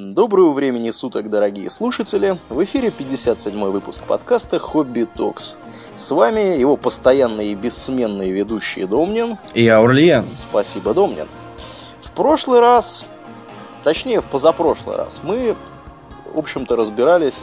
Доброго 0.00 0.52
времени 0.52 0.90
суток, 0.90 1.28
дорогие 1.28 1.68
слушатели! 1.70 2.38
В 2.50 2.62
эфире 2.62 2.92
57-й 2.96 3.72
выпуск 3.72 4.04
подкаста 4.04 4.60
«Хобби 4.60 5.08
Токс». 5.12 5.56
С 5.96 6.12
вами 6.12 6.56
его 6.56 6.76
постоянные 6.76 7.50
и 7.50 7.54
бессменные 7.56 8.30
ведущие 8.30 8.86
Домнин 8.86 9.38
и 9.54 9.66
Аурлиен. 9.66 10.24
Спасибо, 10.36 10.94
Домнин. 10.94 11.26
В 12.00 12.12
прошлый 12.12 12.60
раз, 12.60 13.06
точнее, 13.82 14.20
в 14.20 14.26
позапрошлый 14.26 14.94
раз, 14.94 15.18
мы, 15.24 15.56
в 16.32 16.38
общем-то, 16.38 16.76
разбирались 16.76 17.40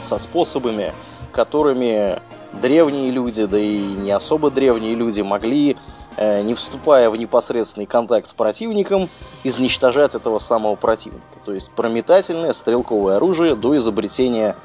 со 0.00 0.18
способами, 0.18 0.92
которыми 1.32 2.22
древние 2.52 3.10
люди, 3.10 3.44
да 3.44 3.58
и 3.58 3.80
не 3.80 4.12
особо 4.12 4.52
древние 4.52 4.94
люди 4.94 5.20
могли 5.20 5.76
не 6.18 6.54
вступая 6.54 7.10
в 7.10 7.16
непосредственный 7.16 7.86
контакт 7.86 8.26
с 8.26 8.32
противником, 8.32 9.08
изничтожать 9.44 10.14
этого 10.14 10.38
самого 10.38 10.76
противника. 10.76 11.24
То 11.44 11.52
есть 11.52 11.70
прометательное 11.72 12.52
стрелковое 12.52 13.16
оружие 13.16 13.54
до 13.54 13.76
изобретения 13.76 14.56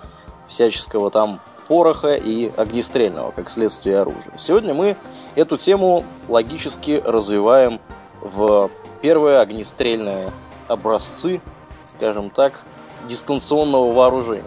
всяческого 0.48 1.12
там 1.12 1.40
пороха 1.68 2.16
и 2.16 2.52
огнестрельного, 2.58 3.32
как 3.32 3.50
следствие 3.50 4.00
оружия. 4.00 4.34
Сегодня 4.36 4.74
мы 4.74 4.98
эту 5.36 5.58
тему 5.58 6.04
логически 6.28 7.02
развиваем 7.04 7.80
в 8.22 8.70
первые 9.02 9.40
огнестрельные 9.40 10.32
образцы, 10.68 11.42
скажем 11.86 12.30
так, 12.30 12.66
дистанционного 13.08 13.94
вооружения. 13.94 14.44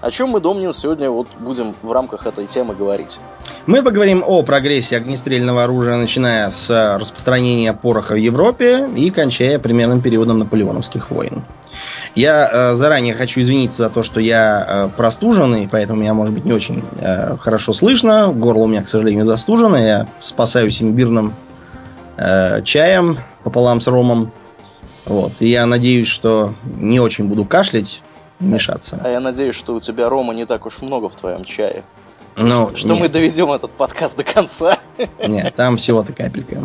О 0.00 0.10
чем 0.10 0.30
мы, 0.30 0.40
Домнин, 0.40 0.72
сегодня 0.72 1.10
вот 1.10 1.28
будем 1.38 1.74
в 1.82 1.92
рамках 1.92 2.26
этой 2.26 2.46
темы 2.46 2.74
говорить? 2.74 3.20
Мы 3.66 3.82
поговорим 3.82 4.24
о 4.26 4.42
прогрессе 4.42 4.96
огнестрельного 4.96 5.64
оружия, 5.64 5.96
начиная 5.96 6.48
с 6.48 6.70
э, 6.70 6.96
распространения 6.96 7.74
пороха 7.74 8.12
в 8.14 8.16
Европе 8.16 8.88
и 8.96 9.10
кончая 9.10 9.58
примерным 9.58 10.00
периодом 10.00 10.38
наполеоновских 10.38 11.10
войн. 11.10 11.44
Я 12.14 12.48
э, 12.50 12.76
заранее 12.76 13.12
хочу 13.12 13.42
извиниться 13.42 13.84
за 13.84 13.90
то, 13.90 14.02
что 14.02 14.20
я 14.20 14.64
э, 14.66 14.88
простуженный, 14.96 15.68
поэтому 15.70 16.00
меня, 16.00 16.14
может 16.14 16.34
быть, 16.34 16.46
не 16.46 16.54
очень 16.54 16.82
э, 16.98 17.36
хорошо 17.38 17.74
слышно. 17.74 18.32
Горло 18.32 18.62
у 18.62 18.68
меня, 18.68 18.82
к 18.82 18.88
сожалению, 18.88 19.26
застужено. 19.26 19.76
Я 19.76 20.06
спасаюсь 20.18 20.80
имбирным 20.80 21.34
э, 22.16 22.62
чаем 22.62 23.18
пополам 23.44 23.82
с 23.82 23.86
ромом. 23.86 24.32
Вот. 25.04 25.32
И 25.40 25.48
я 25.48 25.66
надеюсь, 25.66 26.08
что 26.08 26.54
не 26.64 27.00
очень 27.00 27.26
буду 27.26 27.44
кашлять, 27.44 28.00
мешаться. 28.40 29.00
А 29.02 29.08
я 29.08 29.20
надеюсь, 29.20 29.54
что 29.54 29.74
у 29.74 29.80
тебя 29.80 30.08
рома 30.08 30.34
не 30.34 30.46
так 30.46 30.66
уж 30.66 30.80
много 30.80 31.08
в 31.08 31.16
твоем 31.16 31.44
чае. 31.44 31.84
Ну, 32.36 32.68
что, 32.68 32.76
что 32.76 32.96
мы 32.96 33.08
доведем 33.08 33.52
этот 33.52 33.72
подкаст 33.72 34.16
до 34.16 34.24
конца. 34.24 34.78
Нет, 35.26 35.54
там 35.56 35.76
всего-то 35.76 36.12
капелька. 36.12 36.58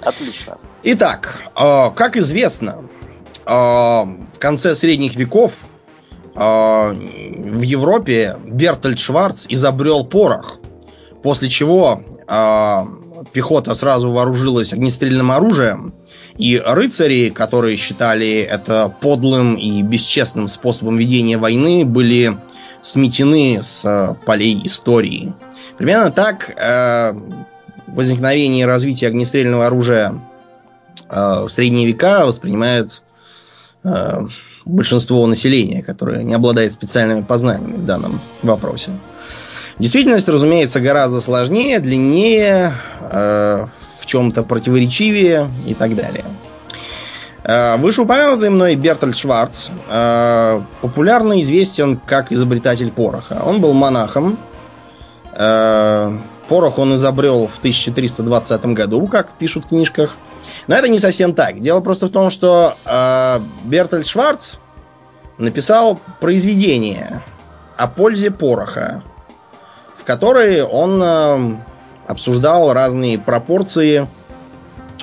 Отлично. 0.00 0.58
Итак, 0.82 1.42
э, 1.56 1.90
как 1.94 2.16
известно, 2.16 2.84
э, 3.46 3.50
в 3.50 4.38
конце 4.38 4.74
средних 4.74 5.16
веков 5.16 5.64
э, 6.34 6.38
в 6.38 7.62
Европе 7.62 8.38
Бертольд 8.44 8.98
Шварц 8.98 9.46
изобрел 9.48 10.04
порох, 10.04 10.58
после 11.22 11.48
чего 11.48 12.02
пехота 13.32 13.74
сразу 13.74 14.10
вооружилась 14.10 14.72
огнестрельным 14.72 15.30
оружием, 15.30 15.94
и 16.36 16.60
рыцари, 16.64 17.30
которые 17.30 17.76
считали 17.76 18.40
это 18.40 18.92
подлым 19.00 19.54
и 19.56 19.82
бесчестным 19.82 20.48
способом 20.48 20.96
ведения 20.96 21.38
войны, 21.38 21.84
были 21.84 22.36
сметены 22.82 23.60
с 23.62 23.84
э, 23.84 24.14
полей 24.26 24.60
истории. 24.64 25.32
Примерно 25.78 26.10
так 26.10 26.50
э, 26.50 27.14
возникновение 27.86 28.62
и 28.62 28.66
развитие 28.66 29.08
огнестрельного 29.08 29.66
оружия 29.66 30.20
э, 31.08 31.44
в 31.44 31.48
средние 31.48 31.86
века 31.86 32.26
воспринимает 32.26 33.02
э, 33.84 34.26
большинство 34.64 35.26
населения, 35.26 35.82
которое 35.82 36.22
не 36.22 36.34
обладает 36.34 36.72
специальными 36.72 37.22
познаниями 37.22 37.76
в 37.76 37.86
данном 37.86 38.20
вопросе. 38.42 38.90
Действительность, 39.78 40.28
разумеется, 40.28 40.80
гораздо 40.80 41.20
сложнее, 41.20 41.80
длиннее, 41.80 42.74
э, 43.00 43.66
в 44.04 44.06
чем-то 44.06 44.42
противоречивее 44.42 45.50
и 45.66 45.72
так 45.72 45.96
далее. 45.96 46.24
Э, 47.42 47.76
вышеупомянутый 47.78 48.50
мной 48.50 48.74
Бертольд 48.74 49.16
Шварц 49.16 49.68
э, 49.88 50.62
популярно 50.82 51.40
известен 51.40 51.96
как 51.96 52.32
изобретатель 52.32 52.90
пороха. 52.90 53.42
Он 53.44 53.60
был 53.60 53.72
монахом. 53.72 54.38
Э, 55.32 56.18
порох 56.48 56.78
он 56.78 56.94
изобрел 56.94 57.46
в 57.46 57.58
1320 57.58 58.66
году, 58.66 59.06
как 59.06 59.32
пишут 59.32 59.64
в 59.64 59.68
книжках. 59.68 60.16
Но 60.66 60.74
это 60.74 60.88
не 60.88 60.98
совсем 60.98 61.34
так. 61.34 61.60
Дело 61.60 61.80
просто 61.80 62.06
в 62.06 62.10
том, 62.10 62.30
что 62.30 62.74
Бертольд 63.64 64.06
Шварц 64.06 64.56
написал 65.36 66.00
произведение 66.20 67.22
о 67.76 67.86
пользе 67.86 68.30
пороха, 68.30 69.02
в 69.96 70.04
которой 70.04 70.62
он 70.62 71.58
обсуждал 72.06 72.72
разные 72.72 73.18
пропорции 73.18 74.08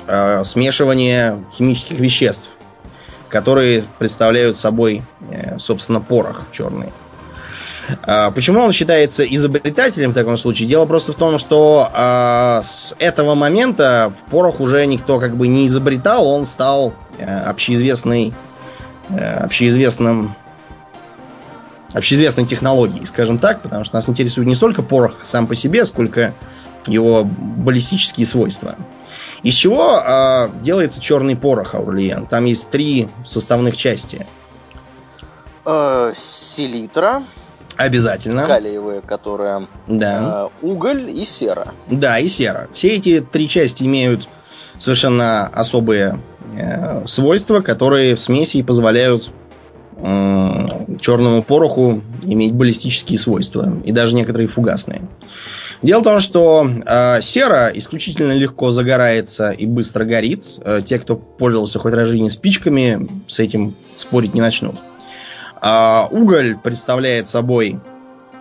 э, 0.06 0.44
смешивания 0.44 1.44
химических 1.52 1.98
веществ, 1.98 2.48
которые 3.28 3.84
представляют 3.98 4.56
собой, 4.56 5.02
э, 5.30 5.58
собственно, 5.58 6.00
порох 6.00 6.42
черный. 6.52 6.92
А 8.04 8.30
почему 8.30 8.60
он 8.60 8.72
считается 8.72 9.24
изобретателем 9.24 10.10
в 10.10 10.14
таком 10.14 10.36
случае? 10.38 10.68
Дело 10.68 10.86
просто 10.86 11.12
в 11.12 11.16
том, 11.16 11.38
что 11.38 11.90
э, 11.92 12.60
с 12.64 12.94
этого 12.98 13.34
момента 13.34 14.12
порох 14.30 14.60
уже 14.60 14.86
никто 14.86 15.18
как 15.18 15.36
бы 15.36 15.48
не 15.48 15.66
изобретал, 15.66 16.26
он 16.26 16.46
стал 16.46 16.94
э, 17.18 17.40
общеизвестной, 17.40 18.32
э, 19.10 19.44
общеизвестным 19.44 20.34
общеизвестной 21.92 22.46
технологией, 22.46 23.04
скажем 23.04 23.38
так, 23.38 23.60
потому 23.60 23.84
что 23.84 23.96
нас 23.96 24.08
интересует 24.08 24.48
не 24.48 24.54
столько 24.54 24.82
порох 24.82 25.16
сам 25.22 25.46
по 25.46 25.54
себе, 25.54 25.84
сколько 25.84 26.32
его 26.86 27.24
баллистические 27.24 28.26
свойства. 28.26 28.76
Из 29.42 29.54
чего 29.54 29.98
э, 29.98 30.50
делается 30.62 31.00
черный 31.00 31.36
порох, 31.36 31.74
Аурлиен? 31.74 32.26
Там 32.26 32.44
есть 32.44 32.70
три 32.70 33.08
составных 33.24 33.76
части. 33.76 34.26
Э, 35.64 36.12
селитра. 36.14 37.22
Обязательно. 37.76 38.46
Калиевая, 38.46 39.00
которая... 39.00 39.66
Да. 39.86 40.50
Э, 40.62 40.66
уголь 40.66 41.10
и 41.10 41.24
сера. 41.24 41.74
Да, 41.88 42.18
и 42.18 42.28
сера. 42.28 42.68
Все 42.72 42.88
эти 42.88 43.20
три 43.20 43.48
части 43.48 43.84
имеют 43.84 44.28
совершенно 44.78 45.46
особые 45.48 46.20
э, 46.56 47.06
свойства, 47.06 47.60
которые 47.60 48.14
в 48.14 48.20
смеси 48.20 48.62
позволяют 48.62 49.30
э, 49.96 50.66
черному 51.00 51.42
пороху 51.42 52.02
иметь 52.22 52.52
баллистические 52.52 53.18
свойства. 53.18 53.72
И 53.84 53.92
даже 53.92 54.14
некоторые 54.14 54.48
фугасные. 54.48 55.02
Дело 55.82 56.00
в 56.00 56.04
том, 56.04 56.20
что 56.20 56.64
э, 56.86 57.20
сера 57.22 57.72
исключительно 57.74 58.32
легко 58.32 58.70
загорается 58.70 59.50
и 59.50 59.66
быстро 59.66 60.04
горит. 60.04 60.44
Э, 60.64 60.80
те, 60.84 61.00
кто 61.00 61.16
пользовался 61.16 61.80
хоть 61.80 61.92
раз 61.92 62.08
жизни 62.08 62.28
спичками, 62.28 63.08
с 63.26 63.40
этим 63.40 63.74
спорить 63.96 64.32
не 64.32 64.40
начнут. 64.40 64.76
А 65.60 66.08
уголь 66.12 66.56
представляет 66.56 67.26
собой, 67.26 67.80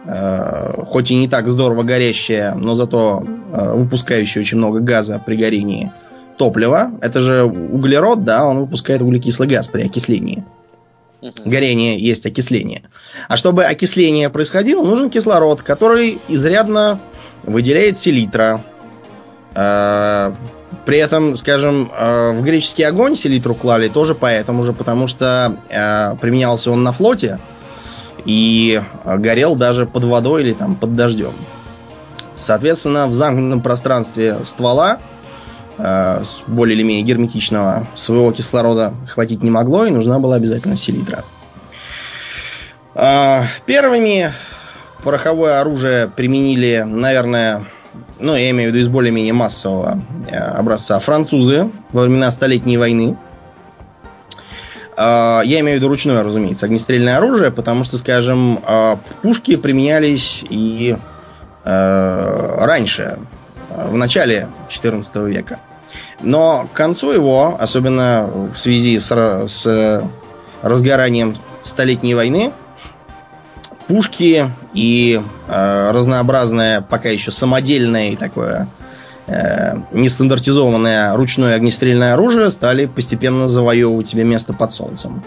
э, 0.06 0.84
хоть 0.86 1.10
и 1.10 1.16
не 1.16 1.28
так 1.28 1.50
здорово 1.50 1.82
горящее, 1.82 2.54
но 2.54 2.76
зато 2.76 3.24
э, 3.54 3.74
выпускающее 3.76 4.42
очень 4.42 4.60
много 4.60 4.80
газа 4.80 5.20
при 5.26 5.36
горении 5.36 5.92
топливо. 6.38 6.92
Это 7.02 7.22
же 7.22 7.44
углерод, 7.44 8.24
да, 8.24 8.46
он 8.46 8.60
выпускает 8.60 9.02
углекислый 9.02 9.48
газ 9.48 9.68
при 9.68 9.82
окислении. 9.82 10.44
Горение 11.46 12.00
есть 12.00 12.26
окисление. 12.26 12.84
А 13.28 13.38
чтобы 13.38 13.66
окисление 13.66 14.30
происходило, 14.30 14.84
нужен 14.84 15.10
кислород, 15.10 15.62
который 15.62 16.20
изрядно 16.28 17.00
выделяет 17.44 17.98
селитра. 17.98 18.64
Э, 19.54 20.34
при 20.86 20.98
этом, 20.98 21.36
скажем, 21.36 21.92
э, 21.96 22.32
в 22.32 22.42
греческий 22.42 22.84
огонь 22.84 23.16
селитру 23.16 23.54
клали 23.54 23.88
тоже 23.88 24.16
поэтому 24.16 24.64
же, 24.64 24.74
потому 24.74 25.08
что 25.08 25.58
э, 25.70 26.16
применялся 26.20 26.72
он 26.72 26.82
на 26.82 26.92
флоте 26.92 27.40
и 28.26 28.82
горел 29.06 29.56
даже 29.56 29.86
под 29.86 30.04
водой 30.06 30.42
или 30.42 30.54
там 30.54 30.76
под 30.76 30.96
дождем. 30.96 31.34
Соответственно, 32.36 33.06
в 33.06 33.14
замкнутом 33.14 33.62
пространстве 33.62 34.38
ствола 34.44 35.00
с 35.84 36.44
более 36.46 36.76
или 36.76 36.84
менее 36.84 37.04
герметичного 37.04 37.88
своего 37.96 38.32
кислорода 38.32 38.94
хватить 39.08 39.42
не 39.42 39.50
могло, 39.50 39.86
и 39.86 39.90
нужна 39.90 40.20
была 40.20 40.36
обязательно 40.36 40.78
селитра. 40.78 41.24
Первыми 43.66 44.32
пороховое 45.04 45.60
оружие 45.60 46.08
применили, 46.08 46.84
наверное, 46.86 47.66
ну, 48.20 48.36
я 48.36 48.50
имею 48.52 48.72
в 48.72 48.74
виду 48.74 48.84
из 48.84 48.88
более-менее 48.88 49.34
массового 49.34 50.02
э, 50.30 50.38
образца, 50.38 51.00
французы 51.00 51.70
во 51.92 52.04
времена 52.04 52.32
Столетней 52.32 52.78
войны. 52.78 53.18
Э, 54.96 55.42
я 55.44 55.60
имею 55.62 55.78
в 55.78 55.82
виду 55.82 55.90
ручное, 55.90 56.24
разумеется, 56.24 56.68
огнестрельное 56.68 57.18
оружие, 57.18 57.52
потому 57.52 57.84
что, 57.84 57.98
скажем, 57.98 58.60
э, 58.66 58.98
пушки 59.22 59.56
применялись 59.56 60.44
и 60.50 60.98
раньше, 61.64 63.20
в 63.76 63.96
начале 63.96 64.48
14 64.70 65.16
века. 65.28 65.60
Но 66.22 66.68
к 66.72 66.76
концу 66.76 67.12
его, 67.12 67.58
особенно 67.60 68.30
в 68.54 68.58
связи 68.58 69.00
с, 69.00 69.12
с 69.48 70.04
разгоранием 70.62 71.38
Столетней 71.62 72.16
войны 72.16 72.54
пушки 73.88 74.50
и 74.74 75.22
э, 75.48 75.92
разнообразное, 75.92 76.82
пока 76.82 77.10
еще 77.10 77.30
самодельное 77.30 78.12
и 78.12 78.16
такое 78.16 78.68
э, 79.28 79.76
нестандартизованное 79.92 81.16
ручное 81.16 81.56
огнестрельное 81.56 82.14
оружие 82.14 82.50
стали 82.52 82.86
постепенно 82.86 83.48
завоевывать 83.48 84.08
себе 84.08 84.24
место 84.24 84.54
под 84.54 84.72
солнцем. 84.72 85.24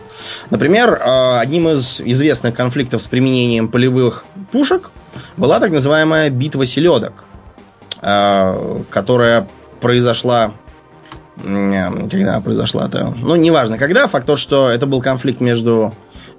Например, 0.50 0.94
э, 0.94 1.38
одним 1.40 1.69
из 1.69 2.00
известных 2.00 2.55
конфликтов 2.55 3.02
с 3.02 3.06
применением 3.06 3.69
полевых 3.69 4.25
пушек 4.50 4.90
была 5.37 5.61
так 5.61 5.70
называемая 5.70 6.31
битва 6.31 6.64
селедок, 6.64 7.26
которая 8.05 9.49
произошла 9.81 10.53
когда 11.37 12.41
произошла-то? 12.41 13.15
Ну, 13.19 13.37
неважно, 13.37 13.79
когда. 13.79 14.06
Факт 14.06 14.27
то, 14.27 14.37
что 14.37 14.69
это 14.69 14.87
был 14.87 15.01
конфликт 15.01 15.41
между 15.41 15.93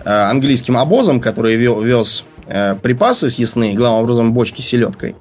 э, 0.04 0.10
английским 0.10 0.78
обозом, 0.78 1.20
который 1.20 1.56
вез 1.58 2.24
э, 2.48 2.76
припасы 2.76 3.30
съестные, 3.30 3.76
главным 3.76 4.04
образом 4.04 4.34
бочки 4.34 4.62
с 4.62 4.68
селедкой. 4.68 5.16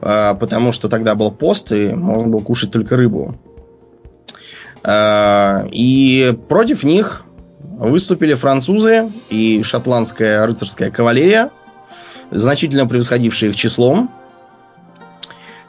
Э, 0.00 0.34
потому 0.34 0.72
что 0.72 0.88
тогда 0.88 1.14
был 1.14 1.30
пост, 1.30 1.72
и 1.72 1.94
можно 1.94 2.28
было 2.28 2.40
кушать 2.40 2.70
только 2.70 2.96
рыбу. 2.96 3.36
И 4.86 6.38
против 6.48 6.84
них 6.84 7.24
выступили 7.58 8.32
французы 8.32 9.10
и 9.28 9.62
шотландская 9.62 10.46
рыцарская 10.46 10.90
кавалерия, 10.90 11.50
значительно 12.30 12.86
превосходившие 12.86 13.50
их 13.50 13.56
числом 13.56 14.10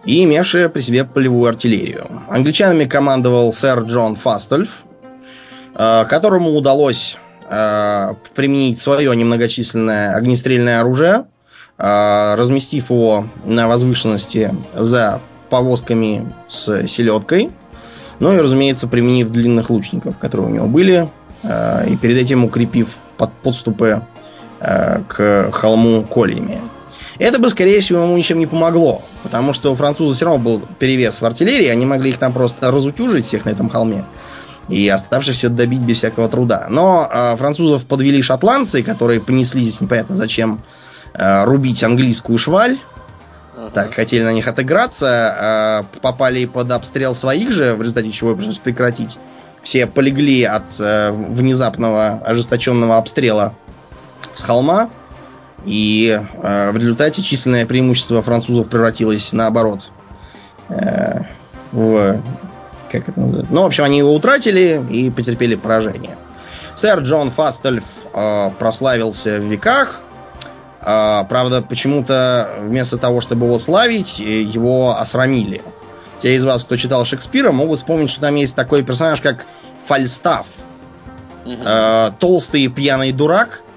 и 0.05 0.23
имевшая 0.23 0.69
при 0.69 0.81
себе 0.81 1.03
полевую 1.03 1.49
артиллерию. 1.49 2.07
Англичанами 2.29 2.85
командовал 2.85 3.53
сэр 3.53 3.81
Джон 3.81 4.15
Фастельф, 4.15 4.83
э, 5.75 6.05
которому 6.05 6.51
удалось 6.51 7.17
э, 7.49 8.13
применить 8.33 8.79
свое 8.79 9.15
немногочисленное 9.15 10.15
огнестрельное 10.15 10.81
оружие, 10.81 11.25
э, 11.77 12.35
разместив 12.35 12.89
его 12.89 13.25
на 13.45 13.67
возвышенности 13.67 14.53
за 14.73 15.21
повозками 15.49 16.31
с 16.47 16.87
селедкой, 16.87 17.51
ну 18.19 18.33
и, 18.33 18.39
разумеется, 18.39 18.87
применив 18.87 19.29
длинных 19.29 19.69
лучников, 19.69 20.17
которые 20.17 20.47
у 20.47 20.51
него 20.51 20.67
были, 20.67 21.09
и 21.43 21.97
перед 21.97 22.17
этим 22.17 22.45
укрепив 22.45 22.99
под 23.17 23.33
подступы 23.33 24.03
к 24.59 25.51
холму 25.51 26.03
кольями. 26.03 26.61
Это 27.19 27.39
бы, 27.39 27.49
скорее 27.49 27.81
всего, 27.81 28.03
ему 28.03 28.17
ничем 28.17 28.39
не 28.39 28.47
помогло. 28.47 29.01
Потому 29.23 29.53
что 29.53 29.71
у 29.71 29.75
французов 29.75 30.15
все 30.15 30.25
равно 30.25 30.39
был 30.39 30.61
перевес 30.79 31.21
в 31.21 31.25
артиллерии. 31.25 31.67
Они 31.67 31.85
могли 31.85 32.11
их 32.11 32.17
там 32.17 32.33
просто 32.33 32.71
разутюжить 32.71 33.25
всех 33.25 33.45
на 33.45 33.49
этом 33.49 33.69
холме. 33.69 34.05
И 34.69 34.87
оставшихся 34.87 35.49
добить 35.49 35.81
без 35.81 35.97
всякого 35.97 36.29
труда. 36.29 36.67
Но 36.69 37.09
э, 37.11 37.35
французов 37.35 37.85
подвели 37.85 38.21
шотландцы, 38.21 38.83
которые 38.83 39.19
понесли 39.19 39.61
здесь 39.63 39.81
непонятно 39.81 40.15
зачем 40.15 40.61
э, 41.13 41.43
рубить 41.43 41.83
английскую 41.83 42.37
шваль. 42.37 42.79
Uh-huh. 43.55 43.71
Так, 43.71 43.93
хотели 43.93 44.23
на 44.23 44.31
них 44.31 44.47
отыграться, 44.47 45.83
э, 45.93 45.99
попали 45.99 46.45
под 46.45 46.71
обстрел 46.71 47.13
своих 47.13 47.51
же, 47.51 47.75
в 47.75 47.81
результате 47.81 48.11
чего 48.11 48.35
пришлось 48.35 48.59
прекратить. 48.59 49.19
Все 49.61 49.85
полегли 49.87 50.43
от 50.43 50.79
э, 50.79 51.11
внезапного 51.11 52.21
ожесточенного 52.25 52.97
обстрела 52.97 53.53
с 54.33 54.41
холма. 54.41 54.89
И 55.65 56.19
э, 56.41 56.71
в 56.71 56.77
результате 56.77 57.21
численное 57.21 57.65
преимущество 57.65 58.21
французов 58.21 58.67
превратилось 58.67 59.31
наоборот 59.33 59.91
э, 60.69 61.21
в... 61.71 62.21
Как 62.91 63.07
это 63.07 63.19
называется? 63.19 63.53
Ну, 63.53 63.61
в 63.61 63.65
общем, 63.65 63.83
они 63.83 63.99
его 63.99 64.13
утратили 64.13 64.83
и 64.89 65.09
потерпели 65.11 65.55
поражение. 65.55 66.17
Сэр 66.75 66.99
Джон 67.01 67.29
Фастельф 67.29 67.83
э, 68.13 68.49
прославился 68.57 69.37
в 69.37 69.43
веках. 69.43 70.01
Э, 70.81 71.23
правда, 71.29 71.61
почему-то 71.61 72.49
вместо 72.61 72.97
того, 72.97 73.21
чтобы 73.21 73.45
его 73.45 73.59
славить, 73.59 74.19
его 74.19 74.97
осрамили. 74.97 75.61
Те 76.17 76.35
из 76.35 76.43
вас, 76.43 76.63
кто 76.63 76.75
читал 76.75 77.05
Шекспира, 77.05 77.51
могут 77.51 77.77
вспомнить, 77.77 78.09
что 78.09 78.21
там 78.21 78.35
есть 78.35 78.55
такой 78.55 78.83
персонаж, 78.83 79.21
как 79.21 79.45
Фальстаф. 79.85 80.47
Э, 81.45 82.11
толстый 82.19 82.67
пьяный 82.67 83.11
дурак, 83.11 83.61
Э, 83.61 83.70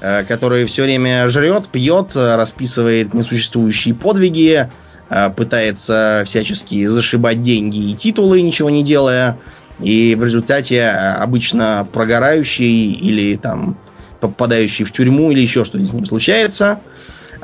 который 0.00 0.64
все 0.64 0.82
время 0.82 1.28
жрет, 1.28 1.68
пьет, 1.68 2.12
расписывает 2.14 3.12
несуществующие 3.14 3.94
подвиги, 3.94 4.70
э, 5.08 5.30
пытается 5.30 6.22
всячески 6.24 6.86
зашибать 6.86 7.42
деньги 7.42 7.90
и 7.90 7.94
титулы, 7.94 8.40
ничего 8.40 8.70
не 8.70 8.82
делая, 8.82 9.38
и 9.78 10.14
в 10.14 10.24
результате 10.24 10.76
э, 10.76 11.14
обычно 11.14 11.86
прогорающий 11.92 12.92
или 12.92 13.36
там 13.36 13.78
попадающий 14.20 14.84
в 14.84 14.92
тюрьму 14.92 15.30
или 15.30 15.40
еще 15.40 15.64
что-то 15.64 15.84
с 15.84 15.92
ним 15.92 16.06
случается. 16.06 16.80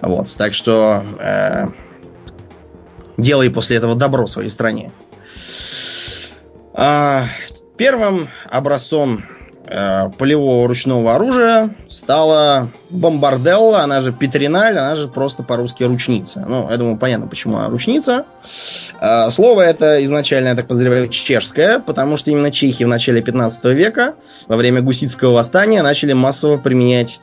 Вот, 0.00 0.34
так 0.36 0.54
что 0.54 1.04
э, 1.18 1.66
делай 3.16 3.50
после 3.50 3.76
этого 3.76 3.94
добро 3.94 4.26
своей 4.26 4.50
стране. 4.50 4.92
А, 6.74 7.26
первым 7.78 8.28
образцом 8.50 9.22
Э, 9.22 9.35
полевого 9.66 10.68
ручного 10.68 11.14
оружия 11.14 11.74
стала 11.88 12.68
бомбарделла, 12.90 13.80
она 13.80 14.00
же 14.00 14.12
петриналь, 14.12 14.78
она 14.78 14.94
же 14.94 15.08
просто 15.08 15.42
по-русски 15.42 15.82
ручница. 15.84 16.44
Ну, 16.46 16.68
я 16.70 16.76
думаю, 16.76 16.96
понятно, 16.96 17.26
почему 17.26 17.56
она 17.56 17.68
ручница. 17.68 18.24
Э, 19.00 19.28
слово 19.30 19.62
это 19.62 20.02
изначально, 20.04 20.48
я 20.48 20.54
так 20.54 20.68
подозреваю, 20.68 21.08
чешское, 21.08 21.78
потому 21.80 22.16
что 22.16 22.30
именно 22.30 22.50
чехи 22.50 22.84
в 22.84 22.88
начале 22.88 23.22
15 23.22 23.64
века, 23.74 24.14
во 24.46 24.56
время 24.56 24.82
гуситского 24.82 25.32
восстания, 25.32 25.82
начали 25.82 26.12
массово 26.12 26.58
применять 26.58 27.20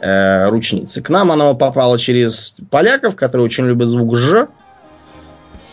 э, 0.00 0.48
ручницы. 0.48 1.02
К 1.02 1.08
нам 1.10 1.32
оно 1.32 1.54
попало 1.54 1.98
через 1.98 2.54
поляков, 2.70 3.16
которые 3.16 3.44
очень 3.44 3.66
любят 3.66 3.88
звук 3.88 4.16
«ж», 4.16 4.48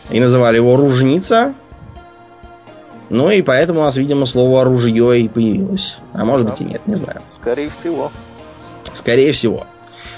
и 0.10 0.20
называли 0.20 0.56
его 0.56 0.78
ружница, 0.78 1.54
ну 3.10 3.30
и 3.30 3.42
поэтому 3.42 3.80
у 3.80 3.84
нас, 3.84 3.98
видимо, 3.98 4.26
слово 4.26 4.62
оружие 4.62 5.22
и 5.22 5.28
появилось. 5.28 5.98
А 6.14 6.26
может 6.26 6.48
да. 6.48 6.52
быть 6.52 6.62
и 6.62 6.66
нет, 6.66 6.82
не 6.88 6.96
знаю. 6.96 7.22
Скорее 7.26 7.70
всего. 7.70 8.12
Скорее 8.94 9.32
всего. 9.32 9.66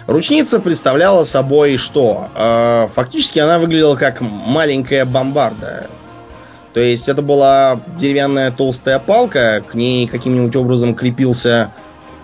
Ручница 0.08 0.60
представляла 0.60 1.24
собой 1.24 1.78
что? 1.78 2.30
Э, 2.36 2.88
фактически 2.94 3.38
она 3.40 3.60
выглядела 3.60 3.96
как 3.96 4.22
маленькая 4.22 5.06
бомбарда. 5.06 5.88
То 6.74 6.80
есть 6.80 7.10
это 7.10 7.22
была 7.22 7.80
деревянная 8.00 8.52
толстая 8.52 9.00
палка, 9.00 9.64
к 9.68 9.76
ней 9.76 10.08
каким-нибудь 10.08 10.56
образом 10.56 10.96
крепился 10.96 11.72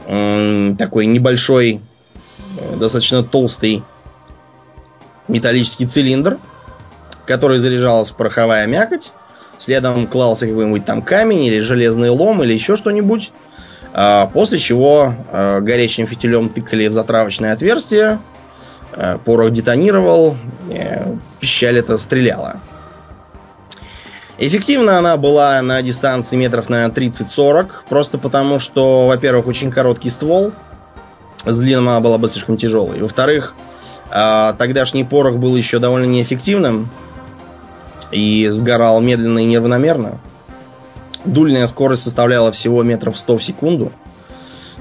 такой 0.05 1.07
небольшой, 1.07 1.81
э, 2.59 2.75
достаточно 2.77 3.23
толстый 3.23 3.83
металлический 5.27 5.87
цилиндр, 5.87 6.37
который 7.25 7.57
заряжалась 7.57 8.11
пороховая 8.11 8.67
мякоть. 8.67 9.11
Следом 9.65 10.05
клался 10.05 10.45
какой-нибудь 10.45 10.85
там 10.85 11.01
камень 11.01 11.43
или 11.43 11.59
железный 11.59 12.11
лом 12.11 12.43
или 12.43 12.53
еще 12.53 12.75
что-нибудь. 12.75 13.31
А, 13.93 14.27
после 14.27 14.59
чего 14.59 15.15
а, 15.31 15.59
горячим 15.59 16.05
фитилем 16.05 16.49
тыкали 16.49 16.87
в 16.87 16.93
затравочное 16.93 17.51
отверстие. 17.51 18.19
А, 18.93 19.17
порох 19.17 19.51
детонировал. 19.51 20.37
Э, 20.69 21.15
пищаль 21.39 21.79
это 21.79 21.97
стреляла. 21.97 22.59
Эффективна 24.37 24.99
она 24.99 25.17
была 25.17 25.59
на 25.63 25.81
дистанции 25.81 26.35
метров, 26.35 26.69
на 26.69 26.85
30-40. 26.85 27.71
Просто 27.89 28.19
потому, 28.19 28.59
что, 28.59 29.07
во-первых, 29.07 29.47
очень 29.47 29.71
короткий 29.71 30.11
ствол. 30.11 30.51
С 31.43 31.57
длинным 31.57 31.89
она 31.89 32.01
была 32.01 32.19
бы 32.19 32.27
слишком 32.27 32.55
тяжелой. 32.55 33.01
Во-вторых, 33.01 33.55
тогдашний 34.11 35.05
порох 35.05 35.37
был 35.37 35.55
еще 35.55 35.79
довольно 35.79 36.05
неэффективным 36.05 36.91
и 38.11 38.47
сгорал 38.51 39.01
медленно 39.01 39.39
и 39.39 39.45
неравномерно. 39.45 40.19
Дульная 41.25 41.67
скорость 41.67 42.03
составляла 42.03 42.51
всего 42.51 42.83
метров 42.83 43.17
100 43.17 43.37
в 43.37 43.43
секунду. 43.43 43.91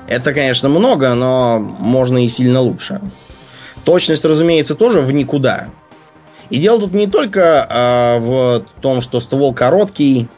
Это, 0.07 0.35
конечно, 0.35 0.69
много, 0.69 1.15
но 1.15 1.59
можно 1.59 2.25
и 2.25 2.29
сильно 2.29 2.61
лучше. 2.61 3.01
Точность, 3.85 4.25
разумеется, 4.25 4.75
тоже 4.75 5.01
в 5.01 5.11
никуда. 5.13 5.69
И 6.51 6.59
дело 6.59 6.81
тут 6.81 6.93
не 6.93 7.07
только 7.07 7.67
а, 7.69 8.19
в 8.19 8.65
том, 8.81 9.01
что 9.01 9.21
ствол 9.21 9.55
короткий, 9.55 10.29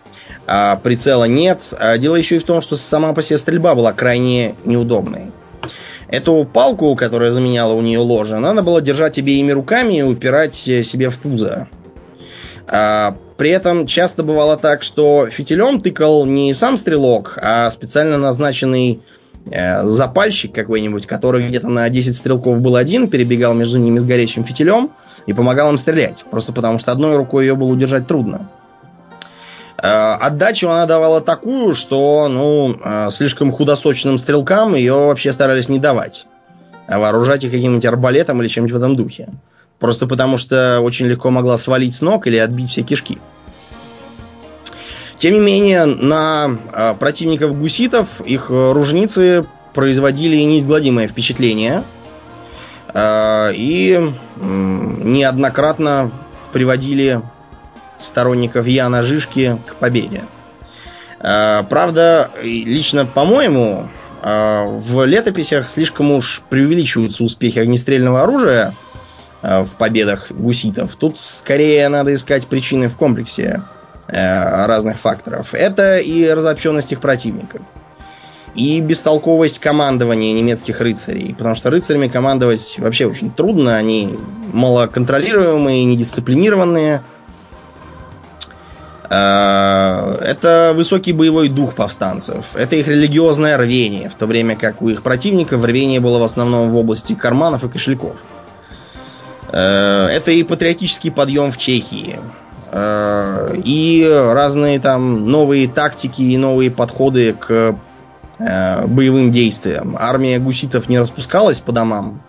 а 0.47 0.76
прицела 0.76 1.25
нет, 1.25 1.75
а 1.78 1.99
дело 1.99 2.14
еще 2.14 2.37
и 2.37 2.38
в 2.38 2.45
том, 2.45 2.62
что 2.62 2.76
сама 2.76 3.12
по 3.12 3.23
себе 3.23 3.38
стрельба 3.38 3.75
была 3.75 3.93
крайне 3.93 4.55
неудобной. 4.64 5.33
Эту 6.09 6.45
палку, 6.45 6.95
которая 6.95 7.33
заменяла 7.33 7.73
у 7.73 7.81
нее 7.81 7.99
ложе, 7.99 8.38
надо 8.38 8.62
было 8.62 8.81
держать 8.81 9.19
обеими 9.19 9.50
руками 9.50 9.99
и 9.99 10.02
упирать 10.02 10.55
себе 10.55 11.11
в 11.11 11.19
пузо. 11.19 11.66
А, 12.69 13.17
при 13.37 13.51
этом 13.51 13.87
часто 13.87 14.23
бывало 14.23 14.57
так, 14.57 14.83
что 14.83 15.29
фитилем 15.29 15.81
тыкал 15.81 16.25
не 16.27 16.53
сам 16.55 16.77
стрелок, 16.77 17.39
а 17.41 17.71
специально 17.71 18.17
назначенный 18.17 19.01
э, 19.51 19.85
запальщик 19.85 20.53
какой-нибудь, 20.53 21.07
который 21.07 21.49
где-то 21.49 21.69
на 21.69 21.89
10 21.89 22.17
стрелков 22.17 22.61
был 22.61 22.77
один, 22.77 23.09
перебегал 23.09 23.55
между 23.55 23.79
ними 23.79 23.99
с 23.99 24.05
горячим 24.05 24.45
фитилем 24.45 24.91
и 25.27 25.33
помогал 25.33 25.71
им 25.71 25.79
стрелять. 25.79 26.25
Просто 26.31 26.53
потому 26.53 26.79
что 26.79 26.93
одной 26.93 27.17
рукой 27.17 27.47
ее 27.47 27.55
было 27.55 27.69
удержать 27.69 28.07
трудно. 28.07 28.49
Отдачу 29.77 30.69
она 30.69 30.87
давала 30.87 31.21
такую, 31.21 31.75
что 31.75 32.29
ну, 32.31 33.11
слишком 33.11 33.53
худосочным 33.53 34.17
стрелкам 34.17 34.75
ее 34.75 34.95
вообще 34.95 35.33
старались 35.33 35.69
не 35.69 35.79
давать. 35.79 36.27
А 36.89 36.99
вооружать 36.99 37.45
их 37.45 37.53
каким-нибудь 37.53 37.85
арбалетом 37.85 38.41
или 38.41 38.49
чем-нибудь 38.49 38.73
в 38.73 38.79
этом 38.79 38.97
духе. 38.97 39.29
Просто 39.78 40.06
потому 40.06 40.38
что 40.38 40.80
очень 40.80 41.06
легко 41.06 41.30
могла 41.30 41.59
свалить 41.59 41.95
с 41.95 42.00
ног 42.00 42.26
или 42.26 42.37
отбить 42.37 42.71
все 42.71 42.83
кишки. 42.83 43.18
Тем 45.18 45.35
не 45.35 45.40
менее, 45.40 45.87
на 45.87 46.59
противников 46.99 47.59
гуситов 47.59 48.21
их 48.21 48.50
ружницы 48.50 49.47
производили 49.75 50.37
неизгладимое 50.37 51.09
впечатление– 51.09 51.83
а, 52.99 53.50
и 53.52 54.11
неоднократно 54.40 56.11
приводили 56.52 57.21
сторонников 57.99 58.66
Яна 58.66 59.02
Жишки 59.02 59.59
к 59.66 59.75
победе. 59.75 60.25
А, 61.21 61.64
правда, 61.64 62.30
лично 62.42 63.04
по-моему, 63.04 63.90
в 64.23 65.04
летописях 65.04 65.68
слишком 65.68 66.11
уж 66.11 66.42
преувеличиваются 66.49 67.23
успехи 67.23 67.59
огнестрельного 67.59 68.23
оружия 68.23 68.73
в 69.47 69.76
победах 69.79 70.33
гуситов. 70.33 70.97
Тут 70.97 71.21
скорее 71.21 71.88
надо 71.88 72.12
искать 72.15 72.47
причины 72.47 72.88
в 72.88 72.97
комплексе 72.97 73.62
разных 74.09 74.99
факторов. 74.99 75.55
Это 75.55 75.99
и 75.99 76.29
разобщенность 76.31 76.93
их 76.93 77.00
противников– 77.00 77.62
и 78.57 78.81
бестолковость 78.81 79.59
командования 79.59 80.33
немецких 80.33 80.81
рыцарей. 80.81 81.35
Потому 81.35 81.55
что 81.55 81.71
рыцарями 81.71 82.09
командовать 82.09 82.76
вообще 82.79 83.07
очень 83.07 83.31
трудно. 83.31 83.76
Они 83.76 84.19
малоконтролируемые, 84.53 85.85
недисциплинированные. 85.85 87.03
А, 89.09 90.19
это 90.23 90.73
высокий 90.75 91.12
боевой 91.12 91.49
дух 91.49 91.75
повстанцев. 91.75 92.57
Это 92.57 92.76
их 92.76 92.88
религиозное 92.88 93.57
рвение, 93.57 94.09
в 94.09 94.15
то 94.15 94.26
время 94.26 94.57
как 94.57 94.83
у 94.83 94.88
их 94.88 95.03
противников 95.03 95.62
рвение 95.65 96.00
было 96.00 96.19
в 96.19 96.23
основном 96.23 96.71
в 96.71 96.76
области 96.76 97.15
карманов 97.15 97.62
и 97.62 97.69
кошельков. 97.69 98.23
А, 99.49 100.09
это 100.09 100.31
и 100.31 100.43
патриотический 100.43 101.11
подъем 101.11 101.53
в 101.53 101.59
Чехии. 101.59 102.19
А, 102.73 103.53
и 103.65 104.07
разные 104.33 104.81
там 104.81 105.29
новые 105.29 105.69
тактики 105.69 106.23
и 106.23 106.37
новые 106.37 106.71
подходы 106.71 107.33
к 107.33 107.76
Э, 108.38 108.87
боевым 108.87 109.31
действиям. 109.31 109.97
Армия 109.99 110.38
гуситов 110.38 110.91
не 110.91 110.99
распускалась 110.99 111.61
по 111.61 111.73
домам, 111.73 112.21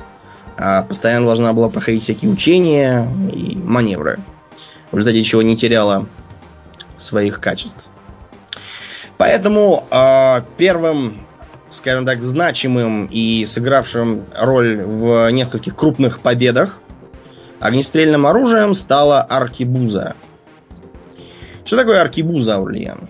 а 0.55 0.83
постоянно 0.83 1.25
должна 1.25 1.51
была 1.51 1.69
проходить 1.69 2.03
всякие 2.03 2.31
учения 2.31 3.09
и 3.33 3.57
маневры, 3.57 4.19
в 4.91 4.97
результате 4.97 5.23
чего 5.25 5.41
не 5.41 5.57
теряла 5.57 6.07
своих 6.95 7.41
качеств. 7.41 7.89
Поэтому 9.17 9.85
э, 9.91 10.43
первым, 10.55 11.27
скажем 11.69 12.05
так, 12.05 12.23
значимым 12.23 13.07
и 13.11 13.43
сыгравшим 13.45 14.27
роль 14.39 14.81
в 14.81 15.29
нескольких 15.31 15.75
крупных 15.75 16.21
победах 16.21 16.81
огнестрельным 17.59 18.25
оружием 18.25 18.73
стала 18.73 19.21
аркибуза. 19.21 20.15
Что 21.65 21.77
такое 21.77 22.01
аркибуза, 22.01 22.59
Ульян? 22.59 23.09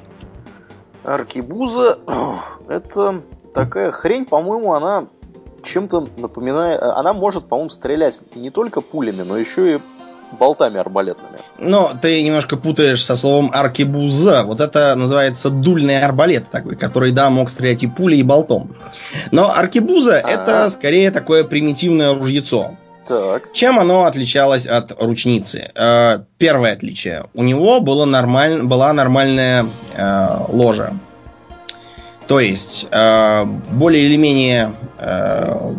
Аркибуза 1.03 1.99
это 2.67 3.21
такая 3.53 3.91
хрень, 3.91 4.25
по-моему, 4.25 4.73
она 4.73 5.05
чем-то 5.63 6.07
напоминает... 6.17 6.81
Она 6.81 7.13
может, 7.13 7.47
по-моему, 7.47 7.69
стрелять 7.69 8.19
не 8.35 8.49
только 8.49 8.81
пулями, 8.81 9.23
но 9.23 9.37
еще 9.37 9.75
и 9.75 9.79
болтами 10.39 10.77
арбалетными. 10.79 11.39
Но 11.57 11.91
ты 12.01 12.21
немножко 12.23 12.57
путаешь 12.57 13.03
со 13.03 13.15
словом 13.15 13.51
аркебуза. 13.53 14.43
Вот 14.45 14.59
это 14.59 14.95
называется 14.95 15.49
дульный 15.49 16.01
арбалет 16.01 16.49
такой, 16.51 16.75
который, 16.75 17.11
да, 17.11 17.29
мог 17.29 17.49
стрелять 17.49 17.83
и 17.83 17.87
пулей, 17.87 18.19
и 18.19 18.23
болтом. 18.23 18.75
Но 19.31 19.51
аркебуза 19.55 20.19
А-а-а. 20.19 20.29
это 20.29 20.69
скорее 20.69 21.11
такое 21.11 21.43
примитивное 21.43 22.13
ружьецо. 22.13 22.71
Так. 23.07 23.53
Чем 23.53 23.79
оно 23.79 24.05
отличалось 24.05 24.65
от 24.65 25.01
ручницы? 25.01 25.71
Э, 25.75 26.19
первое 26.37 26.73
отличие. 26.73 27.25
У 27.33 27.43
него 27.43 27.79
было 27.79 28.05
нормаль... 28.05 28.63
была 28.63 28.91
нормальная 28.91 29.65
э, 29.95 30.27
ложа. 30.49 30.93
То 32.27 32.41
есть 32.41 32.87
э, 32.91 33.45
более 33.71 34.03
или 34.03 34.17
менее 34.17 34.73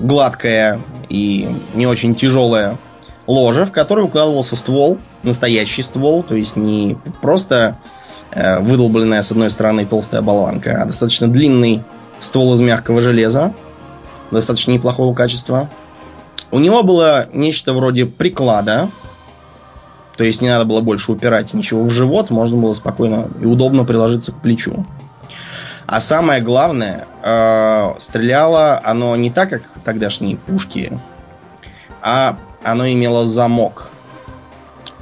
гладкая 0.00 0.80
и 1.08 1.49
не 1.75 1.87
очень 1.87 2.14
тяжелая 2.14 2.78
ложа, 3.26 3.66
в 3.66 3.73
которой 3.73 4.04
укладывался 4.04 4.54
ствол, 4.54 4.97
настоящий 5.25 5.82
ствол, 5.82 6.23
то 6.23 6.37
есть 6.37 6.54
не 6.54 6.97
просто 7.20 7.78
выдолбленная 8.32 9.23
с 9.23 9.32
одной 9.32 9.50
стороны 9.50 9.87
толстая 9.87 10.23
болванка, 10.23 10.80
а 10.80 10.85
достаточно 10.85 11.26
длинный 11.26 11.82
ствол 12.20 12.54
из 12.54 12.61
мягкого 12.61 13.00
железа, 13.00 13.52
достаточно 14.30 14.70
неплохого 14.70 15.12
качества. 15.14 15.68
У 16.50 16.59
него 16.59 16.83
было 16.83 17.28
нечто 17.33 17.75
вроде 17.75 18.07
приклада, 18.07 18.88
то 20.17 20.25
есть 20.25 20.43
не 20.43 20.49
надо 20.49 20.64
было 20.64 20.81
больше 20.81 21.12
упирать 21.12 21.55
ничего 21.55 21.83
в 21.83 21.90
живот, 21.90 22.31
можно 22.31 22.57
было 22.57 22.75
спокойно 22.75 23.28
и 23.40 23.45
удобно 23.45 23.85
приложиться 23.85 24.33
к 24.33 24.40
плечу. 24.40 24.85
А 25.87 26.00
самое 26.00 26.43
главное, 26.43 27.07
э, 27.23 27.95
стреляло 27.99 28.81
оно 28.85 29.17
не 29.17 29.31
так, 29.31 29.49
как 29.49 29.62
тогдашние 29.85 30.37
пушки, 30.37 30.99
а 32.02 32.37
оно 32.62 32.88
имело 32.88 33.26
замок. 33.26 33.90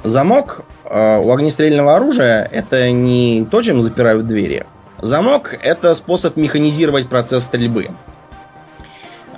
Замок 0.03 0.63
э, 0.85 1.19
у 1.19 1.31
огнестрельного 1.31 1.95
оружия 1.95 2.47
это 2.51 2.91
не 2.91 3.45
то, 3.49 3.61
чем 3.63 3.81
запирают 3.81 4.27
двери. 4.27 4.65
Замок 5.01 5.57
это 5.61 5.93
способ 5.95 6.37
механизировать 6.37 7.09
процесс 7.09 7.45
стрельбы. 7.45 7.89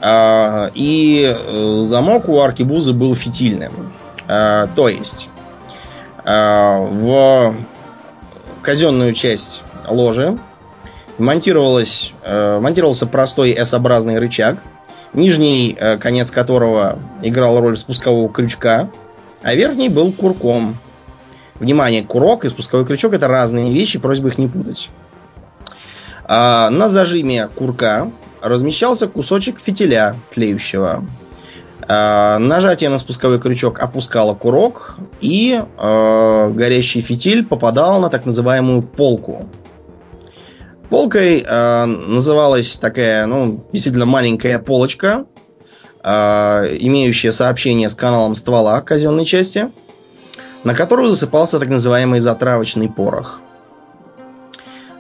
Э, 0.02 0.70
и 0.74 1.36
э, 1.36 1.82
замок 1.84 2.30
у 2.30 2.40
аркебузы 2.40 2.94
был 2.94 3.16
фитильным. 3.16 3.94
Э, 4.28 4.68
то 4.76 4.88
есть 4.88 5.30
э, 6.24 6.30
в 6.32 7.56
казенную 8.62 9.14
часть 9.14 9.64
ложи 9.88 10.38
монтировалось, 11.18 12.14
э, 12.24 12.60
монтировался 12.60 13.08
простой 13.08 13.52
S-образный 13.52 14.20
рычаг, 14.20 14.60
нижний 15.14 15.76
э, 15.78 15.98
конец 15.98 16.32
которого 16.32 17.00
играл 17.22 17.60
роль 17.60 17.78
спускового 17.78 18.30
крючка, 18.30 18.90
а 19.42 19.54
верхний 19.54 19.90
был 19.90 20.12
курком. 20.12 20.78
Внимание, 21.56 22.04
курок 22.04 22.46
и 22.46 22.50
спусковой 22.50 22.86
крючок 22.86 23.14
это 23.14 23.28
разные 23.28 23.74
вещи, 23.74 24.00
просьба 24.00 24.30
их 24.30 24.38
не 24.38 24.48
путать. 24.48 24.90
А, 26.24 26.70
на 26.70 26.88
зажиме 26.88 27.50
курка 27.50 28.12
размещался 28.42 29.08
кусочек 29.08 29.60
фитиля 29.60 30.16
тлеющего. 30.32 31.06
А, 31.88 32.38
нажатие 32.38 32.90
на 32.90 33.00
спусковой 33.00 33.40
крючок 33.40 33.80
опускало 33.80 34.36
курок, 34.36 34.98
и 35.22 35.60
а, 35.78 36.50
горящий 36.50 37.02
фитиль 37.02 37.46
попадал 37.46 38.00
на 38.00 38.10
так 38.10 38.26
называемую 38.26 38.84
полку. 38.84 39.50
Полкой 40.90 41.46
э, 41.48 41.86
называлась 41.86 42.78
такая, 42.78 43.28
ну, 43.28 43.64
действительно 43.72 44.08
маленькая 44.08 44.58
полочка, 44.58 45.26
э, 46.04 46.78
имеющая 46.80 47.32
сообщение 47.32 47.90
с 47.90 47.94
каналом 47.94 48.34
ствола 48.34 48.82
казенной 48.82 49.26
части, 49.26 49.70
на 50.64 50.74
которую 50.74 51.12
засыпался 51.12 51.60
так 51.60 51.70
называемый 51.70 52.22
затравочный 52.22 52.90
порох. 52.90 53.40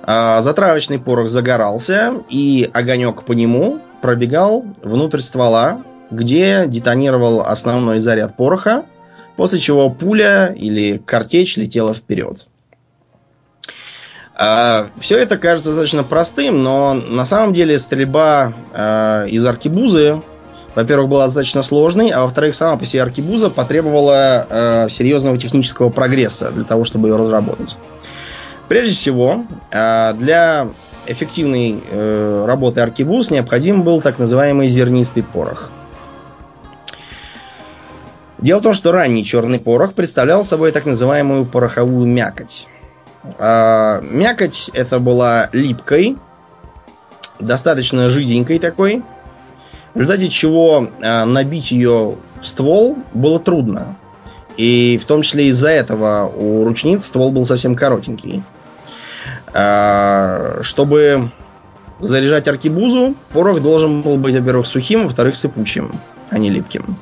Э, 0.05 0.41
затравочный 0.41 0.99
порох 0.99 1.29
загорался, 1.29 2.13
и 2.29 2.69
огонек 2.73 3.23
по 3.23 3.33
нему 3.33 3.79
пробегал 4.01 4.65
внутрь 4.81 5.19
ствола, 5.19 5.83
где 6.11 6.65
детонировал 6.67 7.41
основной 7.41 7.99
заряд 7.99 8.35
пороха, 8.35 8.85
после 9.35 9.59
чего 9.59 9.89
пуля 9.89 10.53
или 10.57 10.97
картечь 10.97 11.57
летела 11.57 11.93
вперед. 11.93 12.47
А, 14.35 14.89
Все 14.99 15.17
это 15.17 15.37
кажется 15.37 15.71
достаточно 15.71 16.03
простым, 16.03 16.63
но 16.63 16.93
на 16.93 17.25
самом 17.25 17.53
деле 17.53 17.77
стрельба 17.77 18.53
а, 18.73 19.25
из 19.25 19.45
аркибузы, 19.45 20.21
во-первых, 20.75 21.09
была 21.09 21.25
достаточно 21.25 21.61
сложной, 21.61 22.09
а 22.09 22.23
во-вторых, 22.23 22.55
сама 22.55 22.77
по 22.77 22.85
себе 22.85 23.03
аркибуза 23.03 23.49
потребовала 23.49 24.47
а, 24.49 24.87
серьезного 24.89 25.37
технического 25.37 25.89
прогресса 25.89 26.51
для 26.51 26.63
того, 26.63 26.85
чтобы 26.85 27.09
ее 27.09 27.17
разработать. 27.17 27.75
Прежде 28.69 28.95
всего, 28.95 29.45
для 29.71 30.69
эффективной 31.07 31.81
э, 31.89 32.45
работы 32.45 32.81
аркибуз 32.81 33.31
необходим 33.31 33.81
был 33.81 33.99
так 33.99 34.19
называемый 34.19 34.67
зернистый 34.67 35.23
порох. 35.23 35.71
Дело 38.37 38.59
в 38.59 38.61
том, 38.61 38.73
что 38.73 38.91
ранний 38.91 39.25
черный 39.25 39.59
порох 39.59 39.95
представлял 39.95 40.43
собой 40.43 40.71
так 40.71 40.85
называемую 40.85 41.45
пороховую 41.45 42.07
мякоть. 42.07 42.67
А, 43.39 44.01
мякоть 44.03 44.69
это 44.73 44.99
была 44.99 45.49
липкой, 45.51 46.17
достаточно 47.39 48.07
жиденькой 48.07 48.59
такой, 48.59 49.01
в 49.95 49.99
результате 49.99 50.29
чего 50.29 50.87
набить 50.99 51.71
ее 51.71 52.17
в 52.39 52.47
ствол 52.47 52.99
было 53.15 53.39
трудно. 53.39 53.97
И 54.57 54.99
в 55.01 55.05
том 55.05 55.23
числе 55.23 55.47
из-за 55.47 55.69
этого 55.69 56.31
у 56.33 56.63
ручниц 56.63 57.05
ствол 57.05 57.31
был 57.31 57.45
совсем 57.45 57.75
коротенький. 57.75 58.43
А, 59.53 60.59
чтобы 60.61 61.31
заряжать 61.99 62.47
аркибузу, 62.47 63.15
порох 63.31 63.61
должен 63.61 64.01
был 64.01 64.17
быть, 64.17 64.35
во-первых, 64.35 64.67
сухим, 64.67 65.03
во-вторых, 65.03 65.35
сыпучим, 65.35 65.99
а 66.29 66.37
не 66.37 66.49
липким. 66.49 66.97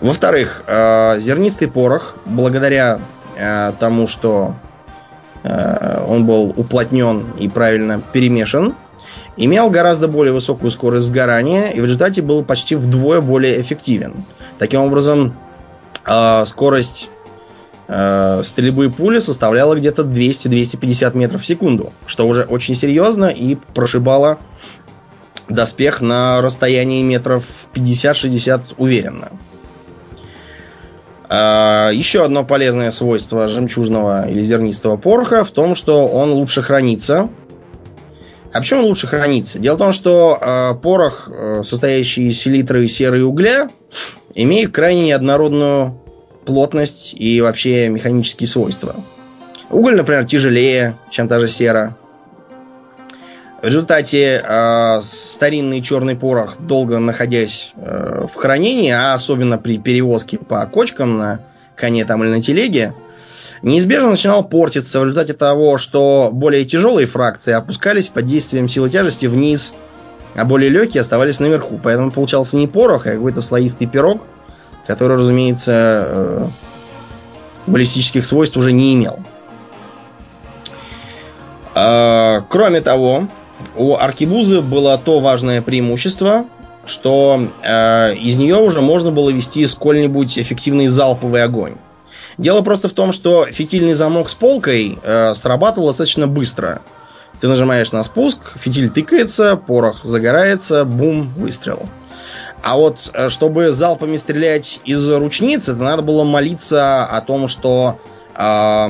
Во-вторых, 0.00 0.62
а, 0.66 1.18
зернистый 1.18 1.68
порох, 1.68 2.16
благодаря 2.24 3.00
а, 3.38 3.72
тому, 3.72 4.06
что 4.06 4.54
он 6.08 6.24
был 6.24 6.54
уплотнен 6.56 7.26
и 7.38 7.50
правильно 7.50 8.00
перемешан, 8.00 8.74
имел 9.36 9.68
гораздо 9.68 10.08
более 10.08 10.32
высокую 10.32 10.70
скорость 10.70 11.04
сгорания 11.04 11.68
и 11.68 11.82
в 11.82 11.84
результате 11.84 12.22
был 12.22 12.42
почти 12.42 12.76
вдвое 12.76 13.20
более 13.20 13.60
эффективен. 13.60 14.24
Таким 14.58 14.80
образом, 14.80 15.34
скорость 16.46 17.10
э, 17.88 18.42
стрельбы 18.44 18.90
пули 18.90 19.18
составляла 19.18 19.74
где-то 19.74 20.02
200-250 20.02 21.16
метров 21.16 21.42
в 21.42 21.46
секунду, 21.46 21.92
что 22.06 22.26
уже 22.26 22.42
очень 22.42 22.74
серьезно 22.74 23.26
и 23.26 23.56
прошибало 23.74 24.38
доспех 25.48 26.00
на 26.00 26.40
расстоянии 26.42 27.02
метров 27.02 27.44
50-60 27.74 28.74
уверенно. 28.78 29.30
Э, 31.28 31.90
еще 31.92 32.24
одно 32.24 32.44
полезное 32.44 32.90
свойство 32.90 33.48
жемчужного 33.48 34.28
или 34.28 34.42
зернистого 34.42 34.96
пороха 34.96 35.44
в 35.44 35.50
том, 35.50 35.74
что 35.74 36.06
он 36.06 36.32
лучше 36.32 36.62
хранится. 36.62 37.28
А 38.52 38.58
почему 38.60 38.80
он 38.80 38.86
лучше 38.86 39.08
хранится? 39.08 39.58
Дело 39.58 39.74
в 39.74 39.78
том, 39.78 39.92
что 39.92 40.38
э, 40.40 40.74
порох, 40.80 41.28
э, 41.28 41.62
состоящий 41.64 42.28
из 42.28 42.38
селитры, 42.38 42.86
серы 42.86 43.20
и 43.20 43.22
угля, 43.22 43.68
имеет 44.34 44.72
крайне 44.72 45.06
неоднородную 45.06 46.00
плотность 46.44 47.14
и 47.16 47.40
вообще 47.40 47.88
механические 47.88 48.48
свойства. 48.48 48.94
Уголь, 49.70 49.96
например, 49.96 50.26
тяжелее, 50.26 50.96
чем 51.10 51.28
та 51.28 51.40
же 51.40 51.48
сера. 51.48 51.96
В 53.62 53.66
результате 53.66 54.44
э, 54.46 55.00
старинный 55.02 55.80
черный 55.80 56.16
порох, 56.16 56.58
долго 56.60 56.98
находясь 56.98 57.72
э, 57.76 58.26
в 58.30 58.34
хранении, 58.34 58.90
а 58.90 59.14
особенно 59.14 59.56
при 59.56 59.78
перевозке 59.78 60.36
по 60.36 60.64
кочкам 60.66 61.16
на 61.16 61.40
коне 61.74 62.04
там 62.04 62.22
или 62.22 62.30
на 62.30 62.42
телеге, 62.42 62.94
неизбежно 63.62 64.10
начинал 64.10 64.44
портиться 64.44 65.00
в 65.00 65.04
результате 65.04 65.32
того, 65.32 65.78
что 65.78 66.28
более 66.30 66.66
тяжелые 66.66 67.06
фракции 67.06 67.54
опускались 67.54 68.08
под 68.08 68.26
действием 68.26 68.68
силы 68.68 68.90
тяжести 68.90 69.24
вниз, 69.26 69.72
а 70.34 70.44
более 70.44 70.68
легкие 70.68 71.00
оставались 71.00 71.40
наверху. 71.40 71.80
Поэтому 71.82 72.10
получался 72.10 72.58
не 72.58 72.66
порох, 72.68 73.06
а 73.06 73.12
какой-то 73.12 73.40
слоистый 73.40 73.86
пирог– 73.86 74.22
который, 74.86 75.16
разумеется, 75.16 75.72
э, 76.06 76.46
баллистических 77.66 78.24
свойств 78.24 78.56
уже 78.56 78.72
не 78.72 78.94
имел. 78.94 79.20
А, 81.74 82.44
кроме 82.48 82.80
того, 82.80 83.28
у 83.76 83.96
аркибузы 83.96 84.60
было 84.60 84.96
то 84.98 85.20
важное 85.20 85.62
преимущество, 85.62 86.46
что 86.86 87.48
э, 87.62 88.14
из 88.16 88.36
нее 88.36 88.56
уже 88.56 88.80
можно 88.80 89.10
было 89.10 89.30
вести 89.30 89.66
сколь-нибудь 89.66 90.38
эффективный 90.38 90.88
залповый 90.88 91.42
огонь. 91.42 91.76
Дело 92.36 92.62
просто 92.62 92.88
в 92.88 92.92
том, 92.92 93.12
что 93.12 93.46
фитильный 93.46 93.94
замок 93.94 94.28
с 94.28 94.34
полкой 94.34 94.98
э, 95.02 95.34
срабатывал 95.34 95.88
достаточно 95.88 96.26
быстро. 96.26 96.82
Ты 97.40 97.48
нажимаешь 97.48 97.92
на 97.92 98.02
спуск, 98.02 98.58
фитиль 98.58 98.90
тыкается, 98.90 99.56
порох 99.56 100.04
загорается, 100.04 100.84
бум, 100.84 101.32
выстрел. 101.36 101.88
А 102.64 102.76
вот 102.76 103.10
э, 103.12 103.28
чтобы 103.28 103.72
залпами 103.72 104.16
стрелять 104.16 104.80
из 104.86 105.06
ручницы, 105.10 105.72
это 105.72 105.82
надо 105.82 106.00
было 106.00 106.24
молиться 106.24 107.04
о 107.04 107.20
том, 107.20 107.46
что 107.46 107.98
э, 108.34 108.86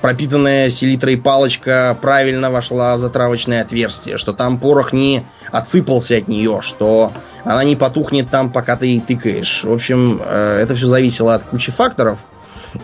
пропитанная 0.00 0.70
селитрой 0.70 1.16
палочка 1.16 1.98
правильно 2.00 2.52
вошла 2.52 2.94
в 2.94 3.00
затравочное 3.00 3.62
отверстие, 3.62 4.18
что 4.18 4.32
там 4.34 4.60
порох 4.60 4.92
не 4.92 5.24
отсыпался 5.50 6.18
от 6.18 6.28
нее, 6.28 6.60
что 6.62 7.10
она 7.42 7.64
не 7.64 7.74
потухнет 7.74 8.30
там, 8.30 8.52
пока 8.52 8.76
ты 8.76 8.86
ей 8.86 9.00
тыкаешь. 9.00 9.64
В 9.64 9.72
общем, 9.72 10.22
э, 10.24 10.60
это 10.62 10.76
все 10.76 10.86
зависело 10.86 11.34
от 11.34 11.42
кучи 11.42 11.72
факторов. 11.72 12.20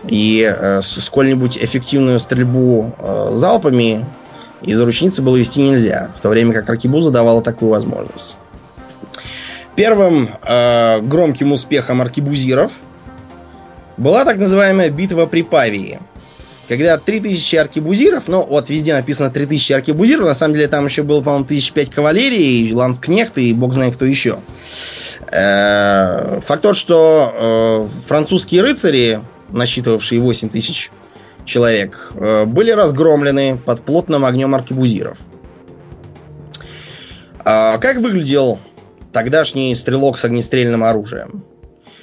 И 0.05 0.81
сколь-нибудь 0.81 1.59
эффективную 1.59 2.19
стрельбу 2.19 2.93
залпами 3.33 4.03
из 4.63 4.81
ручницы 4.81 5.21
было 5.21 5.37
вести 5.37 5.61
нельзя, 5.61 6.09
в 6.17 6.21
то 6.21 6.29
время 6.29 6.53
как 6.53 6.67
Ракибуза 6.67 7.11
давала 7.11 7.43
такую 7.43 7.69
возможность. 7.69 8.35
Первым 9.75 10.29
э, 10.41 11.01
громким 11.01 11.51
успехом 11.51 12.01
аркибузиров 12.01 12.71
была 13.97 14.23
так 14.23 14.37
называемая 14.37 14.89
битва 14.89 15.25
при 15.25 15.43
Павии. 15.43 15.99
Когда 16.67 16.97
3000 16.97 17.55
аркибузиров, 17.57 18.27
ну 18.27 18.43
вот 18.43 18.69
везде 18.69 18.95
написано 18.95 19.29
3000 19.29 19.73
аркибузиров, 19.73 20.25
на 20.25 20.33
самом 20.33 20.55
деле 20.55 20.67
там 20.67 20.85
еще 20.85 21.03
было, 21.03 21.21
по-моему, 21.21 21.45
1005 21.45 21.89
кавалерии, 21.91 22.71
ланскнехт 22.71 23.37
и 23.37 23.53
бог 23.53 23.73
знает 23.73 23.95
кто 23.95 24.05
еще. 24.05 24.39
Э, 25.31 26.39
факт 26.39 26.61
тот, 26.63 26.75
что 26.75 27.87
э, 27.91 28.07
французские 28.07 28.61
рыцари, 28.61 29.19
насчитывавшие 29.49 30.21
8000 30.21 30.89
человек, 31.45 32.13
э, 32.15 32.45
были 32.45 32.71
разгромлены 32.71 33.57
под 33.57 33.81
плотным 33.81 34.25
огнем 34.25 34.55
аркибузиров. 34.55 35.19
А 37.43 37.77
как 37.77 37.97
выглядел 37.97 38.59
тогдашний 39.15 39.73
стрелок 39.75 40.17
с 40.17 40.25
огнестрельным 40.25 40.83
оружием. 40.83 41.45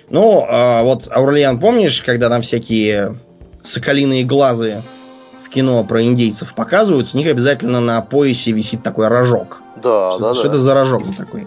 Ну, 0.09 0.47
а 0.49 0.83
вот, 0.83 1.09
Аурлиан, 1.11 1.61
помнишь, 1.61 2.01
когда 2.01 2.31
там 2.31 2.41
всякие 2.41 3.19
соколиные 3.63 4.25
глазы 4.25 4.81
в 5.45 5.51
кино 5.51 5.85
про 5.85 6.03
индейцев 6.03 6.55
показывают, 6.55 7.11
у 7.13 7.19
них 7.19 7.27
обязательно 7.27 7.81
на 7.81 8.01
поясе 8.01 8.53
висит 8.53 8.83
такой 8.83 9.09
рожок. 9.09 9.61
Да, 9.77 10.13
что, 10.13 10.21
да, 10.21 10.35
что 10.35 10.45
да. 10.45 10.49
это 10.49 10.59
за 10.59 10.73
рожок 10.73 11.07
за 11.07 11.15
такой? 11.15 11.47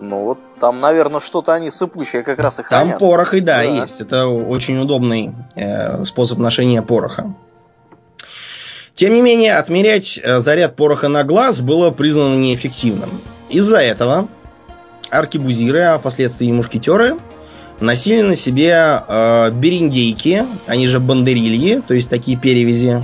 Ну 0.00 0.24
вот 0.24 0.38
там, 0.58 0.80
наверное, 0.80 1.20
что-то 1.20 1.54
они 1.54 1.70
сыпучие 1.70 2.24
как 2.24 2.40
раз 2.40 2.58
и 2.58 2.64
хранят. 2.64 2.90
Там 2.90 2.98
порох 2.98 3.32
и 3.34 3.40
да, 3.40 3.58
да. 3.58 3.62
есть. 3.62 4.00
Это 4.00 4.26
очень 4.26 4.76
удобный 4.80 5.32
э, 5.54 6.02
способ 6.04 6.38
ношения 6.38 6.82
пороха. 6.82 7.32
Тем 8.92 9.14
не 9.14 9.22
менее, 9.22 9.54
отмерять 9.54 10.18
э, 10.20 10.40
заряд 10.40 10.74
пороха 10.74 11.06
на 11.06 11.22
глаз 11.22 11.60
было 11.60 11.92
признано 11.92 12.34
неэффективным. 12.34 13.20
Из-за 13.48 13.78
этого 13.78 14.28
аркебузиры, 15.14 15.80
а 15.82 15.98
впоследствии 15.98 16.50
мушкетеры, 16.50 17.16
носили 17.80 18.22
на 18.22 18.36
себе 18.36 19.02
э, 19.06 19.50
бериндейки, 19.52 20.44
они 20.66 20.86
же 20.86 21.00
бандерильи, 21.00 21.82
то 21.86 21.94
есть 21.94 22.10
такие 22.10 22.36
перевязи. 22.36 23.02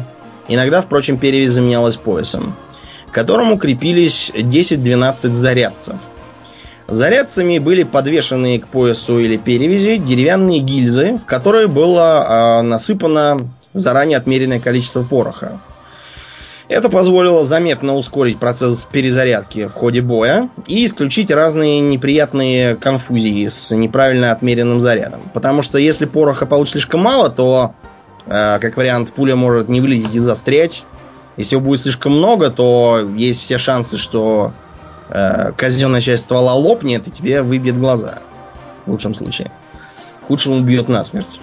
Иногда, 0.49 0.81
впрочем, 0.81 1.19
перевязь 1.19 1.53
заменялась 1.53 1.97
поясом, 1.97 2.57
к 3.11 3.15
которому 3.15 3.59
крепились 3.59 4.31
10-12 4.35 5.33
зарядцев. 5.33 5.97
Зарядцами 6.89 7.59
были 7.59 7.85
подвешены 7.85 8.59
к 8.59 8.67
поясу 8.67 9.21
или 9.21 9.37
перевязи 9.37 9.97
деревянные 9.97 10.59
гильзы, 10.59 11.19
в 11.19 11.25
которые 11.25 11.69
было 11.69 12.59
э, 12.59 12.63
насыпано 12.63 13.49
заранее 13.73 14.19
отмеренное 14.19 14.59
количество 14.59 15.05
пороха. 15.05 15.61
Это 16.71 16.89
позволило 16.89 17.45
заметно 17.45 17.97
ускорить 17.97 18.39
процесс 18.39 18.85
перезарядки 18.85 19.67
в 19.67 19.73
ходе 19.73 20.03
боя 20.03 20.51
и 20.69 20.85
исключить 20.85 21.29
разные 21.29 21.81
неприятные 21.81 22.77
конфузии 22.77 23.49
с 23.49 23.75
неправильно 23.75 24.31
отмеренным 24.31 24.81
зарядом. 24.81 25.21
Потому 25.35 25.63
что 25.63 25.79
если 25.79 26.05
пороха 26.05 26.47
получится 26.47 26.79
слишком 26.79 27.01
мало, 27.01 27.29
то, 27.29 27.75
э, 28.27 28.61
как 28.61 28.77
вариант, 28.77 29.13
пуля 29.13 29.35
может 29.35 29.69
не 29.69 29.81
вылететь 29.81 30.15
и 30.15 30.21
застрять. 30.21 30.85
Если 31.37 31.57
его 31.57 31.65
будет 31.65 31.81
слишком 31.81 32.13
много, 32.13 32.51
то 32.51 33.01
есть 33.17 33.43
все 33.43 33.59
шансы, 33.59 33.99
что 33.99 34.53
э, 35.09 35.51
казенная 35.57 36.01
часть 36.01 36.27
ствола 36.27 36.55
лопнет 36.55 37.09
и 37.09 37.11
тебе 37.11 37.43
выбьет 37.43 37.81
глаза. 37.81 38.21
В 38.87 38.93
лучшем 38.93 39.17
случае. 39.17 39.51
В 40.23 40.27
худшем 40.27 40.53
убьет 40.53 40.89
насмерть. 40.89 41.41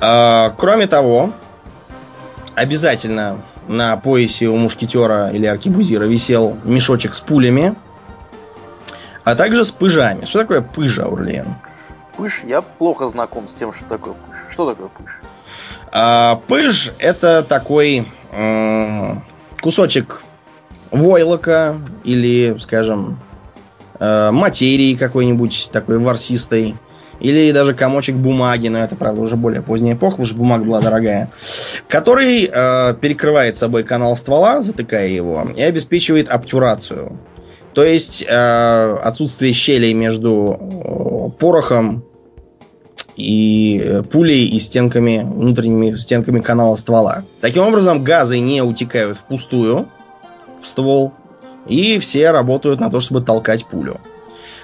Э, 0.00 0.50
кроме 0.58 0.88
того, 0.88 1.32
обязательно 2.56 3.40
на 3.68 3.96
поясе 3.96 4.46
у 4.48 4.56
мушкетера 4.56 5.30
или 5.30 5.46
аркибузира 5.46 6.04
висел 6.04 6.58
мешочек 6.64 7.14
с 7.14 7.20
пулями, 7.20 7.74
а 9.24 9.34
также 9.34 9.64
с 9.64 9.70
пыжами. 9.70 10.24
Что 10.24 10.40
такое 10.40 10.60
пыжа, 10.62 11.06
Урлен? 11.06 11.54
Пыж? 12.16 12.42
Я 12.44 12.60
плохо 12.62 13.06
знаком 13.08 13.48
с 13.48 13.54
тем, 13.54 13.72
что 13.72 13.84
такое 13.86 14.14
пыж. 14.14 14.36
Что 14.50 14.68
такое 14.70 14.88
пыж? 14.88 15.20
А, 15.92 16.40
пыж 16.48 16.92
это 16.98 17.42
такой 17.42 18.08
м- 18.32 19.22
кусочек 19.60 20.22
войлока 20.90 21.76
или, 22.04 22.56
скажем, 22.58 23.18
э, 23.98 24.30
материи 24.30 24.94
какой-нибудь 24.94 25.70
такой 25.72 25.98
ворсистой 25.98 26.76
или 27.22 27.52
даже 27.52 27.72
комочек 27.72 28.16
бумаги, 28.16 28.68
но 28.68 28.78
это, 28.78 28.96
правда, 28.96 29.20
уже 29.20 29.36
более 29.36 29.62
поздняя 29.62 29.94
эпоха, 29.94 30.12
потому 30.12 30.26
что 30.26 30.36
бумага 30.36 30.64
была 30.64 30.80
дорогая, 30.80 31.30
который 31.88 32.50
э, 32.52 32.94
перекрывает 33.00 33.56
собой 33.56 33.84
канал 33.84 34.16
ствола, 34.16 34.60
затыкая 34.60 35.08
его, 35.08 35.46
и 35.56 35.62
обеспечивает 35.62 36.28
обтюрацию. 36.28 37.18
То 37.74 37.84
есть 37.84 38.24
э, 38.28 38.96
отсутствие 39.02 39.52
щелей 39.52 39.94
между 39.94 40.58
э, 40.60 41.38
порохом 41.38 42.04
и 43.16 43.80
э, 43.82 44.02
пулей 44.02 44.48
и 44.48 44.58
стенками, 44.58 45.22
внутренними 45.24 45.92
стенками 45.92 46.40
канала 46.40 46.74
ствола. 46.74 47.22
Таким 47.40 47.62
образом, 47.62 48.02
газы 48.02 48.40
не 48.40 48.62
утекают 48.62 49.16
впустую 49.16 49.88
в 50.60 50.66
ствол, 50.66 51.12
и 51.66 51.98
все 52.00 52.32
работают 52.32 52.80
на 52.80 52.90
то, 52.90 53.00
чтобы 53.00 53.22
толкать 53.22 53.64
пулю. 53.66 54.00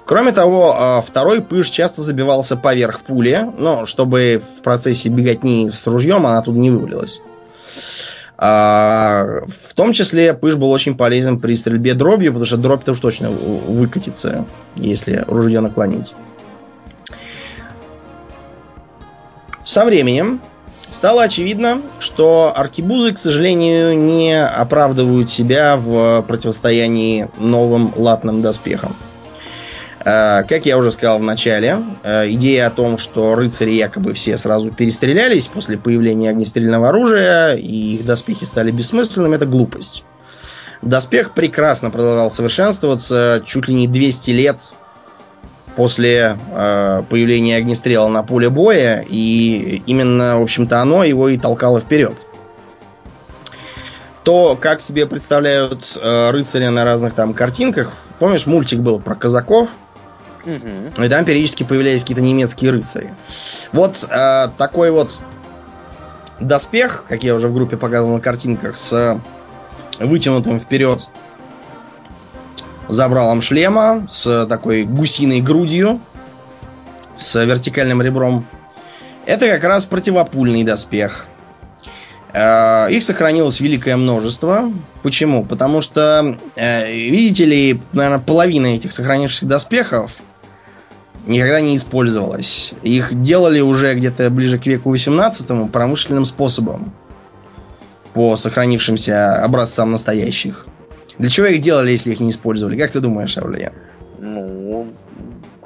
Кроме 0.09 0.33
того, 0.33 0.75
а, 0.75 1.03
второй 1.03 1.43
пыш 1.43 1.69
часто 1.69 2.01
забивался 2.01 2.57
поверх 2.57 3.03
пули, 3.03 3.47
но 3.59 3.85
чтобы 3.85 4.41
в 4.57 4.63
процессе 4.63 5.11
беготни 5.11 5.69
с 5.69 5.87
ружьем 5.87 6.27
она 6.27 6.41
тут 6.41 6.57
не 6.57 6.71
вывалилась. 6.71 7.21
А, 8.39 9.43
в 9.47 9.75
том 9.75 9.93
числе 9.93 10.33
пыш 10.33 10.55
был 10.55 10.71
очень 10.71 10.97
полезен 10.97 11.39
при 11.39 11.55
стрельбе 11.57 11.93
дробью, 11.93 12.33
потому 12.33 12.47
что 12.47 12.57
дробь-то 12.57 12.93
уж 12.93 13.01
точно 13.01 13.29
выкатится, 13.29 14.47
если 14.77 15.27
ружье 15.29 15.61
наклонить. 15.61 16.15
Со 19.63 19.85
временем 19.85 20.41
стало 20.91 21.25
очевидно, 21.25 21.83
что 21.99 22.51
аркибузы, 22.57 23.13
к 23.13 23.19
сожалению, 23.19 23.95
не 23.99 24.43
оправдывают 24.43 25.29
себя 25.29 25.77
в 25.77 26.25
противостоянии 26.27 27.29
новым 27.39 27.93
латным 27.95 28.41
доспехам. 28.41 28.97
Э, 30.09 30.43
как 30.49 30.65
я 30.65 30.79
уже 30.79 30.91
сказал 30.91 31.19
в 31.19 31.23
начале, 31.23 31.83
э, 32.03 32.31
идея 32.31 32.69
о 32.69 32.71
том, 32.71 32.97
что 32.97 33.35
рыцари 33.35 33.73
якобы 33.73 34.15
все 34.15 34.39
сразу 34.39 34.71
перестрелялись 34.71 35.49
после 35.49 35.77
появления 35.77 36.31
огнестрельного 36.31 36.89
оружия, 36.89 37.55
и 37.55 37.97
их 37.97 38.07
доспехи 38.07 38.45
стали 38.47 38.71
бессмысленными, 38.71 39.37
это 39.37 39.45
глупость. 39.45 40.05
Доспех 40.81 41.33
прекрасно 41.33 41.91
продолжал 41.91 42.31
совершенствоваться 42.31 43.43
чуть 43.45 43.69
ли 43.69 43.75
не 43.75 43.87
200 43.87 44.31
лет 44.31 44.73
после 45.77 46.39
э, 46.55 47.03
появления 47.11 47.57
огнестрела 47.57 48.09
на 48.09 48.23
поле 48.23 48.49
боя, 48.49 49.05
и 49.07 49.83
именно, 49.85 50.39
в 50.39 50.43
общем-то, 50.43 50.81
оно 50.81 51.05
его 51.05 51.29
и 51.29 51.37
толкало 51.37 51.81
вперед. 51.81 52.15
То, 54.25 54.57
как 54.59 54.81
себе 54.81 55.07
представляют 55.07 55.99
э, 56.01 56.31
рыцари 56.31 56.69
на 56.69 56.87
разных 56.87 57.13
там 57.13 57.35
картинках, 57.35 57.93
помнишь, 58.19 58.47
мультик 58.47 58.79
был 58.79 59.01
про 59.01 59.15
казаков, 59.15 59.69
Угу. 60.49 61.05
И 61.05 61.09
там 61.09 61.25
периодически 61.25 61.63
появлялись 61.63 62.01
какие-то 62.01 62.23
немецкие 62.23 62.71
рыцари. 62.71 63.15
Вот 63.73 64.09
э, 64.09 64.49
такой 64.57 64.91
вот 64.91 65.19
доспех, 66.41 67.05
как 67.09 67.23
я 67.23 67.35
уже 67.35 67.49
в 67.49 67.55
группе 67.55 67.77
показывал 67.77 68.15
на 68.15 68.21
картинках, 68.21 68.77
с 68.79 69.21
вытянутым 69.99 70.59
вперед 70.59 71.09
забралом 72.89 73.43
шлема, 73.43 74.07
с 74.09 74.47
такой 74.47 74.85
гусиной 74.85 75.41
грудью, 75.41 76.01
с 77.17 77.45
вертикальным 77.45 78.01
ребром. 78.01 78.47
Это 79.27 79.47
как 79.49 79.65
раз 79.65 79.85
противопульный 79.85 80.65
доспех. 80.65 81.27
Э, 82.33 82.91
их 82.91 83.03
сохранилось 83.03 83.61
великое 83.61 83.97
множество. 83.97 84.73
Почему? 85.03 85.45
Потому 85.45 85.81
что, 85.81 86.39
э, 86.57 86.93
видите 86.93 87.45
ли, 87.45 87.83
наверное, 87.93 88.21
половина 88.21 88.67
этих 88.67 88.93
сохранившихся 88.93 89.47
доспехов 89.47 90.17
никогда 91.27 91.61
не 91.61 91.77
использовалась. 91.77 92.75
Их 92.83 93.21
делали 93.23 93.61
уже 93.61 93.95
где-то 93.95 94.31
ближе 94.31 94.59
к 94.59 94.67
веку 94.67 94.91
18 94.91 95.71
промышленным 95.71 96.25
способом. 96.25 96.93
По 98.15 98.37
сохранившимся 98.37 99.43
образцам 99.45 99.91
настоящих. 99.91 100.67
Для 101.19 101.31
чего 101.31 101.47
их 101.47 101.61
делали, 101.61 101.91
если 101.91 102.13
их 102.13 102.21
не 102.21 102.31
использовали? 102.31 102.79
Как 102.79 102.91
ты 102.91 103.01
думаешь, 103.01 103.37
Авлия? 103.37 103.73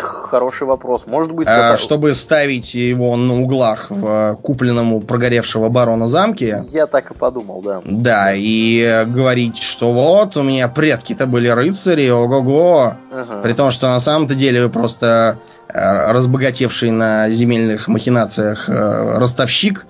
Хороший 0.03 0.67
вопрос. 0.67 1.07
Может 1.07 1.33
быть... 1.33 1.49
А, 1.49 1.77
чтобы 1.77 2.15
ставить 2.15 2.75
его 2.75 3.17
на 3.17 3.43
углах 3.43 3.87
в 3.91 4.39
купленному 4.43 5.01
прогоревшего 5.01 5.69
барона 5.69 6.09
замке. 6.09 6.65
Я 6.71 6.87
так 6.87 7.11
и 7.11 7.15
подумал, 7.15 7.63
да. 7.63 7.81
Да, 7.85 8.33
и 8.35 9.05
говорить, 9.07 9.59
что 9.59 9.93
вот, 9.93 10.37
у 10.37 10.43
меня 10.43 10.69
предки-то 10.69 11.27
были 11.27 11.49
рыцари, 11.49 12.09
ого-го. 12.09 12.95
Ага. 13.13 13.43
При 13.43 13.53
том, 13.53 13.71
что 13.71 13.89
на 13.89 14.01
самом-то 14.01 14.35
деле 14.35 14.63
вы 14.63 14.71
просто 14.71 15.39
э, 15.69 16.13
разбогатевший 16.13 16.91
на 16.91 17.31
земельных 17.31 17.89
махинациях 17.89 18.69
э, 18.69 19.19
ростовщик, 19.19 19.87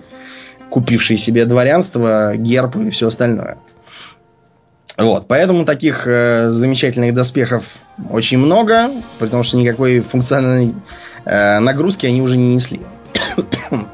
купивший 0.70 1.16
себе 1.16 1.44
дворянство, 1.44 2.36
герб 2.36 2.76
и 2.76 2.90
все 2.90 3.08
остальное. 3.08 3.58
Вот, 4.96 5.26
поэтому 5.26 5.64
таких 5.64 6.06
э, 6.06 6.50
замечательных 6.50 7.14
доспехов 7.14 7.76
очень 8.10 8.38
много, 8.38 8.90
потому 9.18 9.42
что 9.42 9.56
никакой 9.56 10.00
функциональной 10.00 10.74
э, 11.24 11.58
нагрузки 11.60 12.04
они 12.04 12.20
уже 12.20 12.36
не 12.36 12.54
несли. 12.54 12.80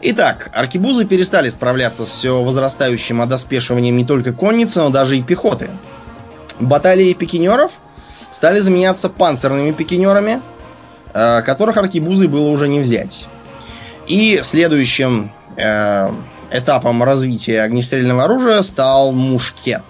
Итак, 0.00 0.50
аркебузы 0.54 1.04
перестали 1.04 1.48
справляться 1.50 2.06
с 2.06 2.08
все 2.08 2.42
возрастающим 2.42 3.20
одоспешиванием 3.20 3.96
не 3.96 4.04
только 4.04 4.32
конницы, 4.32 4.78
но 4.78 4.90
даже 4.90 5.18
и 5.18 5.22
пехоты. 5.22 5.68
Баталии 6.58 7.12
пикинеров 7.12 7.72
стали 8.30 8.60
заменяться 8.60 9.10
панцирными 9.10 9.72
пикинерами, 9.72 10.40
э, 11.12 11.42
которых 11.42 11.76
аркебузы 11.76 12.28
было 12.28 12.48
уже 12.48 12.66
не 12.66 12.80
взять. 12.80 13.26
И 14.06 14.40
следующим 14.42 15.32
э, 15.56 16.10
этапом 16.50 17.02
развития 17.02 17.62
огнестрельного 17.62 18.24
оружия 18.24 18.62
стал 18.62 19.12
мушкет. 19.12 19.82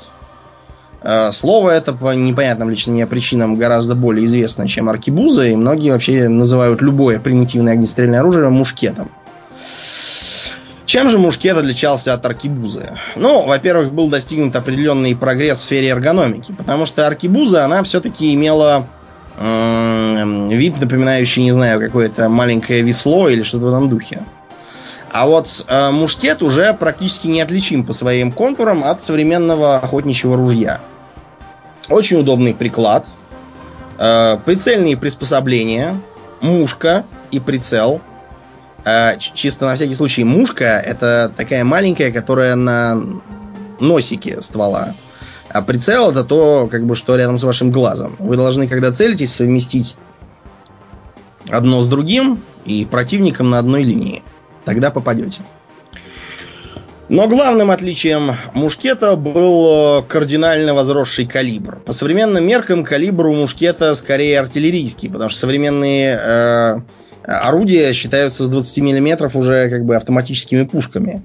Э, 1.02 1.30
слово 1.32 1.70
это 1.70 1.92
по 1.92 2.14
непонятным 2.14 2.70
лично 2.70 2.92
мне 2.92 3.06
причинам 3.06 3.56
гораздо 3.56 3.94
более 3.94 4.26
известно, 4.26 4.66
чем 4.66 4.88
аркибуза, 4.88 5.46
и 5.46 5.56
многие 5.56 5.90
вообще 5.90 6.28
называют 6.28 6.82
любое 6.82 7.20
примитивное 7.20 7.74
огнестрельное 7.74 8.20
оружие 8.20 8.48
мушкетом. 8.48 9.10
Чем 10.86 11.10
же 11.10 11.18
мушкет 11.18 11.56
отличался 11.56 12.14
от 12.14 12.24
аркибузы? 12.24 12.92
Ну, 13.14 13.44
во-первых, 13.44 13.92
был 13.92 14.08
достигнут 14.08 14.56
определенный 14.56 15.14
прогресс 15.14 15.58
в 15.58 15.64
сфере 15.64 15.88
эргономики, 15.88 16.52
потому 16.56 16.86
что 16.86 17.06
аркибуза, 17.06 17.66
она 17.66 17.82
все-таки 17.82 18.32
имела 18.32 18.86
вид, 19.38 20.80
напоминающий, 20.80 21.42
не 21.42 21.52
знаю, 21.52 21.78
какое-то 21.78 22.28
маленькое 22.28 22.82
весло 22.82 23.28
или 23.28 23.42
что-то 23.42 23.66
в 23.66 23.68
этом 23.68 23.88
духе. 23.88 24.22
А 25.18 25.26
вот 25.26 25.64
э, 25.66 25.90
мушкет 25.90 26.44
уже 26.44 26.72
практически 26.74 27.26
неотличим 27.26 27.84
по 27.84 27.92
своим 27.92 28.30
контурам 28.30 28.84
от 28.84 29.00
современного 29.00 29.78
охотничьего 29.78 30.36
ружья. 30.36 30.80
Очень 31.88 32.20
удобный 32.20 32.54
приклад, 32.54 33.04
э, 33.98 34.38
прицельные 34.44 34.96
приспособления, 34.96 36.00
мушка 36.40 37.04
и 37.32 37.40
прицел. 37.40 38.00
Э, 38.84 39.18
чисто 39.18 39.66
на 39.66 39.74
всякий 39.74 39.94
случай, 39.94 40.22
мушка 40.22 40.78
это 40.78 41.32
такая 41.36 41.64
маленькая, 41.64 42.12
которая 42.12 42.54
на 42.54 43.02
носике 43.80 44.40
ствола. 44.40 44.94
А 45.48 45.62
прицел 45.62 46.12
это 46.12 46.22
то, 46.22 46.68
как 46.70 46.86
бы, 46.86 46.94
что 46.94 47.16
рядом 47.16 47.40
с 47.40 47.42
вашим 47.42 47.72
глазом. 47.72 48.14
Вы 48.20 48.36
должны, 48.36 48.68
когда 48.68 48.92
целитесь, 48.92 49.34
совместить 49.34 49.96
одно 51.50 51.82
с 51.82 51.88
другим 51.88 52.40
и 52.64 52.84
противником 52.84 53.50
на 53.50 53.58
одной 53.58 53.82
линии. 53.82 54.22
Тогда 54.68 54.90
попадете. 54.90 55.40
Но 57.08 57.26
главным 57.26 57.70
отличием 57.70 58.36
мушкета 58.52 59.16
был 59.16 60.00
э, 60.00 60.02
кардинально 60.06 60.74
возросший 60.74 61.24
калибр. 61.24 61.78
По 61.86 61.94
современным 61.94 62.46
меркам 62.46 62.84
калибр 62.84 63.28
у 63.28 63.32
мушкета 63.32 63.94
скорее 63.94 64.38
артиллерийский, 64.38 65.08
потому 65.08 65.30
что 65.30 65.38
современные 65.38 66.20
э, 66.22 66.80
орудия 67.22 67.94
считаются 67.94 68.44
с 68.44 68.48
20 68.50 68.78
мм 68.80 69.30
уже 69.38 69.70
как 69.70 69.86
бы 69.86 69.96
автоматическими 69.96 70.64
пушками. 70.64 71.22